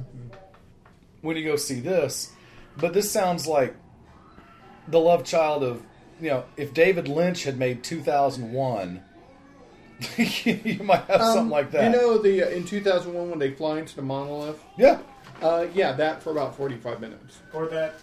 when 1.22 1.36
you 1.36 1.44
go 1.44 1.56
see 1.56 1.80
this, 1.80 2.32
but 2.76 2.92
this 2.92 3.10
sounds 3.10 3.46
like 3.46 3.74
the 4.88 5.00
love 5.00 5.24
child 5.24 5.62
of 5.62 5.82
you 6.20 6.30
know 6.30 6.44
if 6.56 6.72
David 6.74 7.08
Lynch 7.08 7.44
had 7.44 7.58
made 7.58 7.82
2001, 7.82 9.02
you 10.16 10.80
might 10.84 11.04
have 11.04 11.20
Um, 11.20 11.32
something 11.34 11.48
like 11.50 11.70
that. 11.72 11.84
You 11.92 11.98
know, 11.98 12.18
the 12.18 12.42
uh, 12.44 12.48
in 12.48 12.64
2001 12.64 13.30
when 13.30 13.38
they 13.38 13.50
fly 13.52 13.78
into 13.78 13.96
the 13.96 14.02
monolith. 14.02 14.62
yeah, 14.76 14.98
Uh, 15.42 15.66
yeah, 15.74 15.92
that 15.92 16.22
for 16.22 16.30
about 16.30 16.54
45 16.56 17.00
minutes. 17.00 17.38
Or 17.52 17.66
that. 17.68 17.94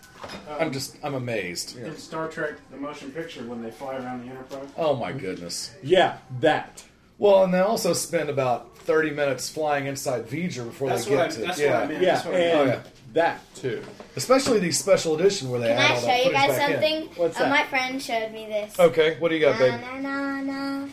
Um, 0.50 0.58
I'm 0.60 0.72
just 0.72 0.98
I'm 1.04 1.14
amazed. 1.16 1.78
in 1.78 1.96
Star 1.98 2.28
Trek: 2.30 2.54
The 2.72 2.78
Motion 2.78 3.12
Picture 3.12 3.44
when 3.44 3.62
they 3.62 3.72
fly 3.72 3.96
around 3.96 4.26
the 4.26 4.32
Enterprise. 4.32 4.68
Oh 4.78 4.96
my 4.96 5.12
goodness. 5.12 5.72
Yeah, 5.84 6.18
that. 6.40 6.84
Well, 7.20 7.44
and 7.44 7.54
they 7.54 7.60
also 7.60 7.94
spend 7.94 8.30
about 8.30 8.76
30 8.80 9.12
minutes 9.12 9.50
flying 9.50 9.86
inside 9.86 10.28
V'ger 10.28 10.66
before 10.66 10.90
That's 10.90 11.06
they 11.06 11.12
get 11.12 11.20
I- 11.20 11.28
to 11.30 11.40
that's 11.42 11.58
what 11.60 11.66
yeah. 11.68 11.80
I 11.80 11.86
meant. 11.88 12.02
Yeah, 12.02 12.14
That's 12.16 12.26
what 12.26 12.36
I 12.36 12.40
and 12.40 12.68
meant. 12.70 12.82
Oh, 12.86 12.90
that 13.14 13.40
too. 13.56 13.84
Especially 14.16 14.60
the 14.60 14.72
special 14.72 15.16
edition 15.16 15.50
where 15.50 15.60
they 15.60 15.68
Can 15.68 15.78
add 15.78 15.92
I 15.92 15.96
all 15.96 16.00
show 16.02 16.08
that 16.08 16.18
you 16.18 16.24
footage 16.24 16.42
guys 16.48 16.58
back 16.58 16.70
in. 16.70 16.74
something? 16.74 17.10
What's 17.22 17.38
Uh, 17.38 17.44
that? 17.44 17.50
my 17.50 17.64
friend 17.68 18.02
showed 18.02 18.32
me 18.32 18.46
this. 18.48 18.80
Okay, 18.80 19.18
what 19.20 19.30
do 19.30 19.36
you 19.36 19.42
got, 19.42 19.60
babe? 19.60 19.80
na, 19.82 20.00
na, 20.00 20.42
na. 20.42 20.88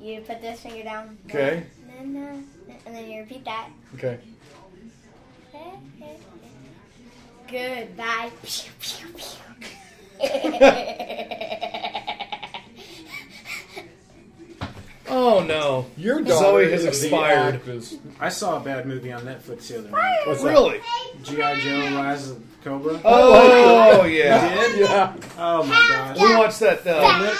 You 0.00 0.20
put 0.20 0.40
this 0.42 0.60
finger 0.60 0.84
down. 0.84 1.18
Okay. 1.26 1.64
Na, 1.88 2.02
na, 2.02 2.20
na, 2.32 2.38
and 2.86 2.94
then 2.94 3.10
you 3.10 3.20
repeat 3.20 3.44
that. 3.44 3.68
Okay. 3.94 4.18
Goodbye. 7.50 8.30
Pew, 8.42 8.70
pew, 8.80 9.08
pew. 9.16 9.36
Oh 15.08 15.40
no. 15.44 15.86
Your 15.96 16.24
Zoe 16.26 16.70
has 16.70 16.84
is 16.84 17.00
the 17.00 17.06
expired. 17.06 17.54
actress. 17.56 17.96
I 18.20 18.28
saw 18.28 18.56
a 18.56 18.60
bad 18.60 18.86
movie 18.86 19.12
on 19.12 19.22
Netflix 19.22 19.68
the 19.68 19.78
other 19.78 19.90
night. 19.90 20.18
What's 20.26 20.42
that? 20.42 20.48
Really? 20.50 20.80
G.I. 21.22 21.60
Joe: 21.60 21.96
Rise 21.96 22.30
of 22.30 22.42
Cobra. 22.64 23.00
Oh 23.04 24.04
You 24.06 24.18
yeah. 24.18 24.48
did? 24.68 24.80
Yeah. 24.80 25.14
Oh 25.38 25.62
my 25.64 25.74
gosh! 25.88 26.20
We 26.20 26.36
watched 26.36 26.60
that. 26.60 26.86
Uh, 26.86 27.34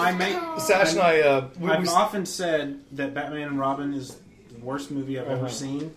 I 0.00 0.12
make. 0.12 0.36
Sash 0.60 0.92
and 0.92 1.00
I. 1.00 1.20
Uh, 1.20 1.48
we, 1.58 1.70
I've 1.70 1.82
we, 1.82 1.88
often 1.88 2.24
said 2.26 2.80
that 2.92 3.14
Batman 3.14 3.48
and 3.48 3.58
Robin 3.58 3.94
is 3.94 4.16
the 4.52 4.58
worst 4.60 4.90
movie 4.90 5.18
I've 5.18 5.26
Uh-huh. 5.26 5.36
ever 5.36 5.48
seen. 5.48 5.94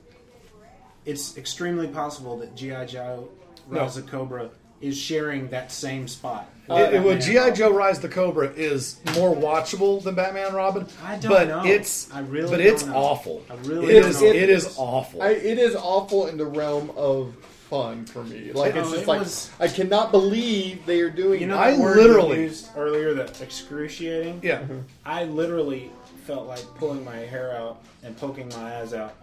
It's 1.06 1.38
extremely 1.38 1.88
possible 1.88 2.38
that 2.40 2.56
G.I. 2.56 2.86
Joe: 2.86 3.30
Rise 3.68 3.98
of 3.98 4.08
Cobra 4.08 4.50
is 4.82 4.98
sharing 4.98 5.50
that 5.50 5.72
same 5.72 6.08
spot. 6.08 6.50
Uh, 6.70 6.76
it, 6.76 6.94
it, 6.96 7.04
well, 7.04 7.16
Batman. 7.18 7.52
GI 7.52 7.58
Joe: 7.58 7.74
Rise 7.74 8.00
the 8.00 8.08
Cobra 8.10 8.48
is 8.56 9.00
more 9.16 9.36
watchable 9.36 10.02
than 10.04 10.16
Batman 10.16 10.48
and 10.48 10.56
Robin. 10.56 10.88
I 11.04 11.18
don't 11.18 11.32
but 11.32 11.48
know. 11.48 11.66
it's 11.66 12.12
I 12.14 12.20
really 12.22 12.50
but 12.52 12.58
don't 12.58 12.68
it's 12.68 12.86
know. 12.86 12.96
awful. 12.96 13.44
I 13.50 13.56
really 13.68 13.96
it 13.96 14.02
don't 14.02 14.10
is. 14.10 14.22
know. 14.22 14.28
It 14.28 14.50
is 14.50 14.76
awful. 14.78 15.22
I, 15.22 15.30
it 15.32 15.58
is 15.58 15.76
awful 15.76 16.28
in 16.28 16.38
the 16.38 16.46
realm 16.46 16.92
of 16.96 17.36
fun 17.70 18.06
for 18.06 18.24
me. 18.24 18.52
Like 18.54 18.76
it's 18.76 18.88
Oh, 18.88 18.92
just 18.92 19.04
it 19.04 19.08
like 19.08 19.20
was- 19.20 19.50
I 19.60 19.68
cannot 19.68 20.12
believe 20.12 20.86
they 20.86 21.02
are 21.02 21.10
doing. 21.10 21.42
You 21.42 21.48
know, 21.48 21.58
I 21.58 21.72
that 21.72 21.80
word 21.80 21.96
you 21.98 22.02
literally- 22.04 22.42
used 22.44 22.70
earlier 22.76 23.14
that 23.16 23.42
excruciating. 23.42 24.40
Yeah. 24.44 24.64
I 25.06 25.26
literally 25.26 25.92
felt 26.26 26.48
like 26.48 26.64
pulling 26.76 27.04
my 27.04 27.16
hair 27.18 27.56
out 27.58 27.82
and 28.04 28.16
poking 28.18 28.48
my 28.50 28.78
eyes 28.80 28.94
out 28.94 29.16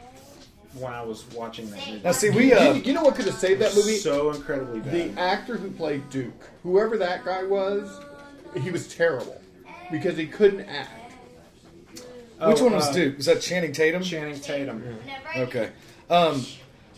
when 0.74 0.92
I 0.92 1.02
was 1.02 1.24
watching 1.32 1.70
that 1.70 1.86
movie. 1.88 2.00
Now, 2.04 2.12
see, 2.12 2.30
we, 2.30 2.52
uh, 2.52 2.74
you, 2.74 2.82
you 2.82 2.92
know 2.92 3.02
what 3.02 3.14
could 3.14 3.24
have 3.26 3.34
saved 3.34 3.60
that 3.62 3.74
movie? 3.74 3.96
So 3.96 4.30
incredibly 4.32 4.80
bad. 4.80 4.92
The 5.16 5.20
actor 5.20 5.56
who 5.56 5.70
played 5.70 6.08
Duke, 6.10 6.32
whoever 6.62 6.96
that 6.98 7.24
guy 7.24 7.42
was, 7.44 8.00
he 8.60 8.70
was 8.70 8.86
terrible 8.94 9.40
because 9.90 10.16
he 10.16 10.26
couldn't 10.26 10.60
act. 10.68 11.12
Which 12.40 12.60
Oh, 12.60 12.64
one 12.64 12.74
was 12.74 12.88
uh, 12.88 12.92
Duke? 12.92 13.16
Was 13.16 13.26
that 13.26 13.40
Channing 13.40 13.72
Tatum? 13.72 14.02
Channing 14.02 14.38
Tatum. 14.38 14.84
Okay. 15.36 15.70
Um, 16.08 16.44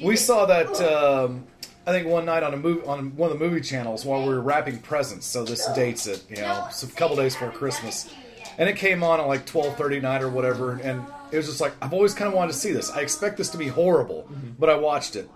we 0.02 0.16
saw 0.16 0.44
that. 0.46 0.68
Um, 0.82 1.46
I 1.86 1.92
think 1.92 2.06
one 2.08 2.26
night 2.26 2.42
on 2.42 2.52
a 2.52 2.58
movie 2.58 2.86
on 2.86 3.16
one 3.16 3.32
of 3.32 3.38
the 3.38 3.44
movie 3.44 3.62
channels 3.62 4.04
while 4.04 4.20
we 4.22 4.28
were 4.34 4.40
wrapping 4.42 4.80
presents. 4.80 5.26
So 5.26 5.44
this 5.44 5.66
dates 5.72 6.06
it, 6.06 6.24
you 6.28 6.36
know, 6.36 6.66
it's 6.68 6.82
a 6.82 6.86
couple 6.88 7.16
days 7.16 7.34
before 7.34 7.50
Christmas, 7.52 8.12
and 8.58 8.68
it 8.68 8.76
came 8.76 9.02
on 9.02 9.18
at 9.18 9.26
like 9.26 9.46
twelve 9.46 9.76
thirty 9.78 9.98
night 9.98 10.20
or 10.22 10.28
whatever, 10.28 10.74
and 10.82 11.02
it 11.32 11.36
was 11.36 11.46
just 11.46 11.60
like 11.60 11.72
I've 11.82 11.92
always 11.92 12.14
kind 12.14 12.28
of 12.28 12.34
wanted 12.34 12.52
to 12.52 12.58
see 12.58 12.72
this. 12.72 12.90
I 12.90 13.00
expect 13.00 13.36
this 13.36 13.48
to 13.50 13.58
be 13.58 13.68
horrible, 13.68 14.28
but 14.58 14.68
I 14.70 14.76
watched 14.76 15.16
it, 15.16 15.28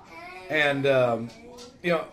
and 0.51 0.87
um, 0.87 1.31
you 1.83 1.93
know, 1.93 2.05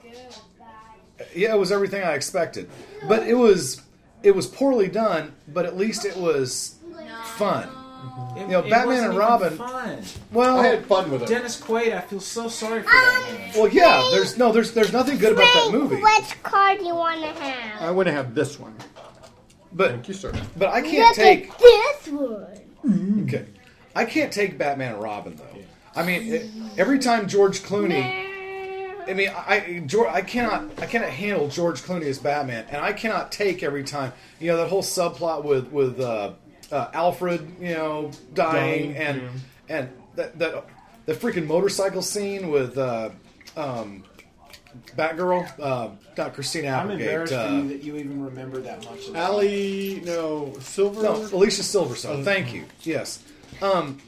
yeah, 1.35 1.53
it 1.53 1.57
was 1.59 1.71
everything 1.71 2.03
I 2.03 2.13
expected, 2.13 2.69
but 3.07 3.27
it 3.27 3.35
was 3.35 3.81
it 4.23 4.35
was 4.35 4.47
poorly 4.47 4.87
done, 4.87 5.33
but 5.47 5.65
at 5.65 5.77
least 5.77 6.05
it 6.05 6.15
was 6.17 6.75
fun. 7.35 7.63
It- 8.35 8.41
You 8.41 8.47
know, 8.47 8.59
it 8.59 8.69
Batman 8.71 8.87
wasn't 8.87 9.09
and 9.09 9.17
Robin. 9.17 9.57
Fun. 9.57 10.03
Well, 10.31 10.59
I 10.59 10.67
had 10.67 10.85
fun 10.87 11.11
with 11.11 11.21
it. 11.23 11.27
Dennis 11.27 11.59
Quaid, 11.61 11.95
I 11.95 12.01
feel 12.01 12.19
so 12.19 12.47
sorry 12.47 12.81
for 12.81 12.89
that. 12.89 13.51
Well, 13.55 13.67
yeah. 13.67 14.01
There's 14.11 14.37
no, 14.39 14.51
there's, 14.51 14.71
there's 14.71 14.91
nothing 14.91 15.19
good 15.19 15.33
about 15.33 15.53
that 15.53 15.69
movie. 15.71 15.97
Which 16.01 16.41
card 16.43 16.79
do 16.79 16.85
you 16.85 16.95
want 16.95 17.21
to 17.21 17.27
have? 17.27 17.81
I 17.81 17.91
want 17.91 18.07
to 18.07 18.11
have 18.11 18.33
this 18.33 18.59
one. 18.59 18.73
But 19.73 19.91
Thank 19.91 20.07
you, 20.07 20.13
sir. 20.15 20.33
but 20.57 20.69
I 20.69 20.81
can't 20.81 21.09
Look 21.09 21.15
take. 21.15 21.49
at 21.51 21.59
this 21.59 22.07
one. 22.07 23.23
Okay, 23.25 23.45
I 23.95 24.05
can't 24.05 24.31
take 24.31 24.57
Batman 24.57 24.93
and 24.93 25.01
Robin 25.01 25.35
though. 25.35 25.61
I 25.95 26.05
mean, 26.05 26.33
it, 26.33 26.49
every 26.77 26.99
time 26.99 27.27
George 27.27 27.61
Clooney. 27.61 28.29
I 29.07 29.13
mean, 29.13 29.29
I 29.35 29.83
George, 29.87 30.09
I 30.09 30.21
cannot 30.21 30.79
I 30.79 30.85
cannot 30.85 31.09
handle 31.09 31.47
George 31.47 31.81
Clooney 31.81 32.05
as 32.05 32.19
Batman, 32.19 32.65
and 32.69 32.77
I 32.77 32.93
cannot 32.93 33.31
take 33.31 33.63
every 33.63 33.83
time 33.83 34.13
you 34.39 34.47
know 34.47 34.57
that 34.57 34.69
whole 34.69 34.83
subplot 34.83 35.43
with 35.43 35.71
with 35.71 35.99
uh, 35.99 36.33
uh, 36.71 36.89
Alfred, 36.93 37.55
you 37.59 37.73
know, 37.73 38.11
dying, 38.33 38.93
Dying, 38.93 38.95
and 38.97 39.29
and 39.69 39.89
that 40.15 40.37
that 40.39 40.65
the 41.05 41.13
freaking 41.13 41.47
motorcycle 41.47 42.01
scene 42.01 42.51
with 42.51 42.77
uh, 42.77 43.09
um, 43.57 44.03
Batgirl, 44.95 45.51
uh, 45.59 45.89
not 46.17 46.33
Christina 46.33 46.69
I'm 46.69 46.91
embarrassed 46.91 47.33
uh, 47.33 47.49
you 47.51 47.67
that 47.69 47.83
you 47.83 47.97
even 47.97 48.23
remember 48.23 48.61
that 48.61 48.85
much 48.85 49.07
of 49.07 49.13
that. 49.13 49.19
Allie, 49.19 50.01
no, 50.05 50.53
Silver. 50.59 51.03
No, 51.03 51.15
Alicia 51.15 51.63
Silverstone. 51.63 52.19
Oh. 52.19 52.23
Thank 52.23 52.53
you. 52.53 52.65
Yes. 52.81 53.23
Um, 53.61 53.99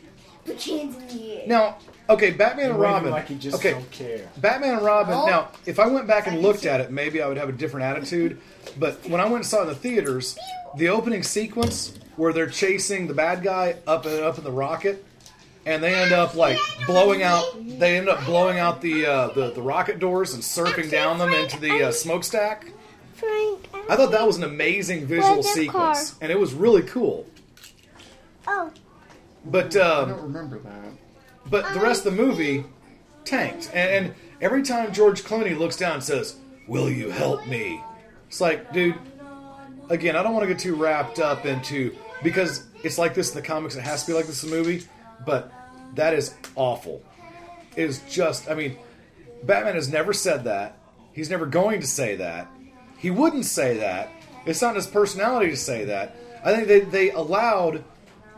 Put 0.46 0.68
your 0.68 0.80
hands 0.80 0.98
in 0.98 1.08
the 1.08 1.42
air. 1.42 1.48
now, 1.48 1.78
okay, 2.10 2.32
Batman 2.32 2.72
and 2.72 2.80
Robin. 2.80 3.12
like 3.12 3.30
you 3.30 3.38
just 3.38 3.58
okay, 3.58 3.72
don't 3.72 3.92
care. 3.92 4.30
Batman 4.38 4.76
and 4.76 4.86
Robin. 4.86 5.14
Oh. 5.14 5.26
Now, 5.26 5.50
if 5.66 5.80
I 5.80 5.88
went 5.88 6.08
back 6.08 6.28
and 6.28 6.42
looked 6.42 6.66
at 6.66 6.82
it, 6.82 6.92
maybe 6.92 7.22
I 7.22 7.28
would 7.28 7.38
have 7.38 7.50
a 7.50 7.54
different 7.54 7.86
attitude. 7.86 8.42
But 8.78 9.08
when 9.08 9.22
I 9.22 9.26
went 9.26 9.38
and 9.38 9.46
saw 9.46 9.60
it 9.60 9.64
in 9.64 9.68
the 9.70 9.76
theaters, 9.76 10.38
the 10.76 10.90
opening 10.90 11.24
sequence 11.24 11.98
where 12.18 12.34
they're 12.34 12.50
chasing 12.50 13.08
the 13.08 13.14
bad 13.14 13.42
guy 13.44 13.76
up 13.88 14.06
and 14.06 14.20
up 14.20 14.38
in 14.38 14.44
the 14.44 14.52
rocket, 14.52 15.06
and 15.66 15.82
they 15.82 15.94
end 15.96 16.12
up 16.12 16.36
like 16.36 16.58
blowing 16.86 17.24
out. 17.24 17.46
They 17.80 17.98
end 17.98 18.10
up 18.10 18.26
blowing 18.26 18.60
out 18.60 18.82
the 18.82 19.06
uh, 19.06 19.28
the, 19.30 19.52
the 19.52 19.62
rocket 19.62 20.00
doors 20.00 20.34
and 20.34 20.44
surfing 20.44 20.92
down 20.92 21.20
them 21.20 21.32
into 21.32 21.60
the 21.60 21.88
uh, 21.88 21.92
smokestack. 21.92 22.68
Frank. 23.14 23.70
I 23.90 23.96
thought 23.96 24.12
that 24.12 24.28
was 24.28 24.38
an 24.38 24.44
amazing 24.44 25.06
visual 25.06 25.44
sequence, 25.44 26.12
car? 26.12 26.18
and 26.22 26.32
it 26.32 26.40
was 26.40 26.54
really 26.54 26.82
cool. 26.82 27.26
Oh, 28.46 28.72
But 29.46 29.76
I 29.76 29.80
um, 29.80 30.10
don't 30.10 30.22
remember 30.22 30.60
that. 30.60 30.92
But 31.50 31.74
the 31.74 31.80
rest 31.80 32.06
of 32.06 32.16
the 32.16 32.24
movie 32.24 32.64
tanked. 33.26 33.70
And, 33.74 34.06
and 34.06 34.16
every 34.42 34.64
time 34.64 34.94
George 34.94 35.24
Clooney 35.24 35.58
looks 35.58 35.78
down 35.78 35.96
and 35.96 36.04
says, 36.04 36.38
Will 36.68 36.90
you 36.90 37.10
help 37.10 37.46
me? 37.46 37.84
It's 38.28 38.40
like, 38.40 38.72
dude, 38.72 38.96
again, 39.90 40.16
I 40.16 40.24
don't 40.24 40.34
want 40.34 40.44
to 40.44 40.48
get 40.48 40.60
too 40.60 40.76
wrapped 40.76 41.20
up 41.20 41.46
into 41.46 41.96
because 42.24 42.64
it's 42.84 42.98
like 42.98 43.14
this 43.14 43.30
in 43.30 43.36
the 43.36 43.42
comics, 43.42 43.76
it 43.76 43.82
has 43.82 44.06
to 44.06 44.12
be 44.12 44.16
like 44.16 44.28
this 44.28 44.44
in 44.44 44.50
the 44.50 44.56
movie, 44.56 44.86
but 45.26 45.52
that 45.96 46.14
is 46.14 46.34
awful. 46.56 47.04
It 47.76 47.84
is 47.84 48.02
just, 48.10 48.50
I 48.50 48.56
mean, 48.56 48.78
Batman 49.44 49.76
has 49.76 49.90
never 49.90 50.14
said 50.14 50.46
that. 50.46 50.78
He's 51.12 51.30
never 51.30 51.46
going 51.46 51.82
to 51.82 51.88
say 51.88 52.16
that. 52.16 52.48
He 52.98 53.12
wouldn't 53.12 53.46
say 53.46 53.78
that. 53.78 54.10
It's 54.46 54.62
not 54.62 54.70
in 54.70 54.76
his 54.76 54.88
personality 54.88 55.52
to 55.52 55.58
say 55.58 55.86
that. 55.86 56.16
I 56.44 56.56
think 56.56 56.68
they, 56.68 56.80
they 56.82 57.12
allowed 57.12 57.84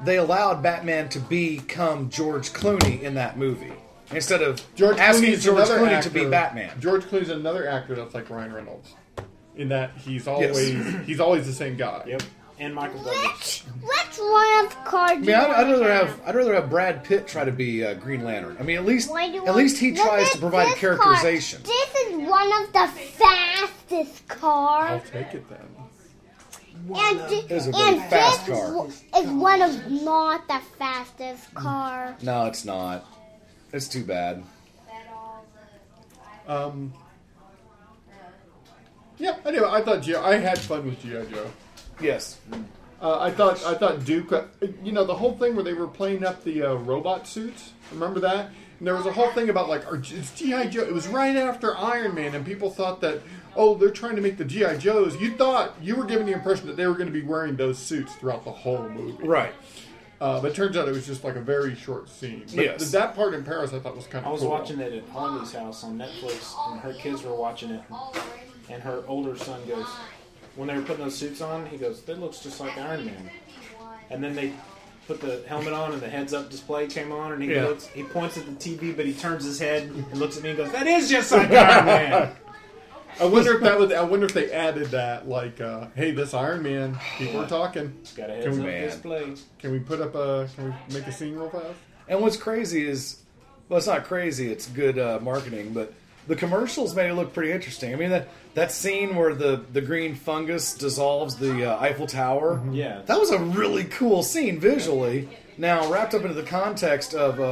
they 0.04 0.18
allowed 0.18 0.62
Batman 0.62 1.10
to 1.10 1.20
become 1.20 2.10
George 2.10 2.52
Clooney 2.52 3.02
in 3.02 3.14
that 3.16 3.38
movie 3.38 3.74
instead 4.12 4.42
of 4.42 4.62
George 4.76 4.98
asking 4.98 5.32
Clooney's 5.32 5.44
George 5.44 5.58
another 5.60 5.80
Clooney 5.80 5.92
actor, 5.94 6.10
to 6.10 6.14
be 6.14 6.26
Batman. 6.30 6.80
George 6.80 7.04
Clooney's 7.06 7.30
another 7.30 7.68
actor 7.68 7.96
that's 7.96 8.14
like 8.14 8.30
Ryan 8.30 8.54
Reynolds, 8.54 8.94
in 9.56 9.70
that 9.70 9.92
he's 9.98 10.28
always 10.28 10.86
he's 11.06 11.20
always 11.20 11.46
the 11.46 11.54
same 11.54 11.76
guy. 11.78 12.04
Yep. 12.08 12.24
And 12.58 12.74
Michael 12.74 13.04
Douglas. 13.04 13.64
which 13.82 14.18
one 14.18 14.66
of 14.66 14.86
cards 14.86 15.12
I 15.14 15.16
mean, 15.20 15.36
I'd, 15.36 15.50
I'd 15.52 15.72
rather 15.72 15.92
have 15.92 16.22
I'd 16.26 16.36
rather 16.36 16.56
have 16.56 16.70
Brad 16.70 17.04
Pitt 17.04 17.28
try 17.28 17.44
to 17.44 17.52
be 17.52 17.84
uh, 17.86 17.96
Green 17.96 18.24
Lantern. 18.24 18.56
I 18.58 18.64
mean, 18.64 18.78
at 18.78 18.86
least 18.86 19.10
Why 19.12 19.28
do 19.28 19.34
you 19.34 19.40
at 19.40 19.46
want- 19.48 19.58
least 19.58 19.78
he 19.78 19.94
tries 19.94 20.30
to 20.32 20.38
provide 20.38 20.72
a 20.72 20.76
characterization. 20.76 21.62
Car. 21.64 21.74
This 21.74 21.96
is 22.08 22.30
one 22.30 22.64
of 22.64 22.72
the 22.72 22.88
fastest 23.12 24.28
cars. 24.30 25.02
I'll 25.04 25.22
take 25.22 25.34
it 25.34 25.50
then. 25.50 25.60
And, 26.94 27.20
It 27.32 27.52
is 27.52 27.68
a 27.68 27.72
and 27.76 28.00
fast 28.10 28.46
this 28.46 28.60
car. 28.60 28.88
is 29.22 29.28
one 29.32 29.62
of 29.62 29.92
not 30.04 30.48
the 30.48 30.60
fastest 30.78 31.54
car. 31.54 32.16
No, 32.22 32.46
it's 32.46 32.66
not. 32.66 33.06
It's 33.74 33.88
too 33.88 34.04
bad. 34.04 34.44
Um. 36.48 36.94
Yeah, 39.18 39.38
anyway, 39.46 39.68
I 39.70 39.82
thought 39.82 40.02
G- 40.04 40.16
I 40.16 40.34
I 40.34 40.36
had 40.38 40.60
fun 40.60 40.86
with 40.86 41.02
GI 41.02 41.32
Joe. 41.34 41.50
Yes. 42.02 42.38
Uh, 43.02 43.20
I 43.20 43.32
thought 43.32 43.64
I 43.66 43.74
thought 43.76 44.04
Duke. 44.06 44.32
Uh, 44.32 44.44
you 44.84 44.92
know 44.92 45.06
the 45.06 45.16
whole 45.16 45.38
thing 45.38 45.56
where 45.56 45.64
they 45.64 45.74
were 45.74 45.88
playing 45.88 46.24
up 46.26 46.44
the 46.44 46.62
uh, 46.64 46.74
robot 46.76 47.26
suits. 47.28 47.72
Remember 47.92 48.20
that? 48.20 48.50
And 48.80 48.88
there 48.88 48.96
was 48.96 49.06
a 49.06 49.12
whole 49.14 49.32
thing 49.32 49.50
about 49.50 49.70
like 49.70 49.90
are, 49.92 49.96
it's 49.96 50.32
GI 50.36 50.68
Joe. 50.70 50.82
It 50.84 50.94
was 50.94 51.08
right 51.08 51.36
after 51.36 51.76
Iron 51.78 52.14
Man, 52.14 52.36
and 52.36 52.46
people 52.46 52.70
thought 52.70 53.02
that 53.02 53.22
oh 53.56 53.76
they're 53.76 53.90
trying 53.92 54.16
to 54.16 54.22
make 54.22 54.38
the 54.38 54.46
GI 54.46 54.78
Joes. 54.80 55.20
You 55.20 55.32
thought 55.36 55.74
you 55.82 55.96
were 55.96 56.06
giving 56.06 56.26
the 56.26 56.34
impression 56.34 56.68
that 56.68 56.76
they 56.78 56.88
were 56.88 56.94
going 56.96 57.08
to 57.08 57.14
be 57.14 57.22
wearing 57.22 57.56
those 57.56 57.78
suits 57.78 58.14
throughout 58.16 58.44
the 58.46 58.52
whole 58.52 58.88
movie. 58.90 59.24
Right. 59.26 59.54
Uh, 60.22 60.40
but 60.42 60.52
it 60.52 60.56
turns 60.56 60.78
out 60.78 60.88
it 60.88 60.92
was 60.94 61.06
just 61.06 61.24
like 61.26 61.36
a 61.36 61.42
very 61.42 61.76
short 61.76 62.10
scene. 62.10 62.44
But 62.56 62.64
Yes. 62.66 62.92
that 62.92 63.16
part 63.16 63.34
in 63.34 63.44
Paris 63.44 63.74
I 63.74 63.80
thought 63.80 63.96
was 63.98 64.08
kind 64.08 64.24
of 64.26 64.30
I 64.30 64.32
was 64.32 64.42
cool. 64.42 64.50
watching 64.52 64.80
it 64.80 64.94
at 64.94 65.08
Holly's 65.10 65.52
house 65.52 65.84
on 65.84 65.98
Netflix, 65.98 66.54
and 66.72 66.80
her 66.80 66.94
kids 66.94 67.22
were 67.24 67.36
watching 67.36 67.72
it. 67.72 67.82
And 68.70 68.82
her 68.82 69.04
older 69.08 69.38
son 69.38 69.60
goes, 69.68 69.86
when 70.56 70.70
they 70.70 70.76
were 70.76 70.82
putting 70.84 71.04
those 71.04 71.16
suits 71.18 71.42
on, 71.42 71.66
he 71.66 71.78
goes, 71.78 72.02
"That 72.04 72.20
looks 72.20 72.40
just 72.40 72.60
like 72.62 72.78
Iron 72.78 73.06
Man." 73.06 73.30
And 74.10 74.24
then 74.24 74.36
they 74.36 74.54
put 75.06 75.20
the 75.20 75.44
helmet 75.48 75.74
on, 75.74 75.92
and 75.92 76.02
the 76.02 76.08
heads-up 76.10 76.50
display 76.50 76.88
came 76.88 77.12
on, 77.12 77.34
and 77.34 77.44
he 77.44 77.52
Yeah. 77.54 77.66
looks, 77.66 77.88
he 77.88 78.04
points 78.04 78.38
at 78.38 78.46
the 78.46 78.54
TV, 78.54 78.92
but 78.96 79.06
he 79.06 79.14
turns 79.14 79.44
his 79.44 79.60
head 79.60 79.84
and 79.84 80.18
looks 80.18 80.38
at 80.38 80.44
me 80.44 80.50
and 80.52 80.58
goes, 80.58 80.72
"That 80.72 80.88
is 80.88 81.10
just 81.10 81.32
like 81.34 81.52
Iron 81.52 81.86
Man." 81.86 82.30
I 83.20 83.26
wonder 83.26 83.54
if 83.56 83.62
that 83.62 83.80
was. 83.80 83.92
I 83.94 84.02
wonder 84.04 84.26
if 84.26 84.34
they 84.34 84.52
added 84.52 84.88
that, 84.88 85.28
like, 85.28 85.62
uh, 85.62 85.88
"Hey, 85.96 86.12
this 86.12 86.34
Iron 86.34 86.64
Man, 86.64 86.98
people 87.18 87.42
are 87.42 87.48
talking. 87.48 87.98
Got 88.16 88.30
a 88.30 88.34
Can 88.42 88.62
heads-up 88.62 88.66
we, 88.66 88.72
display. 88.72 89.34
can 89.60 89.72
we 89.72 89.80
put 89.80 90.02
up 90.02 90.16
a? 90.16 90.50
Can 90.56 90.66
we 90.90 90.94
make 90.96 91.08
a 91.08 91.12
scene 91.12 91.36
real 91.36 91.50
fast?" 91.50 91.76
And 92.08 92.22
what's 92.22 92.38
crazy 92.38 92.88
is, 92.88 93.22
well, 93.70 93.78
it's 93.78 93.88
not 93.88 94.04
crazy. 94.04 94.52
It's 94.52 94.68
good 94.68 95.00
uh, 95.00 95.20
marketing, 95.22 95.74
but 95.74 95.94
the 96.28 96.36
commercials 96.36 96.96
made 96.96 97.10
it 97.10 97.14
look 97.14 97.34
pretty 97.34 97.52
interesting. 97.52 97.94
I 97.94 97.96
mean 97.98 98.10
that 98.10 98.28
that 98.56 98.72
scene 98.72 99.16
where 99.16 99.34
the 99.34 99.64
the 99.74 99.82
green 99.82 100.16
fungus 100.16 100.74
dissolves 100.74 101.36
the 101.38 101.72
uh, 101.72 101.80
Eiffel 101.80 102.08
Tower. 102.08 102.62
Yeah. 102.72 103.02
that 103.06 103.20
was 103.20 103.32
a 103.32 103.40
really 103.40 103.86
cool 103.86 104.24
scene 104.24 104.60
visually. 104.60 105.30
Now 105.58 105.90
wrapped 105.92 106.14
up 106.14 106.24
into 106.24 106.34
the 106.34 106.44
context 106.44 107.14
of 107.14 107.40
a, 107.40 107.44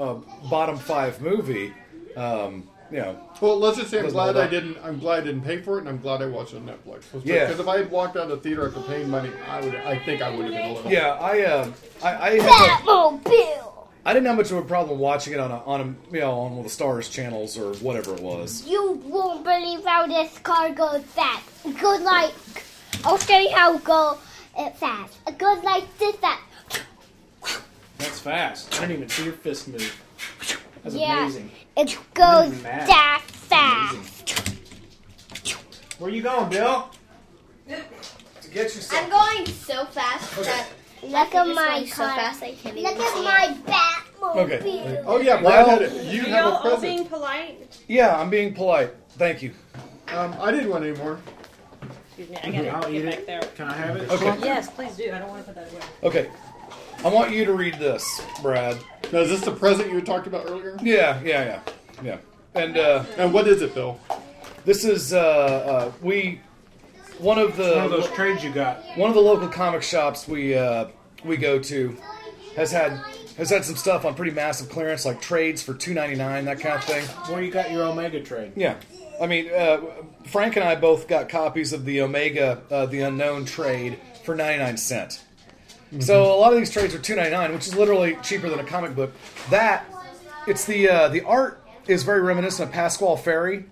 a, 0.00 0.10
a 0.10 0.14
bottom 0.48 0.78
five 0.78 1.20
movie, 1.20 1.74
um, 2.16 2.66
you 2.92 2.98
know. 2.98 3.18
Well, 3.40 3.58
let's 3.58 3.78
just 3.78 3.90
say 3.90 4.00
I'm 4.00 4.10
glad 4.10 4.36
I 4.36 4.46
didn't. 4.46 4.76
I'm 4.82 4.98
glad 4.98 5.22
I 5.22 5.26
didn't 5.26 5.42
pay 5.42 5.60
for 5.60 5.78
it, 5.78 5.80
and 5.80 5.88
I'm 5.88 5.98
glad 5.98 6.22
I 6.22 6.26
watched 6.26 6.52
it 6.52 6.58
on 6.58 6.66
Netflix. 6.66 7.04
Yeah. 7.24 7.46
Because 7.46 7.60
if 7.60 7.68
I 7.68 7.78
had 7.78 7.90
walked 7.90 8.16
out 8.16 8.24
of 8.24 8.30
the 8.30 8.36
theater 8.36 8.68
after 8.68 8.80
paying 8.82 9.08
money, 9.08 9.30
I 9.48 9.60
would. 9.60 9.74
I 9.74 9.98
think 9.98 10.22
I 10.22 10.30
would 10.30 10.46
have 10.46 10.54
been 10.54 10.70
a 10.70 10.74
little. 10.74 10.92
Yeah, 10.92 11.14
I 11.14 11.42
uh, 11.42 11.72
I, 12.02 12.28
I 12.28 12.40
had 12.40 12.80
Batmobile. 12.80 13.68
I 14.04 14.12
didn't 14.12 14.26
have 14.26 14.36
much 14.36 14.50
of 14.50 14.56
a 14.56 14.62
problem 14.62 14.98
watching 14.98 15.32
it 15.32 15.38
on 15.38 15.52
a, 15.52 15.58
on 15.64 15.80
a, 15.80 16.14
you 16.14 16.20
know 16.20 16.32
on 16.32 16.56
one 16.56 16.64
of 16.64 16.76
the 16.76 16.84
Starz 16.84 17.10
channels 17.10 17.56
or 17.56 17.74
whatever 17.74 18.14
it 18.14 18.20
was. 18.20 18.66
You 18.66 19.00
won't 19.04 19.44
believe 19.44 19.84
how 19.84 20.06
this 20.06 20.38
car 20.40 20.70
goes 20.70 21.02
fast. 21.04 21.48
It 21.64 21.78
goes 21.80 22.00
like, 22.00 22.34
I'll 23.04 23.18
show 23.18 23.38
you 23.38 23.50
how 23.54 23.76
it 23.76 23.84
go 23.84 24.18
it 24.58 24.76
fast. 24.76 25.18
It 25.26 25.38
goes 25.38 25.62
like 25.62 25.84
this 25.98 26.16
fast. 26.16 26.42
That's 27.98 28.18
fast. 28.18 28.74
I 28.74 28.80
didn't 28.86 28.96
even 28.96 29.08
see 29.08 29.24
your 29.24 29.32
fist 29.34 29.68
move. 29.68 30.02
That's 30.82 30.96
yeah, 30.96 31.22
amazing. 31.22 31.50
It 31.76 31.96
goes 32.14 32.62
that 32.62 33.22
fast. 33.26 34.50
Where 35.98 36.10
you 36.10 36.22
going, 36.22 36.50
Bill? 36.50 36.90
To 37.68 38.50
get 38.50 38.74
you 38.74 38.82
I'm 38.90 39.08
going 39.10 39.46
so 39.46 39.84
fast 39.86 40.36
that 40.42 40.66
Look 41.02 41.34
I 41.34 41.40
at 41.50 41.54
my 41.54 41.84
so 41.86 41.94
car. 42.06 42.16
fast 42.16 42.42
I 42.42 42.52
can't 42.54 42.76
Look 42.76 42.96
at 42.98 43.24
my 43.24 43.54
it. 43.56 43.66
Batmobile. 43.66 44.36
Okay. 44.36 45.02
Oh 45.06 45.18
yeah, 45.20 45.40
Brad 45.40 45.66
Well- 45.66 45.68
had 45.70 45.82
it. 45.82 46.04
You 46.12 46.22
have 46.24 46.54
a 46.54 46.58
present. 46.60 46.82
being 46.82 47.04
polite? 47.06 47.78
Yeah, 47.88 48.16
I'm 48.16 48.30
being 48.30 48.52
polite. 48.54 48.92
Thank 49.10 49.42
you. 49.42 49.52
Um, 50.08 50.34
I 50.40 50.50
didn't 50.50 50.70
want 50.70 50.84
any 50.84 50.96
more. 50.98 51.18
Excuse 52.08 52.28
me, 52.30 52.36
I 52.42 52.50
gotta 52.50 52.68
I'll 52.68 52.82
get 52.82 52.92
eat 52.92 53.04
back 53.06 53.14
it. 53.20 53.26
there. 53.26 53.40
Can 53.56 53.68
I 53.68 53.72
have 53.74 53.96
it? 53.96 54.10
Okay. 54.10 54.36
Yes, 54.42 54.70
please 54.70 54.94
do. 54.96 55.10
I 55.12 55.18
don't 55.18 55.28
want 55.28 55.46
to 55.46 55.52
put 55.52 55.54
that 55.54 55.72
away. 55.72 55.82
Okay. 56.04 56.30
I 57.04 57.08
want 57.08 57.32
you 57.32 57.44
to 57.44 57.52
read 57.52 57.74
this, 57.74 58.22
Brad. 58.42 58.78
Now, 59.12 59.20
is 59.20 59.28
this 59.30 59.40
the 59.40 59.50
present 59.52 59.90
you 59.92 60.00
talked 60.00 60.26
about 60.26 60.46
earlier? 60.48 60.76
Yeah, 60.82 61.20
yeah, 61.22 61.44
yeah, 61.44 61.60
yeah. 62.02 62.18
And 62.54 62.76
uh, 62.78 63.04
And 63.18 63.32
what 63.32 63.48
is 63.48 63.62
it, 63.62 63.74
Bill? 63.74 63.98
this 64.64 64.84
is 64.84 65.12
uh, 65.12 65.18
uh, 65.18 65.92
we 66.00 66.40
one 67.18 67.38
of 67.38 67.56
the 67.56 67.74
One 67.74 67.84
of 67.86 67.90
those 67.90 68.08
trades 68.10 68.44
you 68.44 68.52
got. 68.52 68.82
one 68.96 69.08
of 69.10 69.14
the 69.16 69.20
local 69.22 69.48
comic 69.48 69.82
shops 69.82 70.28
we 70.28 70.54
uh, 70.54 70.86
we 71.24 71.36
go 71.36 71.58
to 71.58 71.96
has 72.56 72.70
had 72.70 72.92
has 73.36 73.50
had 73.50 73.64
some 73.64 73.76
stuff 73.76 74.04
on 74.04 74.14
pretty 74.14 74.30
massive 74.32 74.68
clearance, 74.68 75.04
like 75.04 75.20
trades 75.20 75.60
for 75.62 75.74
two 75.74 75.94
ninety 75.94 76.14
nine, 76.14 76.44
that 76.44 76.60
kind 76.60 76.76
of 76.76 76.84
thing. 76.84 77.04
Where 77.32 77.42
you 77.42 77.50
got 77.50 77.70
your 77.72 77.82
Omega 77.84 78.20
trade? 78.22 78.52
Yeah, 78.54 78.76
I 79.20 79.26
mean, 79.26 79.50
uh, 79.52 79.80
Frank 80.26 80.54
and 80.56 80.64
I 80.64 80.76
both 80.76 81.08
got 81.08 81.28
copies 81.28 81.72
of 81.72 81.84
the 81.84 82.00
Omega, 82.02 82.62
uh, 82.70 82.86
the 82.86 83.00
Unknown 83.00 83.44
trade 83.44 83.98
for 84.24 84.34
ninety 84.36 84.62
nine 84.62 84.76
cent. 84.76 85.24
So 86.00 86.24
a 86.24 86.36
lot 86.36 86.52
of 86.52 86.58
these 86.58 86.70
trades 86.70 86.94
are 86.94 86.98
two 86.98 87.14
ninety 87.16 87.32
nine, 87.32 87.52
which 87.52 87.66
is 87.66 87.74
literally 87.76 88.16
cheaper 88.22 88.48
than 88.48 88.58
a 88.58 88.64
comic 88.64 88.94
book. 88.96 89.12
That 89.50 89.84
it's 90.46 90.64
the 90.64 90.88
uh, 90.88 91.08
the 91.08 91.22
art 91.22 91.62
is 91.86 92.02
very 92.02 92.22
reminiscent 92.22 92.68
of 92.70 92.74
Pasqual 92.74 93.16
Ferry. 93.18 93.64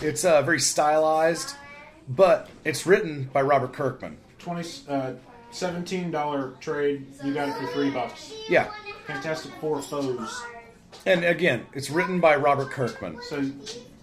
It's 0.00 0.24
uh, 0.24 0.42
very 0.42 0.60
stylized, 0.60 1.54
but 2.08 2.50
it's 2.64 2.86
written 2.86 3.30
by 3.32 3.42
Robert 3.42 3.72
Kirkman. 3.72 4.18
Twenty, 4.38 4.68
uh, 4.88 5.12
seventeen 5.52 6.10
dollar 6.10 6.52
trade. 6.60 7.06
You 7.24 7.32
got 7.32 7.48
it 7.48 7.54
for 7.54 7.72
three 7.72 7.90
bucks. 7.90 8.34
Yeah, 8.48 8.70
Fantastic 9.06 9.52
Four 9.60 9.80
foes. 9.80 10.42
and 11.06 11.24
again, 11.24 11.64
it's 11.72 11.88
written 11.88 12.20
by 12.20 12.36
Robert 12.36 12.70
Kirkman 12.70 13.18
So, 13.22 13.42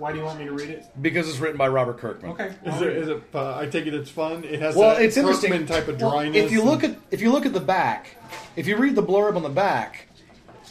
why 0.02 0.12
do 0.12 0.18
you 0.18 0.26
want 0.26 0.40
me 0.40 0.46
to 0.46 0.52
read 0.52 0.70
it? 0.70 0.86
because 1.02 1.30
it's 1.30 1.38
written 1.38 1.58
by 1.58 1.68
Robert 1.68 2.00
Kirkman. 2.00 2.32
Okay. 2.32 2.52
Is 2.66 2.82
it? 2.82 2.98
Is 2.98 3.08
it? 3.08 3.22
Uh, 3.34 3.56
I 3.58 3.68
take 3.68 3.86
it 3.86 3.94
it's 3.94 4.10
fun. 4.10 4.44
It 4.44 4.60
has 4.60 4.76
Well, 4.76 4.96
that 4.96 5.04
it's 5.04 5.16
interesting. 5.16 5.52
Kirkman 5.52 5.68
type 5.68 5.88
of 5.88 6.02
Well, 6.02 6.10
dryness. 6.12 6.38
if 6.44 6.52
you 6.52 6.64
look 6.64 6.84
at 6.84 6.96
if 7.12 7.22
you 7.22 7.32
look 7.32 7.46
at 7.46 7.54
the 7.54 7.60
back, 7.60 8.16
if 8.56 8.68
you 8.68 8.78
read 8.78 8.96
the 8.96 9.04
blurb 9.04 9.36
on 9.36 9.44
the 9.44 9.50
back, 9.50 10.08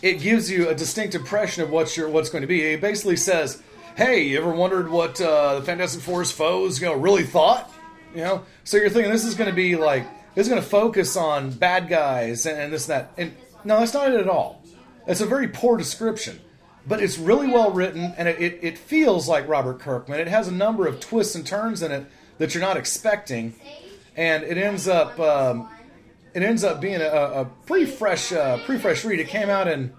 it 0.03 0.15
gives 0.21 0.51
you 0.51 0.69
a 0.69 0.75
distinct 0.75 1.15
impression 1.15 1.63
of 1.63 1.71
what 1.71 1.97
your 1.97 2.09
what's 2.09 2.29
going 2.29 2.43
to 2.43 2.49
be. 2.49 2.63
It 2.73 2.81
basically 2.81 3.17
says, 3.17 3.63
"Hey, 3.97 4.23
you 4.23 4.39
ever 4.39 4.51
wondered 4.51 4.91
what 4.91 5.21
uh, 5.21 5.61
the 5.61 5.63
Fantastic 5.65 6.03
Four's 6.03 6.33
foes 6.33 6.81
you 6.81 6.87
know 6.89 6.95
really 6.95 7.25
thought?" 7.25 7.73
You 8.15 8.23
know, 8.23 8.43
so 8.65 8.77
you're 8.77 8.91
thinking 8.91 9.13
this 9.13 9.25
is 9.25 9.37
going 9.37 9.49
to 9.51 9.55
be 9.55 9.77
like 9.77 10.05
this 10.35 10.47
is 10.47 10.51
going 10.51 10.61
to 10.63 10.69
focus 10.69 11.17
on 11.17 11.51
bad 11.53 11.89
guys 11.89 12.47
and, 12.47 12.59
and 12.59 12.73
this 12.73 12.89
and 12.89 13.01
that. 13.01 13.13
And 13.17 13.33
no, 13.65 13.79
that's 13.79 13.95
not 13.95 14.13
it 14.13 14.19
at 14.19 14.29
all. 14.29 14.65
It's 15.07 15.21
a 15.21 15.27
very 15.27 15.47
poor 15.49 15.77
description. 15.77 16.41
But 16.87 17.03
it's 17.03 17.19
really 17.19 17.49
well 17.49 17.71
written, 17.73 18.15
and 18.17 18.27
it, 18.27 18.41
it, 18.41 18.59
it 18.63 18.79
feels 18.79 19.29
like 19.29 19.47
Robert 19.47 19.81
Kirkman. 19.81 20.19
It 20.19 20.29
has 20.29 20.49
a 20.49 20.53
number 20.53 20.87
of 20.87 20.99
twists 20.99 21.35
and 21.35 21.47
turns 21.47 21.83
in 21.83 21.93
it 21.93 22.07
that 22.39 22.55
you're 22.55 22.63
not 22.63 22.77
expecting, 22.77 23.55
and 24.17 24.43
it 24.43 24.57
ends 24.57 24.89
up 24.89 25.19
um, 25.21 25.69
it 26.35 26.43
ends 26.43 26.65
up 26.65 26.81
being 26.81 27.01
a, 27.01 27.07
a 27.07 27.45
pretty 27.67 27.87
fresh 27.87 28.33
uh, 28.33 28.59
pretty 28.65 28.81
fresh 28.81 29.05
read. 29.05 29.21
It 29.21 29.29
came 29.29 29.51
out 29.51 29.69
in 29.69 29.93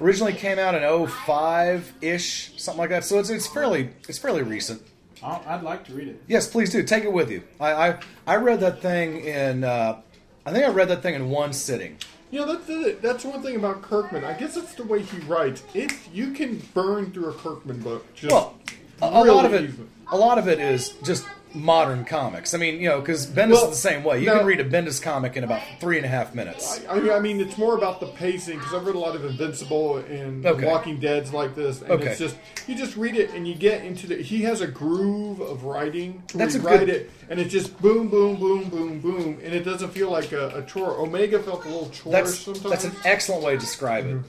originally 0.00 0.32
came 0.32 0.58
out 0.58 0.74
in 0.74 1.08
05 1.08 1.92
ish 2.00 2.52
something 2.56 2.78
like 2.78 2.90
that. 2.90 3.04
So 3.04 3.18
it's 3.18 3.30
it's 3.30 3.46
fairly 3.46 3.90
it's 4.08 4.18
fairly 4.18 4.42
recent. 4.42 4.82
I'd 5.22 5.62
like 5.62 5.84
to 5.84 5.94
read 5.94 6.08
it. 6.08 6.22
Yes, 6.26 6.48
please 6.48 6.70
do 6.70 6.82
take 6.82 7.04
it 7.04 7.12
with 7.12 7.30
you. 7.30 7.42
I 7.60 7.72
I, 7.72 7.98
I 8.26 8.36
read 8.36 8.60
that 8.60 8.80
thing 8.80 9.20
in 9.20 9.64
uh, 9.64 10.00
I 10.44 10.52
think 10.52 10.64
I 10.64 10.68
read 10.68 10.88
that 10.88 11.02
thing 11.02 11.14
in 11.14 11.30
one 11.30 11.52
sitting. 11.52 11.98
You 12.32 12.40
know, 12.40 12.46
that's 12.54 12.66
the, 12.66 12.96
that's 13.02 13.24
one 13.26 13.42
thing 13.42 13.56
about 13.56 13.82
Kirkman. 13.82 14.24
I 14.24 14.32
guess 14.32 14.56
it's 14.56 14.74
the 14.74 14.84
way 14.84 15.02
he 15.02 15.18
writes. 15.18 15.62
If 15.74 16.08
you 16.14 16.30
can 16.32 16.62
burn 16.72 17.12
through 17.12 17.28
a 17.28 17.34
Kirkman 17.34 17.80
book. 17.80 18.06
Just 18.14 18.32
Well, 18.32 18.58
a, 19.02 19.06
a 19.06 19.22
really 19.22 19.30
lot 19.36 19.44
of 19.44 19.52
it 19.52 19.64
easily. 19.68 19.86
a 20.10 20.16
lot 20.16 20.38
of 20.38 20.48
it 20.48 20.58
is 20.58 20.94
just 21.02 21.26
modern 21.54 22.04
comics. 22.04 22.54
I 22.54 22.58
mean, 22.58 22.80
you 22.80 22.88
know, 22.88 23.00
because 23.00 23.26
Bendis 23.26 23.52
Well, 23.52 23.64
is 23.64 23.70
the 23.70 23.88
same 23.88 24.04
way. 24.04 24.20
You 24.20 24.26
now- 24.26 24.38
can 24.38 24.46
read 24.46 24.60
a 24.60 24.64
Bendis 24.64 25.00
comic 25.02 25.36
in 25.36 25.44
about 25.44 25.60
three 25.80 25.96
and 25.96 26.06
a 26.06 26.08
half 26.08 26.34
minutes. 26.34 26.80
I, 26.88 27.10
I 27.10 27.20
mean, 27.20 27.40
it's 27.40 27.58
more 27.58 27.76
about 27.76 28.00
the 28.00 28.06
pacing 28.06 28.58
because 28.58 28.74
I've 28.74 28.86
read 28.86 28.94
a 28.94 28.98
lot 28.98 29.14
of 29.16 29.24
Invincible 29.24 29.98
and 29.98 30.44
Okay. 30.46 30.64
Walking 30.66 30.98
Dead's 30.98 31.32
like 31.32 31.54
this, 31.54 31.82
and 31.82 31.90
Okay. 31.90 32.08
it's 32.10 32.18
just 32.18 32.36
you 32.66 32.74
just 32.74 32.96
read 32.96 33.16
it 33.16 33.30
and 33.34 33.46
you 33.46 33.54
get 33.54 33.84
into 33.84 34.06
the. 34.06 34.16
He 34.16 34.42
has 34.42 34.60
a 34.60 34.66
groove 34.66 35.40
of 35.40 35.64
writing 35.64 36.22
to 36.28 36.38
That's 36.38 36.54
a 36.54 36.58
good- 36.58 36.66
write 36.66 36.88
it, 36.88 37.10
and 37.28 37.38
it's 37.40 37.52
just 37.52 37.80
boom, 37.82 38.08
boom, 38.08 38.36
boom, 38.36 38.68
boom, 38.70 39.00
boom, 39.00 39.38
and 39.44 39.54
it 39.54 39.64
doesn't 39.64 39.90
feel 39.90 40.10
like 40.10 40.32
a, 40.32 40.48
a 40.58 40.62
chore. 40.62 40.98
Omega 40.98 41.38
felt 41.38 41.64
a 41.64 41.68
little 41.68 41.90
chore 41.90 42.12
That's 42.12 42.38
sometimes. 42.38 42.70
that's 42.70 42.84
an 42.84 42.92
excellent 43.04 43.42
way 43.44 43.54
to 43.54 43.58
describe 43.58 44.06
it. 44.06 44.14
Mm-hmm. 44.16 44.28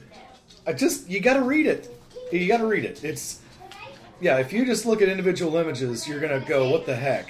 I 0.68 0.74
just 0.74 1.10
you 1.10 1.20
got 1.20 1.36
to 1.36 1.42
read 1.44 1.68
it. 1.68 1.90
You 2.32 2.48
got 2.48 2.58
to 2.60 2.66
read 2.66 2.86
it. 2.86 3.04
It's 3.04 3.40
yeah. 4.24 4.38
If 4.38 4.54
you 4.54 4.66
just 4.66 4.86
look 4.86 5.02
at 5.02 5.10
individual 5.10 5.56
images, 5.58 6.08
you're 6.08 6.20
gonna 6.20 6.40
go, 6.40 6.70
"What 6.70 6.86
the 6.86 6.96
heck?" 6.96 7.28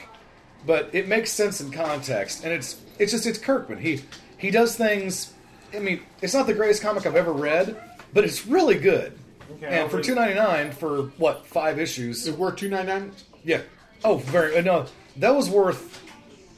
But 0.65 0.89
it 0.93 1.07
makes 1.07 1.31
sense 1.31 1.59
in 1.59 1.71
context, 1.71 2.43
and 2.43 2.53
it's 2.53 2.81
it's 2.99 3.11
just 3.11 3.25
it's 3.25 3.37
Kirkman. 3.37 3.79
He 3.79 4.01
he 4.37 4.51
does 4.51 4.75
things. 4.75 5.33
I 5.73 5.79
mean, 5.79 6.01
it's 6.21 6.33
not 6.33 6.47
the 6.47 6.53
greatest 6.53 6.81
comic 6.81 7.05
I've 7.05 7.15
ever 7.15 7.33
read, 7.33 7.75
but 8.13 8.23
it's 8.23 8.45
really 8.45 8.75
good. 8.75 9.17
Okay, 9.55 9.65
and 9.65 9.75
I'll 9.75 9.89
for 9.89 9.97
read 9.97 10.05
two 10.05 10.15
ninety 10.15 10.35
nine 10.35 10.71
for 10.71 11.03
what 11.17 11.45
five 11.45 11.79
issues? 11.79 12.27
It 12.27 12.37
worth 12.37 12.57
two 12.57 12.69
ninety 12.69 12.91
nine. 12.91 13.11
Yeah. 13.43 13.61
Oh, 14.05 14.17
very 14.17 14.57
uh, 14.57 14.61
no. 14.61 14.85
That 15.17 15.35
was 15.35 15.49
worth 15.49 16.01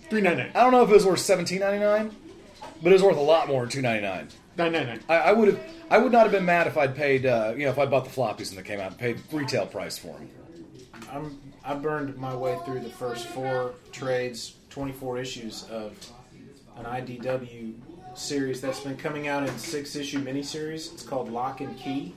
Three 0.10 0.22
ninety 0.22 0.44
nine. 0.44 0.52
I 0.54 0.62
don't 0.62 0.72
know 0.72 0.84
if 0.84 0.90
it 0.90 0.94
was 0.94 1.06
worth 1.06 1.20
seventeen 1.20 1.60
ninety 1.60 1.80
nine, 1.80 2.16
but 2.82 2.90
it 2.90 2.94
was 2.94 3.04
worth 3.04 3.18
a 3.18 3.22
lot 3.22 3.48
more 3.48 3.62
than 3.62 3.70
two 3.70 3.82
ninety 3.82 4.06
nine. 4.06 4.28
Nine 4.58 4.72
nine 4.72 4.88
nine. 4.88 5.00
I, 5.10 5.16
I 5.18 5.32
would 5.34 5.48
have. 5.50 5.60
I 5.90 5.98
would 5.98 6.12
not 6.12 6.24
have 6.24 6.32
been 6.32 6.46
mad 6.46 6.68
if 6.68 6.78
I'd 6.78 6.96
paid. 6.96 7.26
Uh, 7.26 7.54
you 7.58 7.66
know, 7.66 7.72
if 7.72 7.78
I 7.80 7.86
bought 7.86 8.06
the 8.06 8.10
floppies 8.12 8.50
and 8.50 8.58
they 8.58 8.64
came 8.64 8.80
out 8.80 8.92
and 8.92 8.98
paid 8.98 9.20
retail 9.32 9.66
price 9.66 9.98
for 9.98 10.08
them. 10.14 10.30
I'm 11.12 11.40
I 11.64 11.74
burned 11.76 12.18
my 12.18 12.36
way 12.36 12.58
through 12.66 12.80
the 12.82 12.90
first 12.90 13.26
four 13.28 13.74
trades, 13.92 14.56
24 14.70 15.18
issues 15.18 15.66
of 15.72 15.94
an 16.78 16.86
IDW 16.86 17.74
series 18.14 18.62
that's 18.62 18.80
been 18.82 18.96
coming 18.98 19.28
out 19.28 19.48
in 19.48 19.58
six 19.58 19.96
issue 19.96 20.24
miniseries. 20.24 20.94
It's 20.94 21.04
called 21.04 21.32
Locke 21.32 21.62
and 21.62 21.78
Key. 21.78 22.16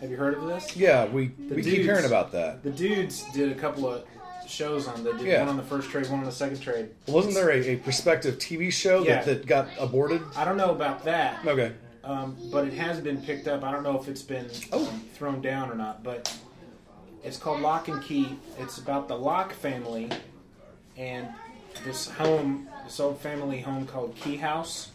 Have 0.00 0.10
you 0.10 0.16
heard 0.16 0.34
of 0.34 0.44
this? 0.46 0.76
Yeah, 0.76 1.06
we 1.06 1.28
The 1.28 1.54
we 1.54 1.62
keep 1.62 1.74
dudes- 1.76 1.86
hearing 1.86 2.04
about 2.04 2.30
that. 2.32 2.62
The 2.62 2.70
dudes 2.70 3.24
did 3.32 3.50
a 3.50 3.54
couple 3.54 3.88
of 3.88 4.04
shows 4.48 4.86
on. 4.88 5.02
They 5.04 5.12
did 5.12 5.22
Yeah. 5.22 5.40
one 5.40 5.48
on 5.50 5.56
the 5.56 5.62
first 5.62 5.90
trade, 5.90 6.08
one 6.08 6.20
on 6.20 6.24
the 6.26 6.32
second 6.32 6.60
trade. 6.60 6.90
Wasn't 7.06 7.34
there 7.34 7.50
a, 7.50 7.60
a 7.68 7.76
prospective 7.76 8.38
TV 8.38 8.70
show 8.72 9.02
Yeah. 9.02 9.22
that, 9.22 9.24
that 9.40 9.46
got 9.46 9.68
aborted? 9.78 10.22
I 10.36 10.44
don't 10.44 10.56
know 10.56 10.70
about 10.70 11.04
that. 11.04 11.44
Okay. 11.46 11.72
Um, 12.04 12.36
but 12.52 12.66
it 12.66 12.72
has 12.74 13.00
been 13.00 13.20
picked 13.20 13.48
up. 13.48 13.64
I 13.64 13.72
don't 13.72 13.82
know 13.82 13.98
if 14.00 14.08
it's 14.08 14.22
been 14.22 14.48
Oh. 14.72 14.86
um, 14.88 15.02
thrown 15.14 15.40
down 15.42 15.70
or 15.70 15.74
not, 15.74 16.02
but 16.04 16.32
it's 17.24 17.36
called 17.36 17.60
Locke 17.60 17.88
and 17.88 18.02
Key. 18.02 18.38
It's 18.58 18.78
about 18.78 19.08
the 19.08 19.16
Locke 19.16 19.52
family 19.52 20.08
and 20.96 21.28
this 21.84 22.08
home, 22.10 22.68
this 22.84 23.00
old 23.00 23.18
family 23.20 23.60
home 23.60 23.86
called 23.86 24.14
Key 24.16 24.36
House. 24.36 24.90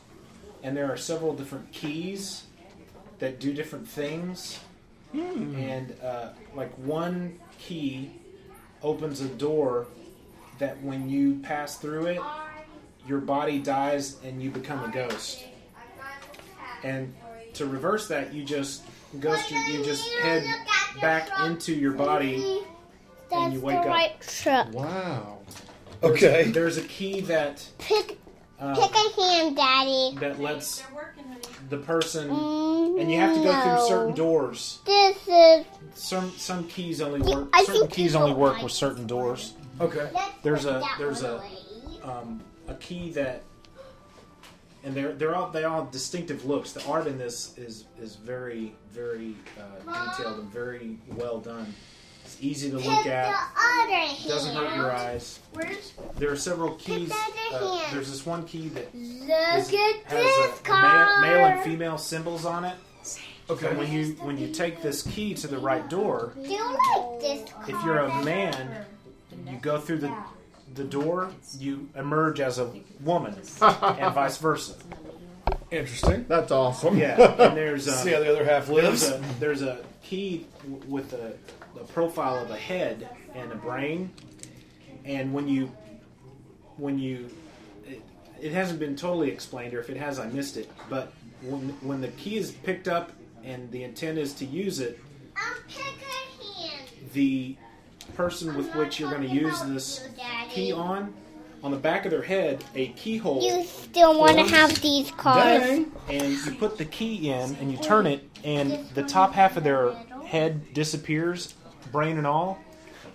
And 0.63 0.75
there 0.77 0.91
are 0.91 0.97
several 0.97 1.33
different 1.33 1.71
keys 1.71 2.43
that 3.19 3.39
do 3.39 3.53
different 3.53 3.87
things. 3.87 4.59
And 5.13 5.93
uh, 6.01 6.29
like 6.55 6.71
one 6.77 7.37
key 7.59 8.11
opens 8.83 9.21
a 9.21 9.27
door 9.27 9.87
that 10.59 10.81
when 10.81 11.09
you 11.09 11.39
pass 11.43 11.77
through 11.77 12.07
it, 12.07 12.21
your 13.07 13.19
body 13.19 13.59
dies 13.59 14.17
and 14.23 14.41
you 14.41 14.49
become 14.51 14.83
a 14.83 14.91
ghost. 14.91 15.43
And 16.83 17.13
to 17.53 17.65
reverse 17.65 18.07
that, 18.07 18.33
you 18.33 18.43
just 18.43 18.83
ghost 19.19 19.51
you, 19.51 19.57
you 19.59 19.83
just 19.83 20.07
head 20.21 20.43
back 21.01 21.29
into 21.45 21.73
your 21.73 21.91
body 21.93 22.61
and 23.31 23.53
you 23.53 23.59
wake 23.59 23.77
up. 23.77 24.69
Wow. 24.71 25.39
Okay. 26.03 26.45
There's 26.51 26.77
a 26.77 26.83
key 26.83 27.21
that 27.21 27.67
Pick, 27.77 28.17
uh, 28.59 28.75
pick 28.75 28.91
a 28.95 29.21
hand, 29.21 29.55
Daddy. 29.55 30.15
that 30.19 30.39
lets 30.39 30.83
the 31.71 31.77
person, 31.77 32.29
and 32.29 33.09
you 33.09 33.17
have 33.17 33.33
to 33.33 33.41
go 33.41 33.51
no. 33.51 33.61
through 33.61 33.87
certain 33.87 34.13
doors. 34.13 34.79
This 34.85 35.17
is. 35.27 35.65
Some 35.95 36.29
some 36.31 36.67
keys 36.67 37.01
only 37.01 37.21
work. 37.21 37.49
I 37.53 37.63
certain 37.63 37.81
think 37.81 37.93
keys 37.93 38.15
only 38.15 38.33
work 38.33 38.61
with 38.61 38.71
certain 38.73 39.07
doors. 39.07 39.53
Okay. 39.79 40.09
let's 40.13 40.33
There's 40.43 40.65
a 40.65 40.83
there's 40.99 41.23
a 41.23 41.41
um, 42.03 42.41
a 42.67 42.75
key 42.75 43.09
that 43.11 43.41
and 44.83 44.93
they're 44.93 45.13
they're 45.13 45.35
all 45.35 45.49
they 45.49 45.63
all 45.63 45.83
have 45.83 45.91
distinctive 45.91 46.45
looks. 46.45 46.73
The 46.73 46.85
art 46.85 47.07
in 47.07 47.17
this 47.17 47.57
is 47.57 47.85
is 47.99 48.15
very 48.15 48.75
very 48.91 49.35
uh, 49.57 50.09
detailed 50.11 50.39
and 50.39 50.51
very 50.51 50.99
well 51.15 51.39
done. 51.39 51.73
It's 52.41 52.63
easy 52.63 52.69
to 52.71 52.77
look 52.77 52.83
Take 52.85 53.05
at. 53.07 53.29
the 53.31 53.93
other 53.93 54.27
Doesn't 54.27 54.55
hurt 54.55 54.75
your 54.75 54.91
eyes. 54.91 55.39
Where's 55.53 55.93
There 56.17 56.31
are 56.31 56.35
several 56.35 56.73
keys. 56.75 57.09
the 57.09 57.15
other 57.15 57.65
Uh, 57.65 57.77
hand. 57.77 57.95
there's 57.95 58.09
this 58.09 58.25
one 58.25 58.45
key 58.45 58.69
that 58.69 58.93
Look 58.95 59.03
is- 59.59 59.69
at 59.73 60.11
has 60.11 60.23
this 60.23 60.59
a, 60.59 60.63
card. 60.63 61.21
male, 61.21 61.35
male 61.37 61.45
and 61.45 61.61
female 61.63 61.97
symbols 61.99 62.45
on 62.45 62.65
it. 62.65 62.75
Okay. 63.49 63.67
And 63.67 63.77
when 63.77 63.91
you 63.91 64.13
when 64.21 64.37
you 64.37 64.47
take 64.53 64.81
this 64.81 65.03
key 65.03 65.33
to 65.35 65.47
the 65.47 65.57
right 65.59 65.87
door, 65.89 66.33
Do 66.35 66.49
you 66.49 66.63
like 66.63 67.19
this 67.19 67.49
card? 67.51 67.69
if 67.69 67.83
you're 67.83 67.97
a 67.99 68.23
man, 68.23 68.85
you 69.47 69.57
go 69.57 69.77
through 69.79 69.97
the 69.99 70.13
the 70.73 70.83
door, 70.85 71.29
you 71.59 71.89
emerge 71.95 72.39
as 72.39 72.57
a 72.59 72.71
woman, 73.01 73.35
and 73.61 74.15
vice 74.15 74.37
versa. 74.37 74.73
Interesting. 75.69 76.25
That's 76.27 76.51
awesome. 76.51 76.97
Yeah, 76.97 77.19
and 77.19 77.55
there's 77.57 77.87
a, 77.87 77.91
See 77.91 78.11
how 78.11 78.19
the 78.19 78.29
other 78.31 78.45
half 78.45 78.67
lives? 78.69 79.09
There's 79.09 79.11
a, 79.21 79.23
there's 79.39 79.61
a 79.61 79.79
key 80.03 80.47
w- 80.63 80.83
with 80.89 81.13
a, 81.13 81.33
a 81.81 81.85
profile 81.93 82.37
of 82.37 82.51
a 82.51 82.57
head 82.57 83.09
and 83.35 83.51
a 83.51 83.55
brain, 83.55 84.11
and 85.05 85.33
when 85.33 85.47
you 85.47 85.71
when 86.77 86.99
you 86.99 87.29
it, 87.85 88.01
it 88.39 88.51
hasn't 88.51 88.79
been 88.79 88.95
totally 88.95 89.29
explained, 89.29 89.73
or 89.73 89.79
if 89.79 89.89
it 89.89 89.97
has, 89.97 90.19
I 90.19 90.27
missed 90.27 90.57
it. 90.57 90.69
But 90.89 91.11
when 91.41 91.69
when 91.81 92.01
the 92.01 92.09
key 92.09 92.37
is 92.37 92.51
picked 92.51 92.87
up 92.87 93.11
and 93.43 93.71
the 93.71 93.83
intent 93.83 94.17
is 94.17 94.33
to 94.35 94.45
use 94.45 94.79
it, 94.79 94.99
I'll 95.35 95.55
pick 95.67 95.95
a 96.01 96.61
hand. 96.61 96.87
the 97.13 97.55
person 98.15 98.55
with 98.55 98.73
which 98.75 98.99
you're 98.99 99.09
going 99.09 99.27
to 99.27 99.33
use 99.33 99.61
this 99.63 100.07
key 100.49 100.71
on, 100.71 101.13
on 101.63 101.71
the 101.71 101.77
back 101.77 102.05
of 102.05 102.11
their 102.11 102.21
head, 102.21 102.63
a 102.75 102.89
keyhole. 102.89 103.41
You 103.41 103.63
still 103.63 104.19
want 104.19 104.37
to 104.37 104.43
have 104.43 104.81
these 104.81 105.11
cards? 105.11 105.85
And 106.09 106.33
you 106.33 106.55
put 106.55 106.77
the 106.77 106.85
key 106.85 107.29
in 107.29 107.55
and 107.55 107.71
you 107.71 107.77
turn 107.77 108.05
it, 108.05 108.29
and 108.43 108.85
the 108.93 109.03
top 109.03 109.33
half 109.33 109.57
of 109.57 109.63
their 109.63 109.93
head 110.25 110.73
disappears, 110.73 111.53
brain 111.91 112.17
and 112.17 112.27
all. 112.27 112.59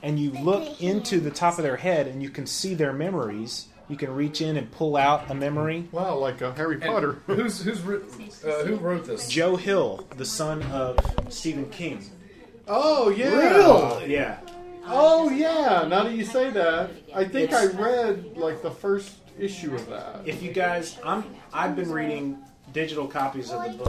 And 0.03 0.19
you 0.19 0.31
look 0.33 0.81
into 0.83 1.21
the 1.21 1.31
top 1.31 1.59
of 1.59 1.65
their 1.65 1.77
head 1.77 2.07
and 2.07 2.23
you 2.23 2.29
can 2.31 2.47
see 2.47 2.75
their 2.75 2.93
memories. 2.93 3.69
You 3.89 3.97
can 3.97 4.15
reach 4.15 4.41
in 4.41 4.57
and 4.57 4.71
pull 4.71 4.97
out 4.97 5.31
a 5.31 5.35
memory. 5.35 5.89
Wow, 5.93 6.17
like 6.19 6.41
a 6.43 6.53
Harry 6.55 6.77
Potter. 6.79 7.13
who's 7.27 7.63
who's 7.63 7.81
uh, 8.45 8.65
who 8.67 8.77
wrote 8.77 9.05
this? 9.07 9.29
Joe 9.29 9.57
Hill, 9.57 10.07
the 10.17 10.25
son 10.25 10.63
of 10.65 10.99
Stephen 11.29 11.71
King. 11.71 12.05
Oh 12.69 13.11
yeah. 13.11 13.35
Really? 13.37 14.13
Yeah. 14.13 14.39
Oh 14.87 15.31
yeah. 15.31 15.87
Now 15.89 16.05
that 16.05 16.13
you 16.15 16.25
say 16.25 16.51
that, 16.51 16.91
I 17.15 17.25
think 17.25 17.51
It's- 17.53 17.75
I 17.75 17.81
read 17.81 18.37
like 18.37 18.61
the 18.63 18.71
first 18.73 19.13
issue 19.39 19.75
of 19.75 19.89
that. 19.89 20.21
If 20.27 20.43
you 20.43 20.53
guys, 20.53 20.99
I'm 21.05 21.25
I've 21.53 21.77
been 21.77 21.91
reading 21.91 22.39
digital 22.77 23.07
copies 23.09 23.51
of 23.51 23.65
the 23.65 23.71
book. 23.71 23.89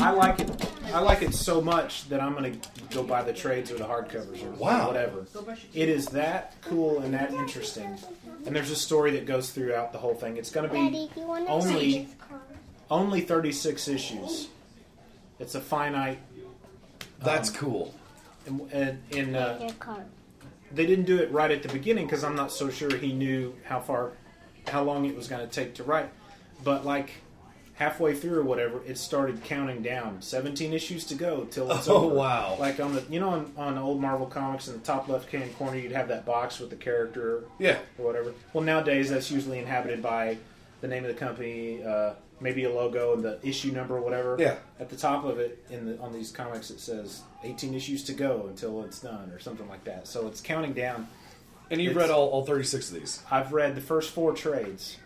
I 0.00 0.12
like 0.12 0.38
it. 0.38 0.72
I 0.94 1.00
like 1.00 1.22
it 1.22 1.34
so 1.34 1.60
much 1.60 2.08
that 2.08 2.20
I'm 2.20 2.34
gonna 2.34 2.54
go 2.90 3.02
buy 3.02 3.22
the 3.22 3.32
trades 3.32 3.72
or 3.72 3.78
the 3.78 3.84
hardcovers 3.84 4.44
or 4.44 4.50
Wow. 4.52 4.86
whatever. 4.86 5.26
It 5.74 5.88
is 5.88 6.06
that 6.10 6.54
cool 6.62 7.00
and 7.00 7.12
that 7.14 7.32
interesting. 7.32 7.98
And 8.46 8.54
there's 8.54 8.70
a 8.70 8.76
story 8.76 9.10
that 9.12 9.26
goes 9.26 9.50
throughout 9.50 9.90
the 9.90 9.98
whole 9.98 10.14
thing. 10.14 10.36
It's 10.36 10.50
gonna 10.50 10.68
be 10.68 10.88
do 10.88 11.20
you 11.20 11.26
want 11.26 11.46
to 11.46 11.52
only 11.52 11.90
see 11.90 12.02
this 12.04 12.14
card? 12.28 12.40
only 12.88 13.22
36 13.22 13.88
issues. 13.88 14.48
It's 15.40 15.56
a 15.56 15.60
finite. 15.60 16.20
That's 17.18 17.50
cool. 17.50 17.92
And, 18.46 18.60
and, 18.72 19.02
and 19.16 19.36
uh, 19.36 19.68
they 20.70 20.86
didn't 20.86 21.06
do 21.06 21.18
it 21.18 21.32
right 21.32 21.50
at 21.50 21.64
the 21.64 21.70
beginning 21.70 22.06
because 22.06 22.22
I'm 22.22 22.36
not 22.36 22.52
so 22.52 22.70
sure 22.70 22.96
he 22.96 23.12
knew 23.12 23.54
how 23.64 23.80
far, 23.80 24.12
how 24.68 24.84
long 24.84 25.06
it 25.06 25.16
was 25.16 25.26
going 25.26 25.44
to 25.44 25.52
take 25.52 25.74
to 25.74 25.82
write. 25.82 26.10
But 26.62 26.84
like 26.84 27.10
halfway 27.74 28.14
through 28.14 28.38
or 28.38 28.42
whatever, 28.44 28.82
it 28.86 28.98
started 28.98 29.42
counting 29.44 29.82
down. 29.82 30.20
17 30.20 30.72
issues 30.72 31.04
to 31.06 31.14
go 31.14 31.44
till 31.50 31.70
it's 31.72 31.88
Oh, 31.88 32.04
over. 32.04 32.14
wow. 32.14 32.56
Like 32.60 32.78
on 32.80 32.94
the, 32.94 33.02
you 33.10 33.18
know, 33.18 33.30
on, 33.30 33.52
on 33.56 33.78
old 33.78 34.00
Marvel 34.00 34.26
comics 34.26 34.68
in 34.68 34.74
the 34.74 34.80
top 34.80 35.08
left 35.08 35.30
hand 35.30 35.56
corner, 35.56 35.76
you'd 35.78 35.92
have 35.92 36.08
that 36.08 36.24
box 36.26 36.58
with 36.60 36.70
the 36.70 36.76
character, 36.76 37.44
Yeah. 37.58 37.78
or 37.98 38.04
whatever. 38.06 38.34
Well, 38.52 38.62
nowadays 38.64 39.10
that's 39.10 39.30
usually 39.30 39.58
inhabited 39.58 40.02
by 40.02 40.36
the 40.80 40.88
name 40.88 41.04
of 41.04 41.08
the 41.08 41.18
company, 41.18 41.82
uh, 41.82 42.14
maybe 42.40 42.64
a 42.64 42.70
logo 42.72 43.14
and 43.14 43.22
the 43.24 43.38
issue 43.42 43.70
number 43.72 43.96
or 43.96 44.00
whatever. 44.02 44.36
Yeah. 44.38 44.56
At 44.78 44.90
the 44.90 44.96
top 44.96 45.24
of 45.24 45.38
it, 45.38 45.64
in 45.70 45.86
the 45.86 45.98
on 46.00 46.12
these 46.12 46.30
comics, 46.30 46.70
it 46.70 46.80
says 46.80 47.22
18 47.44 47.72
issues 47.72 48.02
to 48.04 48.12
go 48.12 48.46
until 48.48 48.82
it's 48.84 49.00
done, 49.00 49.30
or 49.30 49.38
something 49.38 49.68
like 49.68 49.84
that. 49.84 50.06
So 50.08 50.26
it's 50.26 50.40
counting 50.40 50.72
down. 50.74 51.08
And 51.70 51.80
you've 51.80 51.92
It's- 51.92 52.08
read 52.08 52.14
all, 52.14 52.28
all 52.28 52.44
36 52.44 52.90
of 52.90 52.96
these? 53.00 53.22
I've 53.30 53.52
read 53.52 53.74
the 53.76 53.80
first 53.80 54.10
four 54.10 54.32
trades. 54.34 54.98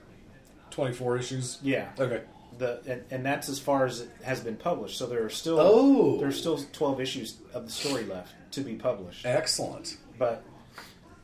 24 0.70 1.16
issues? 1.18 1.58
Yeah. 1.62 1.88
Okay. 1.98 2.22
The 2.58 2.80
and, 2.86 3.04
and 3.10 3.26
that's 3.26 3.48
as 3.48 3.58
far 3.58 3.84
as 3.86 4.00
it 4.00 4.10
has 4.22 4.40
been 4.40 4.56
published. 4.56 4.96
So 4.98 5.06
there 5.06 5.24
are 5.24 5.30
still 5.30 5.58
Oh. 5.60 6.18
there's 6.18 6.38
still 6.38 6.58
12 6.72 7.00
issues 7.00 7.36
of 7.54 7.66
the 7.66 7.72
story 7.72 8.04
left 8.04 8.32
to 8.52 8.60
be 8.62 8.74
published. 8.74 9.26
Excellent. 9.26 9.96
But 10.18 10.42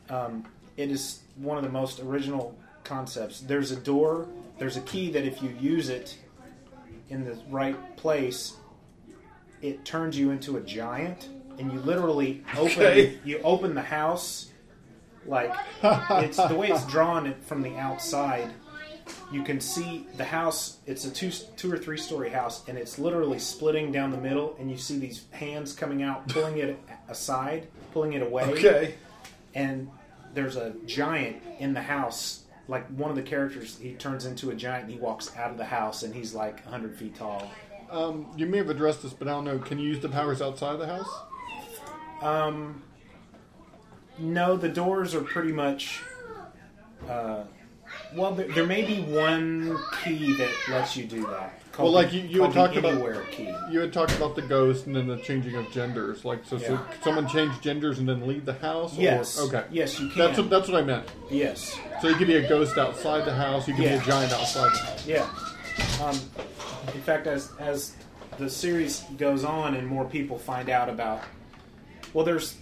um, 0.09 0.45
it 0.77 0.91
is 0.91 1.21
one 1.37 1.57
of 1.57 1.63
the 1.63 1.69
most 1.69 1.99
original 1.99 2.55
concepts. 2.83 3.41
There's 3.41 3.71
a 3.71 3.75
door. 3.77 4.27
There's 4.59 4.77
a 4.77 4.81
key 4.81 5.09
that 5.11 5.25
if 5.25 5.41
you 5.41 5.49
use 5.59 5.89
it 5.89 6.17
in 7.09 7.25
the 7.25 7.37
right 7.49 7.97
place, 7.97 8.53
it 9.61 9.85
turns 9.85 10.17
you 10.17 10.31
into 10.31 10.57
a 10.57 10.61
giant, 10.61 11.29
and 11.57 11.71
you 11.71 11.79
literally 11.79 12.43
open 12.57 12.71
Okay. 12.71 13.17
you 13.23 13.39
open 13.43 13.73
the 13.75 13.81
house 13.81 14.51
like 15.25 15.53
it's 15.83 16.37
the 16.47 16.53
way 16.55 16.69
it's 16.69 16.85
drawn 16.87 17.25
it 17.25 17.43
from 17.43 17.61
the 17.61 17.75
outside. 17.77 18.51
You 19.31 19.43
can 19.43 19.59
see 19.59 20.07
the 20.17 20.23
house. 20.23 20.77
It's 20.85 21.05
a 21.05 21.11
two 21.11 21.31
two 21.57 21.71
or 21.71 21.77
three 21.77 21.97
story 21.97 22.29
house, 22.29 22.67
and 22.67 22.77
it's 22.77 22.99
literally 22.99 23.39
splitting 23.39 23.91
down 23.91 24.11
the 24.11 24.17
middle. 24.17 24.55
And 24.59 24.69
you 24.69 24.77
see 24.77 24.97
these 24.99 25.25
hands 25.31 25.73
coming 25.73 26.03
out, 26.03 26.27
pulling 26.29 26.57
it 26.57 26.79
aside, 27.09 27.67
pulling 27.91 28.13
it 28.13 28.21
away. 28.21 28.43
Okay. 28.43 28.95
And 29.55 29.89
there's 30.33 30.55
a 30.55 30.73
giant 30.85 31.37
in 31.59 31.73
the 31.73 31.81
house. 31.81 32.43
Like 32.67 32.87
one 32.87 33.09
of 33.09 33.15
the 33.17 33.23
characters, 33.23 33.77
he 33.77 33.93
turns 33.93 34.25
into 34.25 34.49
a 34.51 34.55
giant. 34.55 34.85
and 34.85 34.93
He 34.93 34.99
walks 34.99 35.35
out 35.35 35.51
of 35.51 35.57
the 35.57 35.65
house, 35.65 36.03
and 36.03 36.15
he's 36.15 36.33
like 36.33 36.63
100 36.63 36.95
feet 36.95 37.15
tall. 37.15 37.51
Um, 37.91 38.31
you 38.37 38.45
may 38.45 38.57
have 38.57 38.69
addressed 38.69 39.03
this, 39.03 39.13
but 39.13 39.27
I 39.27 39.31
don't 39.31 39.43
know. 39.43 39.59
Can 39.59 39.77
you 39.79 39.87
use 39.89 39.99
the 39.99 40.09
powers 40.09 40.41
outside 40.41 40.77
the 40.77 40.87
house? 40.87 41.09
Um, 42.21 42.81
no, 44.17 44.55
the 44.55 44.69
doors 44.69 45.13
are 45.13 45.21
pretty 45.21 45.51
much. 45.51 46.01
Uh, 47.07 47.43
well, 48.15 48.33
there, 48.33 48.47
there 48.49 48.65
may 48.65 48.83
be 48.83 49.01
one 49.01 49.77
key 50.03 50.35
that 50.37 50.49
lets 50.69 50.95
you 50.97 51.05
do 51.05 51.21
that. 51.27 51.59
Well, 51.79 51.91
like 51.91 52.13
you, 52.13 52.21
you 52.21 52.43
had 52.43 52.53
talked 52.53 52.75
about 52.77 53.31
key. 53.31 53.51
You 53.71 53.79
had 53.79 53.91
talked 53.91 54.11
about 54.15 54.35
the 54.35 54.43
ghost 54.43 54.85
and 54.85 54.95
then 54.95 55.07
the 55.07 55.17
changing 55.17 55.55
of 55.55 55.71
genders. 55.71 56.23
Like, 56.23 56.45
so, 56.45 56.57
so 56.59 56.73
Yeah. 56.73 56.77
could 56.91 57.03
someone 57.03 57.27
change 57.27 57.59
genders 57.61 57.97
and 57.99 58.07
then 58.07 58.27
leave 58.27 58.45
the 58.45 58.53
house? 58.53 58.95
or- 58.97 59.01
Yes. 59.01 59.39
okay. 59.39 59.63
Yes, 59.71 59.99
you 59.99 60.09
That's 60.15 60.35
can. 60.35 60.43
what, 60.45 60.49
that's 60.51 60.69
what 60.69 60.81
I 60.81 60.85
meant. 60.85 61.07
Yes. 61.31 61.75
So 62.01 62.09
you 62.09 62.15
could 62.15 62.27
be 62.27 62.35
a 62.35 62.47
ghost 62.47 62.77
outside 62.77 63.25
the 63.25 63.33
house. 63.33 63.67
You 63.67 63.73
could 63.73 63.85
Yeah. 63.85 63.97
be 63.97 64.03
a 64.03 64.05
giant 64.05 64.31
outside 64.33 64.71
the 64.73 64.77
house. 64.77 65.07
Yeah. 65.07 65.29
Um, 66.05 66.19
in 66.93 67.01
fact, 67.01 67.25
as 67.27 67.51
as 67.59 67.95
the 68.37 68.49
series 68.49 69.03
goes 69.17 69.43
on 69.43 69.73
and 69.75 69.87
more 69.87 70.05
people 70.05 70.37
find 70.37 70.69
out 70.69 70.89
about, 70.89 71.23
well, 72.13 72.23
there's 72.25 72.57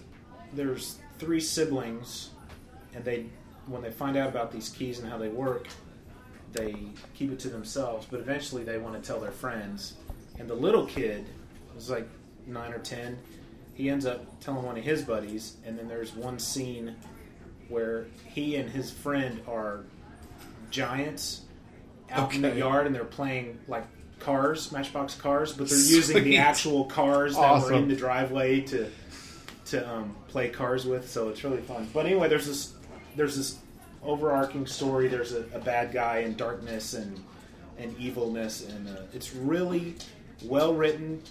there's 0.54 0.98
three 1.18 1.40
siblings, 1.40 2.30
and 2.94 3.04
they 3.04 3.26
when 3.66 3.82
they 3.82 3.90
find 3.90 4.16
out 4.16 4.28
about 4.28 4.52
these 4.52 4.68
keys 4.68 4.98
and 4.98 5.08
how 5.08 5.18
they 5.18 5.28
work, 5.28 5.68
they 6.52 6.74
keep 7.14 7.32
it 7.32 7.38
to 7.40 7.48
themselves. 7.48 8.06
But 8.10 8.20
eventually, 8.20 8.64
they 8.64 8.78
want 8.78 9.00
to 9.00 9.06
tell 9.06 9.20
their 9.20 9.30
friends. 9.30 9.94
And 10.38 10.48
the 10.48 10.54
little 10.54 10.86
kid 10.86 11.26
was 11.74 11.90
like 11.90 12.08
nine 12.46 12.72
or 12.72 12.78
ten. 12.78 13.18
He 13.74 13.88
ends 13.88 14.04
up 14.04 14.40
telling 14.40 14.64
one 14.64 14.76
of 14.76 14.84
his 14.84 15.02
buddies, 15.02 15.56
and 15.64 15.78
then 15.78 15.88
there's 15.88 16.14
one 16.14 16.38
scene 16.38 16.94
where 17.68 18.06
he 18.26 18.56
and 18.56 18.68
his 18.68 18.90
friend 18.90 19.40
are 19.48 19.84
giants 20.70 21.42
out 22.10 22.34
in 22.34 22.42
the 22.42 22.54
yard 22.54 22.86
and 22.86 22.94
they're 22.94 23.04
playing 23.04 23.58
like 23.68 23.86
cars, 24.18 24.70
Matchbox 24.72 25.14
cars, 25.14 25.52
but 25.52 25.68
they're 25.68 25.78
Sweet. 25.78 25.96
using 25.96 26.24
the 26.24 26.36
actual 26.38 26.84
cars 26.84 27.34
that 27.36 27.62
were 27.62 27.72
in 27.72 27.88
the 27.88 27.96
driveway 27.96 28.60
to 28.62 28.90
to 29.66 29.90
um, 29.90 30.14
play 30.28 30.48
cars 30.48 30.84
with. 30.84 31.08
So 31.10 31.28
it's 31.30 31.42
really 31.44 31.62
fun. 31.62 31.88
But 31.94 32.06
anyway, 32.06 32.28
there's 32.28 32.46
this 32.46 32.74
there's 33.16 33.36
this 33.36 33.58
overarching 34.02 34.66
story. 34.66 35.08
There's 35.08 35.32
a, 35.32 35.44
a 35.54 35.58
bad 35.58 35.92
guy 35.92 36.18
and 36.18 36.36
darkness 36.36 36.94
and 36.94 37.22
and 37.78 37.96
evilness, 37.98 38.68
and 38.68 38.88
uh, 38.88 39.02
it's 39.12 39.34
really 39.34 39.94
well 40.44 40.74
written, 40.74 41.22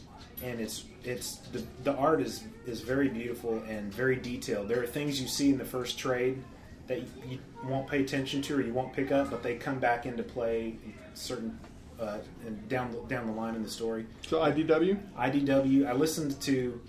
and 0.43 0.59
it's 0.59 0.85
it's 1.03 1.37
the, 1.51 1.63
the 1.83 1.93
art 1.95 2.21
is 2.21 2.43
is 2.65 2.81
very 2.81 3.07
beautiful 3.07 3.61
and 3.67 3.93
very 3.93 4.15
detailed. 4.15 4.67
There 4.67 4.81
are 4.81 4.87
things 4.87 5.21
you 5.21 5.27
see 5.27 5.49
in 5.49 5.57
the 5.57 5.65
first 5.65 5.97
trade 5.97 6.41
that 6.87 6.99
you, 6.99 7.07
you 7.29 7.39
won't 7.63 7.87
pay 7.87 8.01
attention 8.01 8.41
to 8.43 8.57
or 8.57 8.61
you 8.61 8.73
won't 8.73 8.93
pick 8.93 9.11
up, 9.11 9.29
but 9.29 9.43
they 9.43 9.55
come 9.55 9.79
back 9.79 10.05
into 10.05 10.23
play 10.23 10.75
certain 11.13 11.57
uh, 11.99 12.17
and 12.45 12.67
down 12.67 12.91
the, 12.91 12.99
down 13.07 13.27
the 13.27 13.33
line 13.33 13.55
in 13.55 13.63
the 13.63 13.69
story. 13.69 14.05
So 14.27 14.39
IDW. 14.39 14.99
IDW. 15.17 15.87
I 15.87 15.93
listened 15.93 16.39
to 16.41 16.81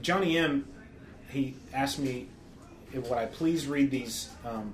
Johnny 0.00 0.38
M. 0.38 0.66
He 1.28 1.56
asked 1.72 1.98
me, 1.98 2.28
"Would 3.02 3.12
I 3.12 3.26
please 3.26 3.66
read 3.66 3.90
these 3.90 4.30
um, 4.44 4.72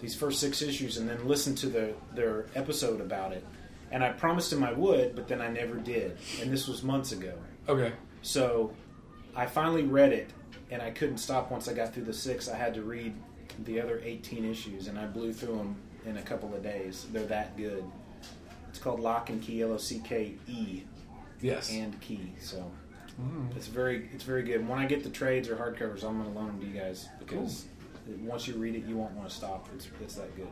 these 0.00 0.14
first 0.14 0.40
six 0.40 0.62
issues, 0.62 0.98
and 0.98 1.08
then 1.08 1.26
listen 1.26 1.54
to 1.56 1.68
the, 1.68 1.94
their 2.14 2.46
episode 2.54 3.00
about 3.00 3.32
it. 3.32 3.44
And 3.90 4.02
I 4.04 4.10
promised 4.10 4.52
him 4.52 4.64
I 4.64 4.72
would, 4.72 5.14
but 5.14 5.28
then 5.28 5.40
I 5.40 5.48
never 5.48 5.76
did. 5.76 6.18
And 6.40 6.52
this 6.52 6.68
was 6.68 6.82
months 6.82 7.12
ago. 7.12 7.34
Okay. 7.68 7.92
So 8.22 8.72
I 9.34 9.46
finally 9.46 9.84
read 9.84 10.12
it, 10.12 10.30
and 10.70 10.82
I 10.82 10.90
couldn't 10.90 11.18
stop 11.18 11.50
once 11.50 11.68
I 11.68 11.72
got 11.72 11.94
through 11.94 12.04
the 12.04 12.12
six. 12.12 12.48
I 12.48 12.56
had 12.56 12.74
to 12.74 12.82
read 12.82 13.14
the 13.64 13.80
other 13.80 14.00
18 14.04 14.44
issues, 14.44 14.88
and 14.88 14.98
I 14.98 15.06
blew 15.06 15.32
through 15.32 15.56
them 15.56 15.76
in 16.04 16.18
a 16.18 16.22
couple 16.22 16.54
of 16.54 16.62
days. 16.62 17.06
They're 17.12 17.26
that 17.26 17.56
good. 17.56 17.84
It's 18.68 18.78
called 18.78 19.00
Locke 19.00 19.30
and 19.30 19.40
Key, 19.40 19.62
L 19.62 19.72
O 19.72 19.76
C 19.76 20.00
K 20.04 20.34
E. 20.46 20.82
Yes. 21.40 21.70
And 21.70 21.98
Key. 22.00 22.32
So 22.40 22.70
Mm. 23.20 23.56
it's 23.56 23.66
very 23.66 24.08
it's 24.12 24.24
very 24.24 24.42
good. 24.42 24.66
When 24.68 24.78
I 24.78 24.86
get 24.86 25.02
the 25.02 25.08
trades 25.10 25.48
or 25.48 25.56
hardcovers, 25.56 26.04
I'm 26.04 26.20
going 26.20 26.32
to 26.32 26.38
loan 26.38 26.46
them 26.48 26.60
to 26.60 26.66
you 26.66 26.78
guys 26.78 27.08
because 27.18 27.64
once 28.20 28.46
you 28.46 28.54
read 28.54 28.74
it, 28.74 28.84
you 28.84 28.96
won't 28.96 29.12
want 29.12 29.28
to 29.28 29.34
stop. 29.34 29.68
It's 29.74 29.88
it's 30.02 30.16
that 30.16 30.34
good. 30.36 30.48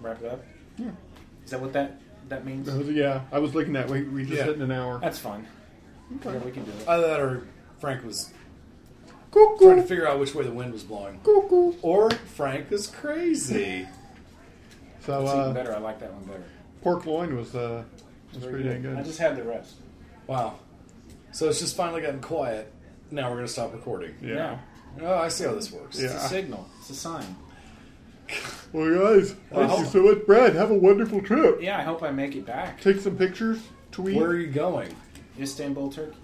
Wrap 0.00 0.20
it 0.22 0.32
up. 0.32 0.44
Yeah. 0.78 0.90
Is 1.44 1.50
that 1.52 1.60
what 1.60 1.72
that 1.74 2.00
that 2.28 2.44
means? 2.44 2.66
That 2.66 2.76
was- 2.78 2.88
yeah, 2.90 3.22
I 3.30 3.38
was 3.38 3.54
looking 3.54 3.76
at. 3.76 3.88
We, 3.88 4.02
we 4.02 4.24
just 4.24 4.36
Yeah. 4.38 4.44
hit 4.46 4.58
an 4.58 4.72
hour. 4.72 4.98
That's 5.00 5.18
fine. 5.18 5.46
Okay. 6.16 6.32
Yeah, 6.32 6.38
we 6.44 6.50
can 6.50 6.64
do 6.64 6.70
it. 6.72 6.88
Either 6.88 7.06
that 7.06 7.20
or 7.20 7.46
Frank 7.78 8.04
was 8.04 8.32
trying 9.32 9.76
to 9.76 9.82
figure 9.82 10.08
out 10.08 10.18
which 10.18 10.34
way 10.34 10.42
the 10.44 10.50
wind 10.52 10.72
was 10.72 10.82
blowing. 10.82 11.20
Or 11.82 12.10
Frank 12.10 12.72
is 12.72 12.86
crazy. 12.88 13.86
So 15.02 15.22
It's 15.22 15.30
uh, 15.32 15.40
even 15.40 15.54
better. 15.54 15.74
I 15.74 15.78
like 15.78 15.98
that 16.00 16.12
one 16.12 16.24
better. 16.24 16.44
pork 16.82 17.06
loin 17.06 17.34
was 17.34 17.54
uh, 17.54 17.84
was 18.34 18.42
Very 18.42 18.52
pretty 18.62 18.68
dang 18.68 18.82
good. 18.82 18.98
I 18.98 19.02
just 19.02 19.18
had 19.18 19.34
the 19.34 19.42
rest. 19.42 19.76
Wow. 20.26 20.58
So 21.32 21.48
it's 21.48 21.60
just 21.60 21.76
finally 21.76 22.02
gotten 22.02 22.20
quiet. 22.20 22.72
Now 23.10 23.28
we're 23.28 23.36
going 23.36 23.46
to 23.46 23.52
stop 23.52 23.72
recording. 23.72 24.14
Yeah. 24.22 24.58
Oh, 25.00 25.14
I 25.14 25.28
see 25.28 25.44
how 25.44 25.54
this 25.54 25.70
works. 25.72 25.98
It's 25.98 26.12
Yeah. 26.12 26.24
a 26.24 26.28
signal. 26.28 26.68
It's 26.80 26.90
a 26.90 26.94
sign. 26.94 27.36
Well, 28.72 28.88
guys, 29.16 29.34
Well, 29.50 29.66
thank 29.68 29.80
you 29.80 29.86
so 29.86 30.02
much, 30.04 30.24
Brad. 30.26 30.54
Have 30.54 30.70
a 30.70 30.74
wonderful 30.74 31.20
trip. 31.20 31.60
Yeah, 31.60 31.76
I 31.76 31.82
hope 31.82 32.04
I 32.04 32.12
make 32.12 32.36
it 32.36 32.46
back. 32.46 32.80
Take 32.80 33.00
some 33.00 33.16
pictures. 33.16 33.58
Tweet. 33.90 34.14
Where 34.16 34.28
are 34.30 34.36
you 34.36 34.46
going? 34.46 34.94
Istanbul, 35.40 35.90
Turkey. 35.90 36.16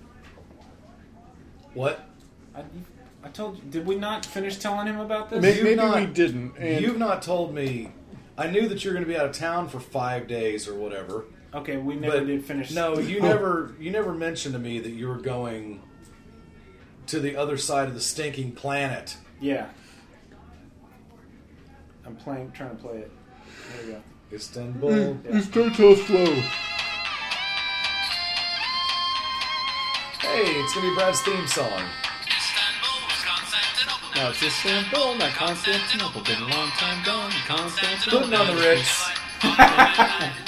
What? 1.74 2.08
I, 2.54 2.62
I 3.24 3.28
told 3.30 3.56
you. 3.56 3.62
Did 3.68 3.84
we 3.86 3.96
not 3.96 4.24
finish 4.24 4.58
telling 4.58 4.86
him 4.86 5.00
about 5.00 5.30
this? 5.30 5.42
Maybe, 5.42 5.56
You've 5.56 5.64
maybe 5.64 5.76
not- 5.76 5.96
we 5.96 6.06
didn't. 6.06 6.56
And 6.56 6.80
You've 6.84 6.98
not 6.98 7.22
told 7.22 7.52
me. 7.52 7.90
I 8.38 8.46
knew 8.48 8.68
that 8.68 8.84
you're 8.84 8.94
going 8.94 9.04
to 9.04 9.08
be 9.10 9.16
out 9.16 9.26
of 9.26 9.32
town 9.32 9.66
for 9.68 9.80
five 9.80 10.28
days 10.28 10.68
or 10.68 10.74
whatever. 10.74 11.24
Okay, 11.54 11.76
we 11.76 11.94
never 11.96 12.18
but 12.18 12.26
did 12.26 12.44
finish. 12.44 12.70
No, 12.72 12.98
you 12.98 13.18
Oh. 13.20 13.22
never. 13.28 13.74
You 13.80 13.90
never 13.90 14.12
mentioned 14.12 14.54
to 14.54 14.58
me 14.58 14.78
that 14.80 14.90
you 14.90 15.08
were 15.08 15.16
going 15.18 15.80
to 17.06 17.20
the 17.20 17.36
other 17.36 17.56
side 17.56 17.88
of 17.88 17.94
the 17.94 18.00
stinking 18.00 18.52
planet. 18.52 19.16
Yeah. 19.40 19.68
I'm 22.04 22.16
playing, 22.16 22.52
trying 22.52 22.70
to 22.70 22.82
play 22.82 22.98
it. 22.98 23.10
There 23.76 23.86
we 23.86 23.92
go. 23.92 24.02
Istanbul. 24.32 24.90
Mm, 24.90 25.34
you 25.34 25.40
start 25.40 25.74
so 25.74 25.94
slow. 25.94 26.24
Hey, 30.20 30.42
it's 30.60 30.74
gonna 30.74 30.88
be 30.88 30.94
Brad's 30.94 31.20
theme 31.22 31.46
song. 31.46 31.82
Now 34.14 34.30
it's 34.30 34.42
Istanbul, 34.42 35.14
not 35.16 35.30
Constantinople. 35.32 36.22
Been 36.22 36.40
a 36.42 36.48
long 36.48 36.68
time 36.70 37.04
gone. 37.04 37.30
Constantinople. 37.46 38.28
Putting 38.28 38.34
on 38.34 38.46
the 38.56 38.62
Ritz. 38.62 39.10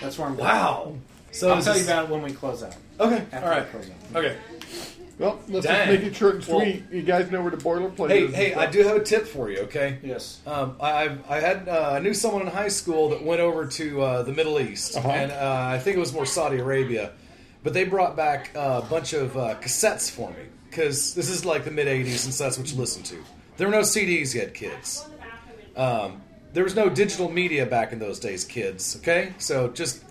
That's 0.00 0.18
where 0.18 0.28
I'm 0.28 0.36
going. 0.36 0.46
Wow. 0.48 0.94
So 1.32 1.50
I'll 1.50 1.58
is 1.58 1.64
tell 1.64 1.74
you 1.74 1.80
this- 1.80 1.88
about 1.88 2.04
it 2.04 2.10
when 2.10 2.22
we 2.22 2.32
close 2.32 2.62
out. 2.62 2.74
Okay. 3.00 3.24
After 3.32 3.36
All 3.44 3.48
right. 3.50 3.64
we 3.64 3.70
close 3.70 3.90
out. 3.90 4.16
Okay. 4.24 4.36
Well, 5.18 5.40
let's 5.48 5.66
Dang. 5.66 5.88
just 5.88 6.00
make 6.02 6.12
it 6.12 6.16
short 6.16 6.34
and 6.36 6.46
Well- 6.46 6.60
sweet. 6.60 6.84
you 6.92 7.02
guys 7.02 7.28
know 7.30 7.42
where 7.42 7.50
the 7.50 7.56
boilerplate 7.56 8.08
Hey, 8.10 8.22
is. 8.24 8.34
hey, 8.34 8.54
I 8.54 8.66
do 8.66 8.82
have 8.84 8.96
a 8.96 9.02
tip 9.02 9.26
for 9.26 9.50
you. 9.50 9.58
Okay. 9.62 9.98
Yes. 10.02 10.38
Um, 10.46 10.76
I 10.80 10.92
I've- 11.04 11.18
I 11.28 11.40
had 11.40 11.68
uh, 11.68 11.90
I 11.94 11.98
knew 11.98 12.14
someone 12.14 12.42
in 12.42 12.48
high 12.48 12.68
school 12.68 13.08
that 13.10 13.24
went 13.24 13.40
over 13.40 13.66
to 13.66 14.00
uh, 14.02 14.22
the 14.22 14.32
Middle 14.32 14.60
East, 14.60 14.96
Uh-huh. 14.96 15.08
and 15.08 15.32
uh, 15.32 15.66
I 15.74 15.78
think 15.80 15.96
it 15.96 16.00
was 16.00 16.12
more 16.12 16.24
Saudi 16.26 16.58
Arabia, 16.58 17.10
but 17.64 17.74
they 17.74 17.82
brought 17.84 18.16
back 18.16 18.50
uh, 18.54 18.80
a 18.84 18.86
bunch 18.88 19.12
of 19.12 19.36
uh, 19.36 19.56
cassettes 19.60 20.08
for 20.08 20.30
me 20.30 20.44
because 20.70 21.14
this 21.14 21.28
is 21.28 21.44
like 21.44 21.64
the 21.64 21.72
mid 21.72 21.88
'80s, 21.88 22.24
and 22.24 22.32
so 22.34 22.44
that's 22.44 22.56
what 22.58 22.70
you 22.70 22.78
listen 22.78 23.02
to. 23.04 23.16
There 23.56 23.66
were 23.66 23.74
no 23.74 23.80
CDs 23.82 24.34
yet, 24.36 24.54
kids. 24.54 25.04
Um, 25.76 26.22
there 26.52 26.64
was 26.64 26.74
no 26.74 26.88
digital 26.88 27.30
media 27.30 27.66
back 27.66 27.92
in 27.92 27.98
those 27.98 28.18
days, 28.18 28.44
kids. 28.44 28.96
Okay, 29.00 29.32
so 29.38 29.68
just 29.68 30.04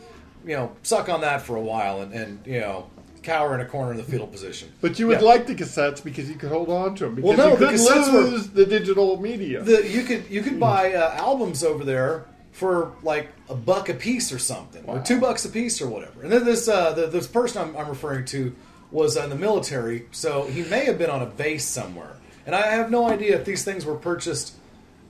you 0.45 0.55
know, 0.55 0.71
suck 0.83 1.09
on 1.09 1.21
that 1.21 1.41
for 1.41 1.55
a 1.57 1.61
while, 1.61 2.01
and, 2.01 2.13
and 2.13 2.39
you 2.45 2.59
know, 2.59 2.87
cower 3.23 3.53
in 3.53 3.59
a 3.59 3.65
corner 3.65 3.91
in 3.91 3.97
the 3.97 4.03
fetal 4.03 4.27
position. 4.27 4.71
But 4.79 4.97
you 4.99 5.07
would 5.07 5.19
Yeah. 5.19 5.27
like 5.27 5.47
the 5.47 5.55
cassettes 5.55 6.01
because 6.01 6.29
you 6.29 6.35
could 6.35 6.49
hold 6.49 6.69
on 6.69 6.95
to 6.95 7.05
them. 7.05 7.15
Because 7.15 7.37
Well, 7.37 7.59
no, 7.59 7.69
you 7.69 7.77
cassettes 7.77 8.13
were- 8.13 8.21
lose 8.21 8.47
the 8.49 8.65
digital 8.65 9.19
media. 9.19 9.61
The, 9.63 9.85
you 9.87 10.03
could 10.03 10.23
you 10.29 10.41
could 10.41 10.59
buy 10.59 10.93
uh, 10.93 11.15
albums 11.17 11.63
over 11.63 11.83
there 11.83 12.25
for 12.53 12.93
like 13.03 13.27
a 13.49 13.55
buck 13.55 13.89
a 13.89 13.93
piece 13.93 14.31
or 14.31 14.39
something, 14.39 14.83
or 14.85 14.99
two 14.99 15.19
bucks 15.19 15.43
a 15.45 15.49
piece 15.49 15.81
or 15.81 15.87
whatever. 15.89 16.21
And 16.23 16.31
then 16.31 16.45
this 16.45 16.67
uh, 16.69 16.93
the, 16.93 17.07
this 17.07 17.27
person 17.27 17.61
I'm, 17.61 17.75
I'm 17.75 17.89
referring 17.89 18.25
to 18.27 18.55
was 18.89 19.17
in 19.17 19.29
the 19.29 19.35
military, 19.35 20.05
so 20.11 20.43
he 20.45 20.63
may 20.63 20.85
have 20.85 20.97
been 20.97 21.09
on 21.09 21.21
a 21.21 21.25
base 21.25 21.65
somewhere. 21.65 22.15
And 22.45 22.55
I 22.55 22.67
have 22.67 22.89
no 22.89 23.09
idea 23.09 23.37
if 23.37 23.43
these 23.43 23.65
things 23.65 23.85
were 23.85 23.95
purchased, 23.95 24.53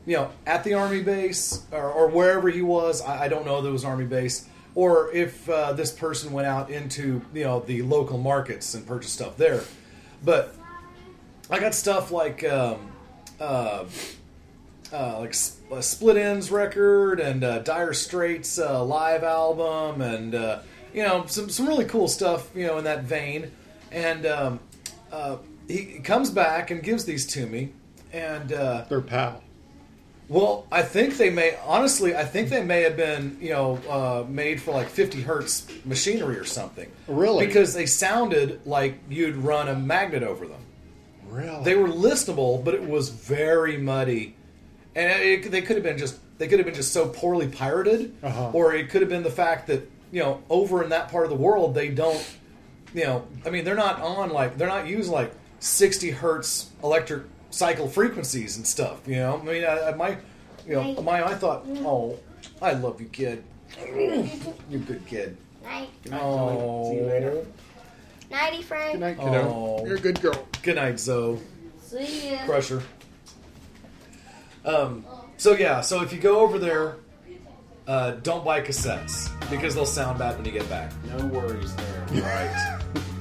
you 0.08 0.16
know, 0.16 0.32
at 0.48 0.64
the 0.64 0.74
army 0.74 1.04
base 1.04 1.64
or, 1.72 1.92
or 1.92 2.08
wherever 2.08 2.50
he 2.50 2.64
was. 2.64 3.02
I, 3.02 3.26
I 3.26 3.28
don't 3.28 3.46
know 3.46 3.60
if 3.60 3.66
it 3.66 3.70
was 3.70 3.86
army 3.86 4.06
base, 4.06 4.48
or 4.74 5.12
if 5.12 5.48
uh, 5.50 5.74
this 5.74 5.92
person 5.92 6.32
went 6.32 6.48
out 6.48 6.72
into 6.72 7.22
you 7.34 7.44
know 7.44 7.60
the 7.60 7.84
local 7.84 8.18
markets 8.18 8.74
and 8.74 8.88
purchased 8.88 9.14
stuff 9.14 9.38
there. 9.38 9.64
But 10.26 10.56
I 11.52 11.60
got 11.60 11.76
stuff 11.76 12.10
like. 12.10 12.44
Um, 12.44 12.92
uh, 13.40 13.86
uh, 14.92 15.20
like 15.20 15.30
S- 15.30 15.60
a 15.72 15.84
Split 15.84 16.16
Enz 16.16 16.52
record 16.52 17.20
and 17.20 17.44
uh, 17.44 17.60
Dire 17.60 17.94
Straits 17.94 18.58
uh, 18.58 18.84
live 18.84 19.24
album 19.24 20.02
and 20.02 20.34
uh, 20.34 20.60
you 20.94 21.04
know 21.04 21.26
some 21.28 21.50
some 21.50 21.68
really 21.68 21.86
cool 21.86 22.08
stuff 22.08 22.50
you 22.56 22.66
know 22.66 22.78
in 22.78 22.84
that 22.86 23.04
vein. 23.04 23.52
And 23.92 24.26
um, 24.26 24.60
uh, 25.12 25.38
he 25.68 26.00
comes 26.00 26.30
back 26.30 26.72
and 26.72 26.82
gives 26.84 27.06
these 27.06 27.26
to 27.28 27.46
me, 27.46 27.74
and 28.12 28.52
uh, 28.52 28.86
They're 28.90 29.02
pal. 29.02 29.44
Well, 30.30 30.68
I 30.72 30.82
think 30.82 31.18
they 31.18 31.30
may 31.30 31.58
honestly. 31.66 32.16
I 32.16 32.26
think 32.26 32.50
they 32.50 32.64
may 32.64 32.82
have 32.82 32.98
been 32.98 33.38
you 33.40 33.50
know 33.52 33.80
uh, 33.90 34.26
made 34.30 34.62
for 34.62 34.72
like 34.72 34.90
50 34.90 35.22
hertz 35.22 35.68
machinery 35.86 36.38
or 36.38 36.44
something. 36.46 36.92
Really? 37.08 37.46
Because 37.46 37.74
they 37.74 37.86
sounded 37.86 38.60
like 38.66 39.00
you'd 39.10 39.36
run 39.38 39.68
a 39.70 39.76
magnet 39.76 40.24
over 40.24 40.46
them. 40.46 40.62
Really? 41.30 41.64
They 41.64 41.76
were 41.76 41.88
listenable, 41.88 42.64
but 42.64 42.74
it 42.74 42.84
was 42.88 43.10
very 43.10 43.78
muddy, 43.78 44.36
and 44.96 45.12
it, 45.22 45.52
they 45.52 45.62
could 45.62 45.76
have 45.78 45.84
been 45.84 45.98
just 45.98 46.18
they 46.38 46.48
could 46.48 46.60
have 46.60 46.66
been 46.66 46.76
just 46.76 46.94
so 46.94 47.08
poorly 47.10 47.48
pirated, 47.48 48.16
Uh-huh. 48.24 48.52
or 48.54 48.74
it 48.76 48.90
could 48.90 49.02
have 49.02 49.10
been 49.10 49.24
the 49.24 49.32
fact 49.32 49.68
that 49.68 49.90
you 50.12 50.22
know 50.22 50.42
over 50.50 50.84
in 50.84 50.90
that 50.90 51.10
part 51.10 51.24
of 51.26 51.30
the 51.30 51.36
world 51.38 51.74
they 51.74 51.90
don't, 51.90 52.24
you 52.94 53.04
know, 53.06 53.26
I 53.46 53.50
mean 53.50 53.64
they're 53.66 53.76
not 53.76 54.02
on 54.02 54.30
like 54.30 54.58
they're 54.58 54.68
not 54.68 54.88
using 54.88 55.12
like 55.14 55.34
sixty 55.60 56.12
hertz 56.12 56.70
electric 56.84 57.24
cycle 57.50 57.88
frequencies 57.88 58.58
and 58.58 58.66
stuff. 58.68 59.08
You 59.08 59.16
know, 59.18 59.40
I 59.42 59.44
mean 59.46 59.64
I, 59.64 59.90
I, 59.90 59.96
my, 59.96 60.18
you 60.68 60.76
know, 60.76 61.02
my 61.02 61.24
I 61.26 61.36
thought, 61.36 61.66
oh, 61.68 62.18
I 62.62 62.74
love 62.74 63.00
you, 63.02 63.08
kid, 63.08 63.44
you 64.70 64.80
good 64.86 65.06
kid. 65.06 65.38
Night. 65.64 65.90
Good 66.04 66.12
night, 66.14 66.22
Oh. 66.24 66.84
Zoe. 66.86 66.92
See 66.94 67.02
you 67.02 67.06
later. 67.08 67.46
Nighty, 68.30 68.62
Frank. 68.62 68.92
Good 68.94 69.02
night, 69.02 69.18
kiddo. 69.18 69.42
Oh. 69.50 69.86
You're 69.86 69.98
a 69.98 70.00
good 70.00 70.22
girl. 70.22 70.48
Good 70.64 70.76
night, 70.76 71.00
Zoe. 71.00 71.40
See 71.82 72.32
ya. 72.32 72.46
Crusher. 72.46 72.82
Um, 74.66 75.06
so 75.38 75.54
yeah, 75.54 75.82
so 75.82 76.02
if 76.04 76.12
you 76.12 76.20
go 76.20 76.40
over 76.42 76.60
there, 76.60 76.98
uh, 77.88 78.12
don't 78.24 78.44
buy 78.44 78.60
cassettes 78.62 79.30
because 79.50 79.76
they'll 79.76 79.86
sound 79.86 80.20
bad 80.20 80.36
when 80.36 80.46
you 80.46 80.52
get 80.52 80.70
back. 80.70 80.92
No 81.18 81.26
worries 81.28 81.74
there. 81.76 82.06
Right. 82.22 82.80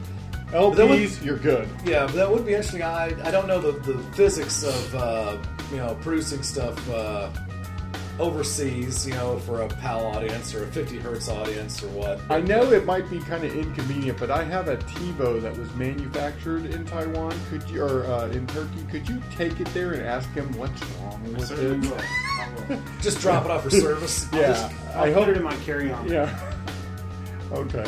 LPs, 0.52 0.76
That 0.76 0.88
would- 0.88 1.22
you're 1.22 1.38
good. 1.38 1.68
Yeah, 1.84 2.06
but 2.06 2.14
that 2.14 2.30
would 2.30 2.44
be 2.46 2.52
interesting. 2.52 2.82
I 2.82 3.06
I 3.24 3.30
don't 3.30 3.46
know 3.48 3.60
the, 3.60 3.72
the 3.92 3.98
physics 4.14 4.62
of 4.62 4.94
uh, 4.94 5.36
you 5.70 5.78
know 5.78 5.96
producing 6.02 6.42
stuff 6.42 6.76
uh, 6.90 7.28
overseas, 8.18 9.06
you 9.06 9.12
know, 9.12 9.38
for 9.40 9.60
a 9.62 9.68
PAL 9.68 10.06
audience 10.06 10.54
or 10.54 10.64
a 10.64 10.66
50 10.68 10.98
hertz 11.00 11.28
audience 11.28 11.82
or 11.82 11.88
what. 11.88 12.18
I 12.30 12.40
know 12.40 12.72
it 12.72 12.86
might 12.86 13.10
be 13.10 13.18
kind 13.18 13.44
of 13.44 13.54
inconvenient, 13.54 14.18
but 14.18 14.30
I 14.30 14.42
have 14.44 14.68
a 14.68 14.78
TiVo 14.78 15.42
that 15.42 15.54
was 15.58 15.70
manufactured 15.74 16.64
in 16.66 16.86
Taiwan. 16.86 17.34
Could 17.50 17.68
you, 17.68 17.82
or 17.84 18.04
uh, 18.06 18.28
in 18.28 18.46
Turkey? 18.46 18.84
Could 18.90 19.06
you 19.08 19.20
take 19.36 19.60
it 19.60 19.66
there 19.74 19.92
and 19.92 20.02
ask 20.02 20.30
him 20.30 20.50
what's 20.56 20.82
wrong 21.00 21.22
with 21.34 21.50
it? 21.50 21.80
will. 21.80 21.94
I 21.98 22.48
will. 22.70 22.80
Just 23.02 23.20
drop 23.20 23.44
it 23.44 23.50
off 23.50 23.64
for 23.64 23.70
service. 23.70 24.26
Yeah, 24.32 24.46
Just- 24.48 24.72
I'll 24.94 25.12
put 25.12 25.28
it 25.28 25.36
in 25.36 25.42
my 25.42 25.56
carry-on. 25.56 26.08
Yeah. 26.08 26.30
Okay. 27.52 27.84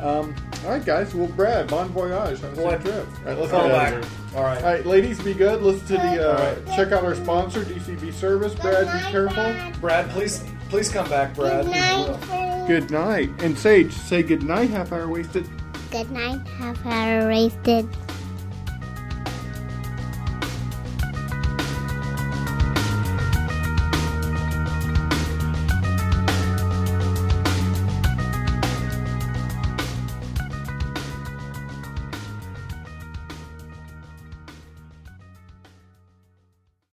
Um, 0.00 0.34
all 0.64 0.70
right, 0.70 0.84
guys. 0.84 1.14
Well, 1.14 1.28
Brad, 1.28 1.68
bon 1.68 1.88
voyage. 1.88 2.40
Have 2.40 2.52
a 2.52 2.56
safe 2.56 2.82
trip. 2.82 3.06
All 3.06 3.24
right, 3.24 3.38
let's 3.38 3.50
fall 3.50 3.68
get 3.68 3.74
out 3.94 4.02
back. 4.02 4.10
All 4.34 4.42
right. 4.42 4.58
All 4.58 4.64
right, 4.64 4.86
ladies, 4.86 5.22
be 5.22 5.34
good. 5.34 5.62
Listen 5.62 5.86
to 5.88 5.92
the. 5.94 6.30
Uh, 6.30 6.36
All 6.36 6.54
right. 6.54 6.76
Check 6.76 6.92
out 6.92 7.04
our 7.04 7.14
sponsor, 7.14 7.64
DCB 7.64 8.12
Service. 8.12 8.54
Brad, 8.54 8.86
be 8.86 9.10
careful. 9.10 9.80
Brad, 9.80 10.08
please 10.10 10.44
please 10.68 10.88
come 10.88 11.08
back, 11.08 11.34
Brad. 11.34 11.64
Good 11.64 11.70
night, 11.72 12.16
Frank. 12.24 12.68
Good 12.68 12.90
night. 12.90 13.30
And 13.38 13.58
Sage, 13.58 13.92
say 13.92 14.22
good 14.22 14.42
night. 14.42 14.70
Half 14.70 14.92
hour 14.92 15.08
wasted. 15.08 15.48
Good 15.90 16.10
night. 16.10 16.46
Half 16.48 16.84
hour 16.84 17.28
wasted. 17.28 17.88